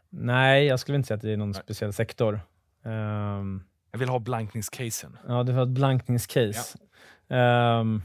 Nej, 0.10 0.66
jag 0.66 0.80
skulle 0.80 0.96
inte 0.96 1.08
säga 1.08 1.16
att 1.16 1.22
det 1.22 1.32
är 1.32 1.38
någon 1.38 1.52
Nej. 1.52 1.62
speciell 1.64 1.94
sektor. 1.94 2.40
Ehm, 2.84 3.64
Jag 3.92 4.00
vill 4.00 4.10
ha 4.10 4.20
blankningscasen. 4.20 5.18
Ja, 5.28 5.44
det 5.44 5.54
var 5.54 5.64
ett 5.64 5.70
blankningscase. 5.70 6.78
Ehm, 7.30 8.02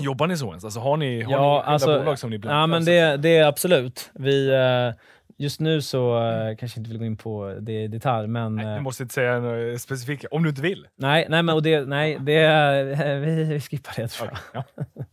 Jobbar 0.00 0.26
ni 0.26 0.36
så 0.36 0.48
ens? 0.48 0.64
Alltså, 0.64 0.80
har 0.80 0.96
ni, 0.96 1.22
har 1.22 1.32
Ja, 1.32 1.62
ni 1.66 1.72
alltså, 1.72 1.98
bolag 1.98 2.18
som 2.18 2.30
ni 2.30 2.38
blankar? 2.38 2.58
ja, 2.60 2.66
men 2.66 2.84
det, 2.84 3.16
det 3.16 3.36
är 3.36 3.44
absolut. 3.46 4.10
Vi, 4.14 4.48
eh, 4.48 5.00
just 5.36 5.60
nu 5.60 5.82
så 5.82 6.22
eh, 6.30 6.56
kanske 6.56 6.80
inte 6.80 6.90
vill 6.90 6.98
gå 6.98 7.04
in 7.04 7.16
på 7.16 7.56
det 7.60 7.82
i 7.82 7.88
detalj, 7.88 8.28
men... 8.28 8.54
Nej, 8.54 8.66
eh, 8.66 8.74
du 8.74 8.80
måste 8.80 9.02
inte 9.02 9.14
säga 9.14 9.40
något 9.40 9.80
specifikt, 9.80 10.24
om 10.30 10.42
du 10.42 10.48
inte 10.48 10.62
vill. 10.62 10.86
nej, 10.96 11.26
nej, 11.28 11.42
men 11.42 11.54
och 11.54 11.62
det, 11.62 11.80
nej, 11.80 12.18
det, 12.20 13.20
vi, 13.24 13.44
vi 13.44 13.60
skippar 13.60 13.92
det 13.96 14.08
tror 14.08 14.30
jag. 14.52 14.64
Okej, 14.64 14.84
ja. 14.96 15.04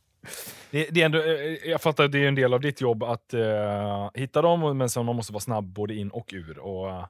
det, 0.72 0.88
det 0.92 1.02
är 1.02 1.06
ändå, 1.06 1.20
jag 1.66 1.82
fattar 1.82 2.04
att 2.04 2.12
det 2.12 2.24
är 2.24 2.28
en 2.28 2.36
del 2.36 2.54
av 2.54 2.62
ditt 2.62 2.82
jobb 2.82 3.04
att 3.04 3.34
eh, 3.34 4.10
hitta 4.14 4.42
dem, 4.42 4.78
men 4.78 4.90
som 4.90 5.06
man 5.06 5.16
måste 5.16 5.34
vara 5.34 5.42
snabb 5.42 5.66
både 5.66 5.94
in 5.96 6.10
och 6.10 6.30
ur. 6.34 6.60
Och, 6.60 6.90
eh, 6.90 7.06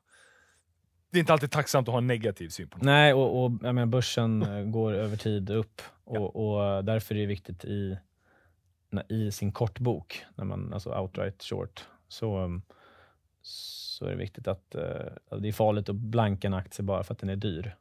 det 1.12 1.18
är 1.18 1.20
inte 1.20 1.34
alltid 1.34 1.52
tacksamt 1.52 1.88
att 1.88 1.92
ha 1.92 1.98
en 1.98 2.08
negativ 2.08 2.50
syn 2.50 2.68
på 2.70 2.78
något. 2.78 2.86
Nej, 2.86 3.14
och, 3.14 3.44
och 3.46 3.52
jag 3.64 3.76
menar, 3.76 3.86
börsen 3.86 4.46
går 4.72 4.94
över 4.94 5.18
tid 5.18 5.50
upp 5.50 5.82
och, 6.06 6.36
och 6.36 6.86
därför 6.86 7.15
är 7.15 7.20
det 7.20 7.26
viktigt 7.26 7.65
i, 7.65 7.98
i 9.10 9.32
sin 9.32 9.52
kortbok, 9.52 10.26
när 10.36 10.46
man, 10.46 10.74
alltså 10.74 11.00
outright 11.00 11.44
short, 11.44 11.88
så, 12.08 12.39
um, 12.39 12.62
så 13.41 14.06
är 14.06 14.10
det 14.10 14.15
viktigt 14.15 14.48
att 14.48 14.76
eh, 14.76 15.38
det 15.39 15.48
är 15.48 15.52
farligt 15.52 15.89
att 15.89 15.96
blanka 15.96 16.48
en 16.48 16.54
aktie 16.54 16.84
bara 16.84 17.04
för 17.04 17.13
att 17.13 17.20
den 17.20 17.30
är 17.30 17.36
dyr. 17.36 17.76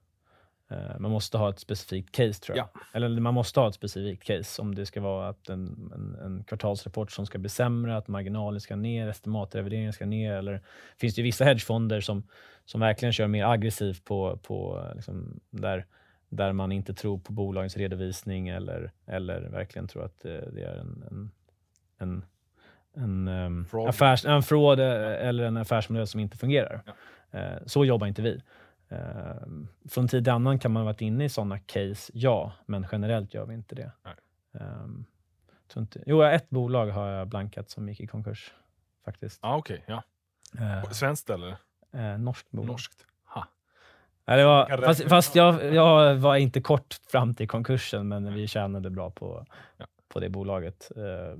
Eh, 0.70 0.98
man 0.98 1.10
måste 1.10 1.38
ha 1.38 1.50
ett 1.50 1.58
specifikt 1.58 2.14
case 2.14 2.40
tror 2.40 2.58
jag. 2.58 2.68
Eller 2.92 3.20
man 3.20 3.34
måste 3.34 3.60
ha 3.60 3.68
ett 3.68 3.74
specifikt 3.74 4.22
case 4.24 4.62
om 4.62 4.74
det 4.74 4.86
ska 4.86 5.00
vara 5.00 5.28
att 5.28 5.48
en, 5.48 5.92
en, 5.94 6.16
en 6.24 6.44
kvartalsrapport 6.44 7.12
som 7.12 7.26
ska 7.26 7.38
bli 7.38 7.48
sämre, 7.48 7.96
att 7.96 8.08
marginalen 8.08 8.60
ska 8.60 8.76
ner, 8.76 9.08
estimatrevideringen 9.08 9.92
ska 9.92 10.06
ner. 10.06 10.32
Eller 10.32 10.62
finns 10.96 11.14
det 11.14 11.22
vissa 11.22 11.44
hedgefonder 11.44 12.00
som, 12.00 12.28
som 12.64 12.80
verkligen 12.80 13.12
kör 13.12 13.26
mer 13.26 13.44
aggressivt 13.44 14.04
på, 14.04 14.38
på 14.42 14.88
liksom, 14.94 15.40
där, 15.50 15.86
där 16.28 16.52
man 16.52 16.72
inte 16.72 16.94
tror 16.94 17.18
på 17.18 17.32
bolagens 17.32 17.76
redovisning 17.76 18.48
eller, 18.48 18.92
eller 19.06 19.40
verkligen 19.40 19.88
tror 19.88 20.04
att 20.04 20.20
det, 20.22 20.50
det 20.50 20.62
är 20.62 20.76
en, 20.76 21.04
en, 21.10 21.32
en, 21.98 22.24
en, 22.94 23.28
ehm, 23.28 23.66
Fraud. 23.66 23.88
affärs, 23.88 24.24
en 24.24 24.42
fraud 24.42 24.80
eh, 24.80 25.26
eller 25.28 25.44
en 25.44 25.56
affärsmodell 25.56 26.06
som 26.06 26.20
inte 26.20 26.36
fungerar. 26.36 26.82
Ja. 26.86 26.92
Eh, 27.38 27.58
så 27.66 27.84
jobbar 27.84 28.06
inte 28.06 28.22
vi. 28.22 28.42
Eh, 28.88 28.98
från 29.88 30.08
tid 30.08 30.24
till 30.24 30.32
annan 30.32 30.58
kan 30.58 30.72
man 30.72 30.80
ha 30.80 30.84
varit 30.84 31.00
inne 31.00 31.24
i 31.24 31.28
sådana 31.28 31.58
case, 31.58 32.12
ja, 32.14 32.52
men 32.66 32.86
generellt 32.92 33.34
gör 33.34 33.46
vi 33.46 33.54
inte 33.54 33.74
det. 33.74 33.92
Tror 35.68 35.82
inte, 35.82 36.02
jo, 36.06 36.22
ett 36.22 36.50
bolag 36.50 36.86
har 36.86 37.08
jag 37.08 37.28
blankat 37.28 37.70
som 37.70 37.88
gick 37.88 38.00
i 38.00 38.06
konkurs 38.06 38.54
faktiskt. 39.04 39.38
Ah, 39.42 39.56
Okej, 39.56 39.84
ja. 39.86 40.02
Eh, 40.58 40.90
Svenskt 40.90 41.30
eller 41.30 41.56
eh, 41.92 42.18
norskt 42.18 42.50
bolag. 42.50 42.66
norskt? 42.66 43.06
Nej, 44.26 44.36
det 44.38 44.44
var, 44.44 44.82
fast 44.82 45.08
fast 45.08 45.34
jag, 45.34 45.74
jag 45.74 46.14
var 46.14 46.36
inte 46.36 46.60
kort 46.60 46.96
fram 47.12 47.34
till 47.34 47.48
konkursen, 47.48 48.08
men 48.08 48.34
vi 48.34 48.46
tjänade 48.46 48.90
bra 48.90 49.10
på, 49.10 49.46
Ja. 49.76 49.86
på 50.08 50.20
det 50.20 50.28
bolaget. 50.28 50.90
Eh, 50.96 51.38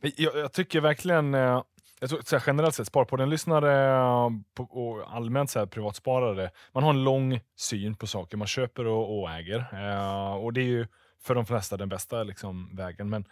Men 0.00 0.12
Jag, 0.16 0.36
jag 0.36 0.52
tycker 0.52 0.80
verkligen, 0.80 1.34
eh, 1.34 1.62
jag 2.00 2.10
tror, 2.10 2.20
så 2.24 2.36
här, 2.36 2.44
generellt 2.46 2.74
sett, 2.74 2.86
Sparpodden-lyssnare 2.86 3.96
eh, 3.96 4.30
och 4.68 5.14
allmänt 5.16 5.50
så 5.50 5.58
här, 5.58 5.66
privatsparare, 5.66 6.50
man 6.72 6.82
har 6.82 6.90
en 6.90 7.04
lång 7.04 7.40
syn 7.56 7.94
på 7.94 8.06
saker. 8.06 8.36
Man 8.36 8.46
köper 8.46 8.86
och, 8.86 9.20
och 9.20 9.30
äger. 9.30 9.58
Eh, 9.72 10.34
och 10.34 10.52
det 10.52 10.60
är 10.60 10.64
ju 10.66 10.86
för 11.22 11.34
de 11.34 11.46
flesta 11.46 11.76
den 11.76 11.88
bästa 11.88 12.22
liksom, 12.22 12.76
vägen. 12.76 13.10
Men 13.10 13.24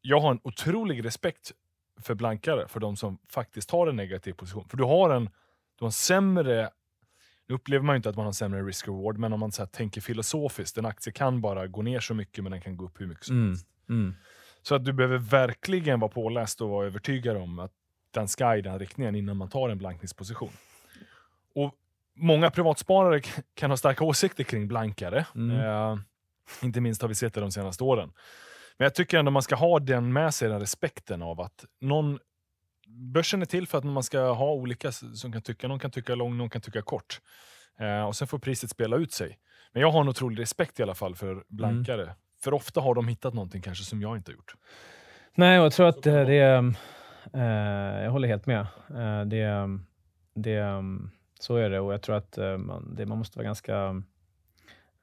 jag 0.00 0.20
har 0.20 0.30
en 0.30 0.40
otrolig 0.44 1.04
respekt 1.04 1.52
för 2.02 2.14
blankare, 2.14 2.68
för 2.68 2.80
de 2.80 2.96
som 2.96 3.18
faktiskt 3.30 3.70
har 3.70 3.86
en 3.86 3.96
negativ 3.96 4.32
position. 4.32 4.68
För 4.68 4.76
du 4.76 4.84
har 4.84 5.10
en, 5.10 5.24
du 5.78 5.84
har 5.84 5.86
en 5.86 5.92
sämre 5.92 6.70
nu 7.48 7.54
upplever 7.54 7.84
man 7.84 7.94
ju 7.94 7.96
inte 7.96 8.08
att 8.08 8.16
man 8.16 8.24
har 8.24 8.32
sämre 8.32 8.62
risk-reward, 8.62 9.18
men 9.18 9.32
om 9.32 9.40
man 9.40 9.52
så 9.52 9.66
tänker 9.66 10.00
filosofiskt, 10.00 10.78
en 10.78 10.86
aktie 10.86 11.12
kan 11.12 11.40
bara 11.40 11.66
gå 11.66 11.82
ner 11.82 12.00
så 12.00 12.14
mycket, 12.14 12.44
men 12.44 12.52
den 12.52 12.60
kan 12.60 12.76
gå 12.76 12.84
upp 12.84 13.00
hur 13.00 13.06
mycket 13.06 13.24
som 13.24 13.36
mm, 13.36 13.48
helst. 13.48 13.66
mm, 13.88 14.14
Så 14.62 14.74
att 14.74 14.84
du 14.84 14.92
behöver 14.92 15.18
verkligen 15.18 16.00
vara 16.00 16.10
påläst 16.10 16.60
och 16.60 16.68
vara 16.68 16.86
övertygad 16.86 17.36
om 17.36 17.58
att 17.58 17.72
den 18.10 18.28
ska 18.28 18.56
i 18.56 18.62
den 18.62 18.78
riktningen 18.78 19.14
innan 19.14 19.36
man 19.36 19.48
tar 19.48 19.68
en 19.68 19.78
blankningsposition. 19.78 20.52
Och 21.54 21.78
Många 22.14 22.50
privatsparare 22.50 23.20
kan 23.54 23.70
ha 23.70 23.76
starka 23.76 24.04
åsikter 24.04 24.44
kring 24.44 24.68
blankare. 24.68 25.26
Mm. 25.34 25.60
Eh, 25.60 25.98
inte 26.62 26.80
minst 26.80 27.02
har 27.02 27.08
vi 27.08 27.14
sett 27.14 27.34
det 27.34 27.40
de 27.40 27.52
senaste 27.52 27.84
åren. 27.84 28.12
Men 28.78 28.84
jag 28.84 28.94
tycker 28.94 29.18
ändå 29.18 29.30
man 29.30 29.42
ska 29.42 29.54
ha 29.54 29.78
den 29.78 30.12
med 30.12 30.34
sig, 30.34 30.48
den 30.48 30.60
respekten 30.60 31.22
av 31.22 31.40
att 31.40 31.64
någon 31.80 32.18
Börsen 32.92 33.42
är 33.42 33.46
till 33.46 33.66
för 33.68 33.78
att 33.78 33.84
man 33.84 34.02
ska 34.02 34.32
ha 34.32 34.52
olika 34.52 34.92
som 34.92 35.32
kan 35.32 35.42
tycka. 35.42 35.68
Någon 35.68 35.78
kan 35.78 35.90
tycka 35.90 36.14
lång, 36.14 36.36
någon 36.36 36.50
kan 36.50 36.62
tycka 36.62 36.82
kort. 36.82 37.20
Eh, 37.78 38.02
och 38.02 38.16
sen 38.16 38.28
får 38.28 38.38
priset 38.38 38.70
spela 38.70 38.96
ut 38.96 39.12
sig. 39.12 39.38
Men 39.72 39.82
jag 39.82 39.90
har 39.90 40.00
en 40.00 40.08
otrolig 40.08 40.42
respekt 40.42 40.80
i 40.80 40.82
alla 40.82 40.94
fall 40.94 41.14
för 41.14 41.44
blankare. 41.48 42.14
För 42.40 42.54
ofta 42.54 42.80
har 42.80 42.94
de 42.94 43.08
hittat 43.08 43.34
någonting 43.34 43.62
kanske 43.62 43.84
som 43.84 44.02
jag 44.02 44.16
inte 44.16 44.30
har 44.30 44.36
gjort. 44.36 44.54
Nej, 45.34 45.56
jag 45.56 45.72
tror 45.72 45.88
att 45.88 46.02
det, 46.02 46.24
det 46.24 46.74
det 47.32 47.38
eh, 47.38 48.04
jag 48.04 48.10
håller 48.10 48.28
helt 48.28 48.46
med. 48.46 48.60
Eh, 48.90 49.24
det, 49.24 49.68
det, 50.34 50.82
så 51.40 51.56
är 51.56 51.70
det 51.70 51.80
och 51.80 51.92
jag 51.92 52.02
tror 52.02 52.16
att 52.16 52.38
eh, 52.38 52.56
man, 52.58 52.94
det, 52.94 53.06
man 53.06 53.18
måste 53.18 53.38
vara 53.38 53.44
ganska 53.44 54.02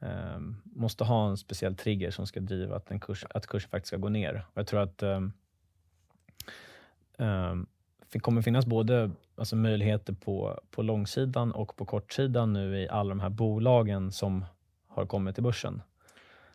eh, 0.01 0.39
måste 0.63 1.03
ha 1.03 1.29
en 1.29 1.37
speciell 1.37 1.75
trigger 1.75 2.11
som 2.11 2.27
ska 2.27 2.39
driva 2.39 2.75
att, 2.75 2.91
en 2.91 2.99
kurs, 2.99 3.25
att 3.29 3.47
kursen 3.47 3.69
faktiskt 3.69 3.87
ska 3.87 3.97
gå 3.97 4.09
ner. 4.09 4.45
Och 4.47 4.57
jag 4.57 4.67
tror 4.67 4.81
att 4.81 5.03
eh, 5.03 5.21
eh, 7.17 7.55
det 8.11 8.19
kommer 8.19 8.41
finnas 8.41 8.65
både 8.65 9.11
alltså 9.35 9.55
möjligheter 9.55 10.13
på, 10.13 10.59
på 10.71 10.81
långsidan 10.81 11.51
och 11.51 11.75
på 11.75 11.85
kortsidan 11.85 12.53
nu 12.53 12.79
i 12.79 12.89
alla 12.89 13.09
de 13.09 13.19
här 13.19 13.29
bolagen 13.29 14.11
som 14.11 14.45
har 14.87 15.05
kommit 15.05 15.35
till 15.35 15.43
börsen. 15.43 15.81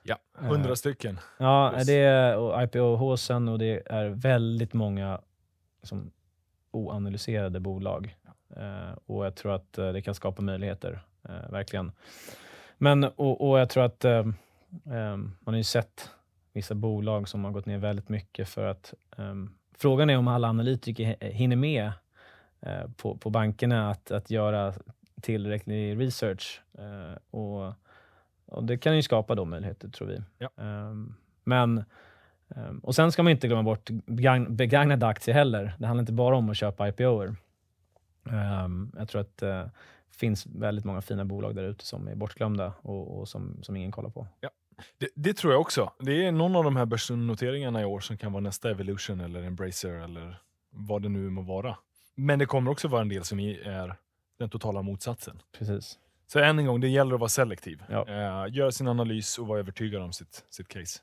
Ja, 0.03 0.19
Eh, 0.39 0.45
hundra 0.45 0.77
stycken. 0.77 1.21
Ja, 1.39 1.71
Plus. 1.75 1.87
det 1.87 1.95
är 1.95 2.63
IPO-håsen 2.63 3.49
och 3.49 3.59
det 3.59 3.83
är 3.87 4.09
väldigt 4.09 4.73
många 4.73 5.21
liksom, 5.81 6.11
oanalyserade 6.71 7.61
bolag. 7.61 8.17
Eh, 8.57 8.99
och 9.07 9.27
jag 9.27 9.35
tror 9.35 9.55
att 9.55 9.79
eh, 9.79 9.93
det 9.93 10.03
kan 10.03 10.15
skapa 10.15 10.43
möjligheter, 10.43 11.01
verkligen. 11.51 11.93
Men, 12.79 13.05
och, 13.05 13.51
och 13.51 13.59
jag 13.59 13.69
tror 13.69 13.85
att 13.85 14.05
man 14.85 15.29
har 15.45 15.57
ju 15.57 15.65
sett 15.65 16.11
vissa 16.53 16.75
bolag 16.75 17.29
som 17.29 17.45
har 17.45 17.51
gått 17.51 17.67
ner 17.67 17.79
väldigt 17.79 18.09
mycket 18.09 18.49
för 18.49 18.67
att 18.67 18.95
frågan 19.79 20.11
är 20.11 20.19
om 20.19 20.29
alla 20.29 20.49
analytiker 20.49 21.05
hi- 21.05 21.31
hinner 21.31 21.57
med 21.57 21.93
eh, 22.61 22.91
på, 22.97 23.17
på 23.17 23.31
bankerna 23.31 23.91
att, 23.91 24.11
att 24.11 24.31
göra 24.31 24.75
tillräcklig 25.23 26.01
research. 26.01 26.63
Eh, 26.79 27.19
och, 27.31 27.73
och 28.47 28.65
det 28.65 28.79
kan 28.79 28.97
ju 28.97 29.03
skapa 29.03 29.35
då 29.35 29.45
möjligheter, 29.45 29.89
tror 29.89 30.09
vi. 30.09 30.23
Ja. 30.39 30.51
Ehm, 30.57 31.15
men, 31.45 31.85
ehm, 32.57 32.79
och 32.79 32.95
sen 32.95 33.13
ska 33.13 33.23
man 33.23 33.31
inte 33.31 33.47
glömma 33.49 33.63
bort 33.63 33.91
begagn, 33.91 34.57
begagnade 34.57 35.07
aktier 35.07 35.35
heller. 35.35 35.75
Det 35.79 35.87
handlar 35.87 36.03
inte 36.03 36.13
bara 36.13 36.37
om 36.37 36.51
att 36.51 36.57
köpa 36.57 36.89
IPOer. 36.89 37.37
Um, 38.65 38.93
jag 38.99 39.09
tror 39.09 39.21
att 39.21 39.37
det 39.37 39.71
finns 40.11 40.47
väldigt 40.47 40.85
många 40.85 41.01
fina 41.03 41.25
bolag 41.25 41.55
där 41.55 41.63
ute 41.65 41.85
som 41.87 42.09
är 42.09 42.15
bortglömda 42.15 42.73
och, 42.83 43.19
och 43.19 43.29
som, 43.29 43.63
som 43.63 43.77
ingen 43.77 43.91
kollar 43.93 44.11
på. 44.11 44.27
Det, 44.99 45.09
det 45.15 45.35
tror 45.35 45.53
jag 45.53 45.61
också. 45.61 45.93
Det 45.99 46.27
är 46.27 46.33
någon 46.33 46.57
av 46.57 46.65
de 46.65 46.77
här 46.77 46.87
börsnoteringarna 46.87 47.83
i 47.83 47.85
år 47.85 48.01
som 48.01 48.19
kan 48.19 48.33
vara 48.33 48.41
nästa 48.41 48.71
Evolution 48.71 49.21
eller 49.21 49.43
Embracer 49.43 49.95
eller 50.05 50.41
vad 50.71 51.03
det 51.03 51.09
nu 51.09 51.31
må 51.31 51.43
vara. 51.43 51.77
Men 52.15 52.39
det 52.39 52.47
kommer 52.47 52.71
också 52.71 52.89
vara 52.89 53.01
en 53.01 53.09
del 53.09 53.25
som 53.25 53.41
är 53.41 53.97
den 54.39 54.51
totala 54.51 54.83
motsatsen. 54.83 55.43
Precis. 55.59 55.99
Så 56.27 56.39
än 56.39 56.59
en 56.59 56.67
gång, 56.67 56.81
det 56.81 56.89
gäller 56.89 57.15
att 57.15 57.21
vara 57.21 57.29
selektiv. 57.29 57.83
Ja. 57.89 58.09
Eh, 58.09 58.55
göra 58.55 58.73
sin 58.73 58.89
analys 58.89 59.39
och 59.39 59.47
vara 59.47 59.59
övertygad 59.59 60.03
om 60.03 60.13
sitt, 60.13 60.45
sitt 60.51 60.69
case. 60.69 61.01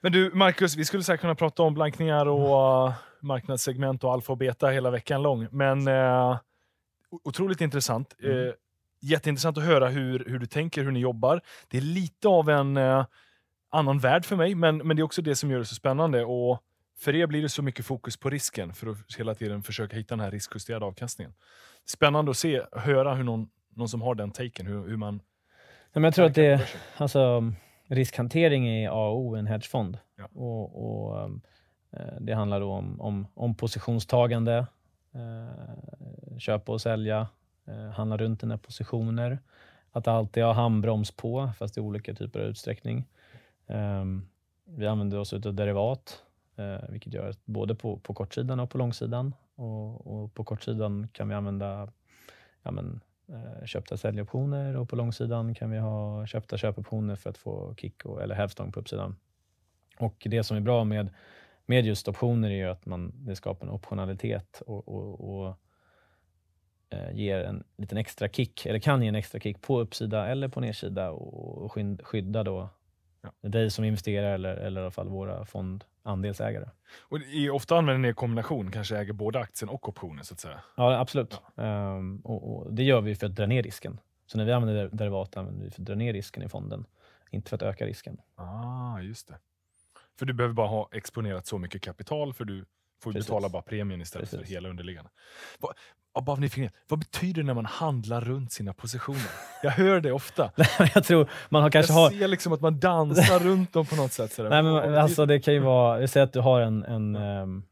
Men 0.00 0.12
du, 0.12 0.30
Marcus, 0.34 0.76
vi 0.76 0.84
skulle 0.84 1.02
säkert 1.02 1.20
kunna 1.20 1.34
prata 1.34 1.62
om 1.62 1.74
blankningar 1.74 2.26
och 2.26 2.88
uh, 2.88 2.94
marknadssegment 3.20 4.04
och 4.04 4.12
alfa 4.12 4.32
och 4.32 4.38
beta 4.38 4.68
hela 4.68 4.90
veckan 4.90 5.22
lång. 5.22 5.48
Men 5.50 5.88
uh, 5.88 6.38
otroligt 7.24 7.60
intressant. 7.60 8.16
Mm. 8.22 8.48
Eh, 8.48 8.52
jätteintressant 9.00 9.58
att 9.58 9.64
höra 9.64 9.88
hur, 9.88 10.24
hur 10.26 10.38
du 10.38 10.46
tänker, 10.46 10.84
hur 10.84 10.90
ni 10.90 11.00
jobbar. 11.00 11.40
Det 11.68 11.76
är 11.76 11.82
lite 11.82 12.28
av 12.28 12.50
en 12.50 12.76
eh, 12.76 13.06
annan 13.70 13.98
värld 13.98 14.24
för 14.24 14.36
mig, 14.36 14.54
men, 14.54 14.76
men 14.76 14.96
det 14.96 15.00
är 15.00 15.04
också 15.04 15.22
det 15.22 15.36
som 15.36 15.50
gör 15.50 15.58
det 15.58 15.64
så 15.64 15.74
spännande. 15.74 16.24
Och 16.24 16.62
för 16.98 17.14
er 17.14 17.26
blir 17.26 17.42
det 17.42 17.48
så 17.48 17.62
mycket 17.62 17.86
fokus 17.86 18.16
på 18.16 18.30
risken 18.30 18.72
för 18.72 18.90
att 18.90 19.14
hela 19.18 19.34
tiden 19.34 19.62
försöka 19.62 19.96
hitta 19.96 20.16
den 20.16 20.24
här 20.24 20.30
riskjusterade 20.30 20.86
avkastningen. 20.86 21.34
Spännande 21.86 22.30
att 22.30 22.36
se, 22.36 22.62
höra 22.72 23.14
hur 23.14 23.24
någon, 23.24 23.48
någon 23.74 23.88
som 23.88 24.02
har 24.02 24.14
den 24.14 24.30
taken, 24.30 24.66
hur, 24.66 24.88
hur 24.88 24.96
man... 24.96 25.20
Ja, 25.92 26.00
men 26.00 26.04
jag 26.04 26.14
tror 26.14 26.26
att 26.26 26.34
det, 26.34 26.68
alltså, 26.96 27.52
riskhantering 27.86 28.68
är 28.68 28.88
A 28.88 29.08
och 29.08 29.18
O 29.18 29.36
i 29.36 29.38
en 29.38 29.46
hedgefond. 29.46 29.98
Ja. 30.16 30.28
Och, 30.34 30.84
och, 30.84 31.22
eh, 31.92 32.14
det 32.20 32.34
handlar 32.34 32.60
om, 32.60 33.00
om, 33.00 33.26
om 33.34 33.54
positionstagande, 33.54 34.66
eh, 35.14 36.38
köpa 36.38 36.72
och 36.72 36.80
sälja, 36.80 37.28
Eh, 37.66 37.90
handla 37.90 38.16
runt 38.16 38.40
dina 38.40 38.58
positioner. 38.58 39.38
Att 39.92 40.08
alltid 40.08 40.44
ha 40.44 40.52
handbroms 40.52 41.10
på, 41.10 41.50
fast 41.58 41.78
i 41.78 41.80
olika 41.80 42.14
typer 42.14 42.40
av 42.40 42.46
utsträckning. 42.46 43.04
Ehm, 43.66 44.28
vi 44.64 44.86
använder 44.86 45.18
oss 45.18 45.32
av 45.32 45.54
derivat, 45.54 46.22
eh, 46.56 46.88
vilket 46.88 47.14
gör 47.14 47.28
att 47.28 47.46
både 47.46 47.74
på, 47.74 47.96
på 47.98 48.14
kortsidan 48.14 48.60
och 48.60 48.70
på 48.70 48.78
långsidan. 48.78 49.34
Och, 49.54 50.06
och 50.06 50.34
på 50.34 50.44
kortsidan 50.44 51.08
kan 51.12 51.28
vi 51.28 51.34
använda 51.34 51.92
ja, 52.62 52.70
men, 52.70 53.00
eh, 53.28 53.66
köpta 53.66 53.96
säljoptioner 53.96 54.76
och 54.76 54.88
på 54.88 54.96
långsidan 54.96 55.54
kan 55.54 55.70
vi 55.70 55.78
ha 55.78 56.26
köpta 56.26 56.58
köpoptioner 56.58 57.16
för 57.16 57.30
att 57.30 57.38
få 57.38 57.74
kick 57.76 58.04
och, 58.04 58.22
eller 58.22 58.34
hävstång 58.34 58.72
på 58.72 58.80
uppsidan. 58.80 59.16
Och 59.98 60.26
det 60.30 60.44
som 60.44 60.56
är 60.56 60.60
bra 60.60 60.84
med, 60.84 61.08
med 61.66 61.86
just 61.86 62.08
optioner 62.08 62.50
är 62.50 62.54
ju 62.54 62.68
att 62.70 62.86
man, 62.86 63.12
det 63.14 63.36
skapar 63.36 63.66
en 63.66 63.72
optionalitet 63.72 64.62
och, 64.66 64.88
och, 64.88 65.30
och 65.30 65.56
ger 67.12 67.40
en 67.44 67.64
liten 67.76 67.98
extra 67.98 68.28
kick, 68.28 68.66
eller 68.66 68.78
kan 68.78 69.02
ge 69.02 69.08
en 69.08 69.14
extra 69.14 69.40
kick 69.40 69.60
på 69.62 69.80
uppsida 69.80 70.26
eller 70.26 70.48
på 70.48 70.60
nedsida 70.60 71.10
och, 71.10 71.72
skydda 72.02 72.42
då 72.42 72.68
Ja. 73.22 73.48
dig 73.48 73.70
som 73.70 73.84
investerare 73.84 74.34
eller, 74.34 74.56
eller 74.56 74.80
i 74.80 74.84
alla 74.84 74.90
fall 74.90 75.08
våra 75.08 75.44
fondandelsägare. 75.44 76.68
Och 77.00 77.18
i, 77.20 77.48
ofta 77.50 77.76
använder 77.76 77.98
ni 77.98 78.08
en 78.08 78.14
kombination, 78.14 78.70
kanske 78.70 78.96
äger 78.98 79.12
både 79.12 79.38
aktien 79.38 79.68
och 79.68 79.88
optionen 79.88 80.24
så 80.24 80.34
att 80.34 80.40
säga. 80.40 80.60
Ja, 80.76 80.98
absolut. 80.98 81.40
Ehm, 81.56 82.20
och, 82.24 82.56
och 82.56 82.74
det 82.74 82.82
gör 82.82 83.00
vi 83.00 83.14
för 83.14 83.26
att 83.26 83.34
dra 83.34 83.46
ner 83.46 83.62
risken. 83.62 84.00
Så 84.26 84.38
när 84.38 84.44
vi 84.44 84.52
använder 84.52 84.82
der- 84.84 84.96
derivat 84.96 85.36
använder 85.36 85.64
vi 85.64 85.70
för 85.70 85.80
att 85.82 85.86
dra 85.86 85.94
ner 85.94 86.12
risken 86.12 86.42
i 86.42 86.48
fonden, 86.48 86.84
inte 87.30 87.48
för 87.48 87.56
att 87.56 87.62
öka 87.62 87.86
risken. 87.86 88.20
Ah, 88.34 89.00
just 89.00 89.28
det. 89.28 89.38
För 90.18 90.26
du 90.26 90.32
behöver 90.32 90.54
bara 90.54 90.68
ha 90.68 90.88
exponerat 90.92 91.46
så 91.46 91.58
mycket 91.58 91.82
kapital 91.82 92.34
för 92.34 92.44
du 92.44 92.64
får 93.02 93.12
Precis. 93.12 93.26
betala 93.28 93.48
bara 93.48 93.62
premien 93.62 94.00
istället 94.00 94.28
för 94.30 94.36
Precis. 94.38 94.54
hela 94.56 94.68
underliggande. 94.68 95.10
Av 96.12 96.40
nyfikenhet, 96.40 96.74
vad 96.88 96.98
betyder 96.98 97.42
det 97.42 97.46
när 97.46 97.54
man 97.54 97.66
handlar 97.66 98.20
runt 98.20 98.52
sina 98.52 98.72
positioner? 98.72 99.30
Jag 99.62 99.70
hör 99.70 100.00
det 100.00 100.12
ofta. 100.12 100.50
jag 100.94 101.04
tror 101.04 101.28
man 101.48 101.62
har 101.62 101.70
kanske 101.70 101.92
jag 101.92 102.00
har... 102.00 102.10
ser 102.10 102.28
liksom 102.28 102.52
att 102.52 102.60
man 102.60 102.80
dansar 102.80 103.38
runt 103.44 103.72
dem 103.72 103.86
på 103.86 103.96
något 103.96 104.12
sätt. 104.12 104.32
Sådär. 104.32 104.50
Nej, 104.50 104.62
men, 104.62 104.94
alltså, 104.94 105.26
det 105.26 105.40
kan 105.40 105.54
ju 105.54 105.60
vara, 105.60 106.08
säger 106.08 106.24
att 106.24 106.32
du 106.32 106.40
har 106.40 106.60
en, 106.60 106.84
en, 106.84 107.16
ehm, 107.16 107.62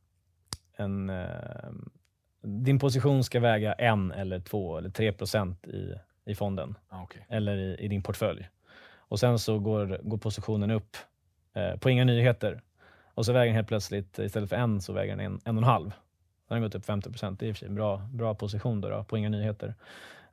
en 0.77 1.11
ehm, 1.11 1.91
din 2.43 2.79
position 2.79 3.25
ska 3.25 3.41
väga 3.41 3.73
en 3.73 4.13
eller 4.13 4.41
två 4.41 4.79
eller 4.79 4.91
tre 4.91 5.13
procent 5.13 5.67
i, 5.67 5.95
i 6.27 6.35
fonden 6.35 6.75
ah, 6.89 7.03
okej. 7.03 7.27
eller 7.29 7.57
i, 7.57 7.77
i 7.79 7.89
din 7.89 8.03
portfölj. 8.03 8.49
Och 8.97 9.21
sen 9.21 9.39
så 9.39 9.59
går, 9.59 10.01
går 10.03 10.19
positionen 10.19 10.71
upp 10.71 10.97
eh, 11.55 11.77
på 11.77 11.91
inga 11.91 12.05
nyheter. 12.05 12.61
Och 13.15 13.27
så 13.27 13.33
väger 13.33 13.47
den 13.47 13.55
helt 13.55 13.69
plötsligt, 13.69 14.19
istället 14.19 14.49
för 14.49 14.57
en, 14.57 14.81
så 14.81 14.93
väger 14.93 15.17
den 15.17 15.27
en, 15.27 15.41
en 15.45 15.57
och 15.57 15.63
en 15.63 15.69
halv. 15.69 15.93
Den 16.49 16.57
har 16.57 16.61
gått 16.61 16.75
upp 16.75 16.85
50 16.85 17.11
procent. 17.11 17.41
Det 17.41 17.47
är 17.47 17.49
i 17.49 17.53
och 17.53 17.57
för 17.57 17.59
sig 17.59 17.69
en 17.69 17.75
bra, 17.75 18.03
bra 18.13 18.35
position 18.35 18.81
då, 18.81 18.89
då, 18.89 19.05
på 19.05 19.17
inga 19.17 19.29
nyheter. 19.29 19.75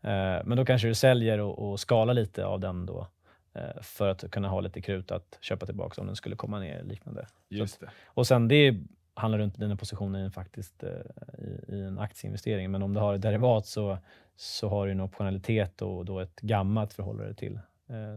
Eh, 0.01 0.41
men 0.45 0.57
då 0.57 0.65
kanske 0.65 0.87
du 0.87 0.95
säljer 0.95 1.39
och, 1.39 1.71
och 1.71 1.79
skalar 1.79 2.13
lite 2.13 2.45
av 2.45 2.59
den 2.59 2.85
då 2.85 3.07
eh, 3.53 3.81
för 3.81 4.09
att 4.09 4.31
kunna 4.31 4.47
ha 4.47 4.61
lite 4.61 4.81
krut 4.81 5.11
att 5.11 5.37
köpa 5.41 5.65
tillbaka 5.65 6.01
om 6.01 6.07
den 6.07 6.15
skulle 6.15 6.35
komma 6.35 6.59
ner 6.59 6.83
liknande. 6.83 7.27
Just 7.49 7.79
det. 7.79 7.89
Och 8.05 8.27
sen 8.27 8.47
det 8.47 8.55
är 8.55 8.79
handla 9.13 9.37
runt 9.37 9.59
dina 9.59 9.75
positioner 9.75 10.29
faktiskt 10.29 10.83
eh, 10.83 10.89
i, 11.37 11.75
i, 11.75 11.81
en 11.81 11.99
aktieinvestering. 11.99 12.71
Men 12.71 12.83
om 12.83 12.93
du 12.93 12.99
har 12.99 13.13
ett 13.13 13.21
derivat 13.21 13.65
så, 13.65 13.97
så 14.35 14.69
har 14.69 14.85
du 14.85 14.91
en 14.91 15.01
optionalitet 15.01 15.81
och 15.81 16.05
då 16.05 16.19
ett 16.19 16.41
gamma 16.41 16.81
att 16.81 16.93
förhålla 16.93 17.23
dig 17.23 17.35
till. 17.35 17.59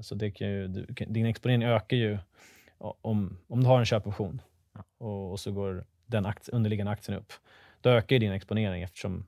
Så 0.03 0.15
det 0.15 0.31
kan 0.31 0.49
ju, 0.49 0.69
din 1.09 1.27
exponering 1.27 1.63
ökar 1.63 1.97
ju 1.97 2.19
om, 2.79 3.39
om 3.49 3.61
du 3.61 3.67
har 3.67 3.79
en 3.79 3.85
köpoption 3.85 4.43
och, 4.99 5.31
och 5.31 5.41
så 5.41 5.53
går 5.53 5.85
den 6.07 6.27
aktie, 6.27 6.55
underliggande 6.55 6.93
aktien 6.93 7.19
upp. 7.19 7.33
Då 7.81 7.91
ökar 7.91 8.16
ju 8.16 8.20
din 8.20 8.33
exponering 8.33 8.83
eftersom 8.83 9.26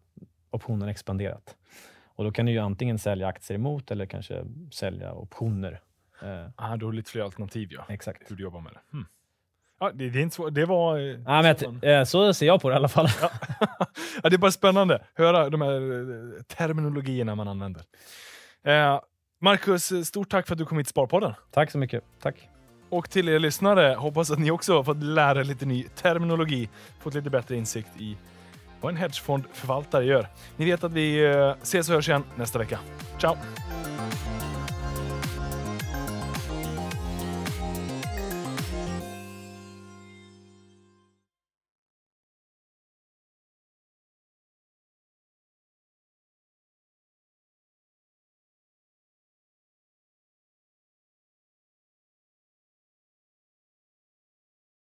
optionen 0.50 0.88
expanderat. 0.88 1.56
Och 2.04 2.24
då 2.24 2.32
kan 2.32 2.46
du 2.46 2.52
ju 2.52 2.58
antingen 2.58 2.98
sälja 2.98 3.28
aktier 3.28 3.58
emot 3.58 3.90
eller 3.90 4.06
kanske 4.06 4.44
sälja 4.72 5.12
optioner. 5.12 5.80
Eh. 6.22 6.46
Ah, 6.56 6.76
du 6.76 6.84
har 6.84 6.92
lite 6.92 7.10
fler 7.10 7.22
alternativ 7.22 7.68
ja. 7.72 7.84
Exakt. 7.88 8.30
Hur 8.30 8.36
du 8.36 8.42
jobbar 8.42 8.60
med 8.60 8.72
det. 8.72 8.80
Hmm. 8.92 9.06
Ja, 9.80 9.90
det, 9.94 10.10
det, 10.10 10.18
är 10.18 10.22
inte 10.22 10.36
så, 10.36 10.50
det 10.50 10.64
var... 10.64 10.98
Eh, 10.98 11.20
ja, 11.26 11.42
men 11.42 11.56
så, 11.58 11.86
eh, 11.86 12.04
så 12.04 12.34
ser 12.34 12.46
jag 12.46 12.62
på 12.62 12.68
det 12.68 12.72
i 12.72 12.76
alla 12.76 12.88
fall. 12.88 13.08
Ja. 13.20 13.30
ja, 14.22 14.28
det 14.28 14.36
är 14.36 14.38
bara 14.38 14.50
spännande 14.50 15.04
höra 15.14 15.50
de 15.50 15.60
här 15.60 16.42
terminologierna 16.42 17.34
man 17.34 17.48
använder. 17.48 17.82
Eh, 18.64 19.00
Marcus, 19.40 20.06
stort 20.08 20.30
tack 20.30 20.46
för 20.46 20.54
att 20.54 20.58
du 20.58 20.64
kom 20.64 20.78
hit 20.78 20.86
till 20.86 20.90
Sparpodden. 20.90 21.32
Tack 21.50 21.70
så 21.70 21.78
mycket. 21.78 22.04
Tack. 22.22 22.48
Och 22.88 23.10
till 23.10 23.28
er 23.28 23.38
lyssnare, 23.38 23.94
hoppas 23.94 24.30
att 24.30 24.38
ni 24.38 24.50
också 24.50 24.76
har 24.76 24.84
fått 24.84 25.02
lära 25.02 25.40
er 25.40 25.44
lite 25.44 25.66
ny 25.66 25.82
terminologi, 25.82 26.68
fått 27.00 27.14
lite 27.14 27.30
bättre 27.30 27.56
insikt 27.56 28.00
i 28.00 28.16
vad 28.80 28.92
en 28.92 28.96
hedgefondförvaltare 28.96 30.04
gör. 30.04 30.28
Ni 30.56 30.64
vet 30.64 30.84
att 30.84 30.92
vi 30.92 31.24
eh, 31.24 31.54
ses 31.62 31.88
och 31.88 31.94
hörs 31.94 32.08
igen 32.08 32.24
nästa 32.36 32.58
vecka. 32.58 32.78
Ciao! 33.18 33.36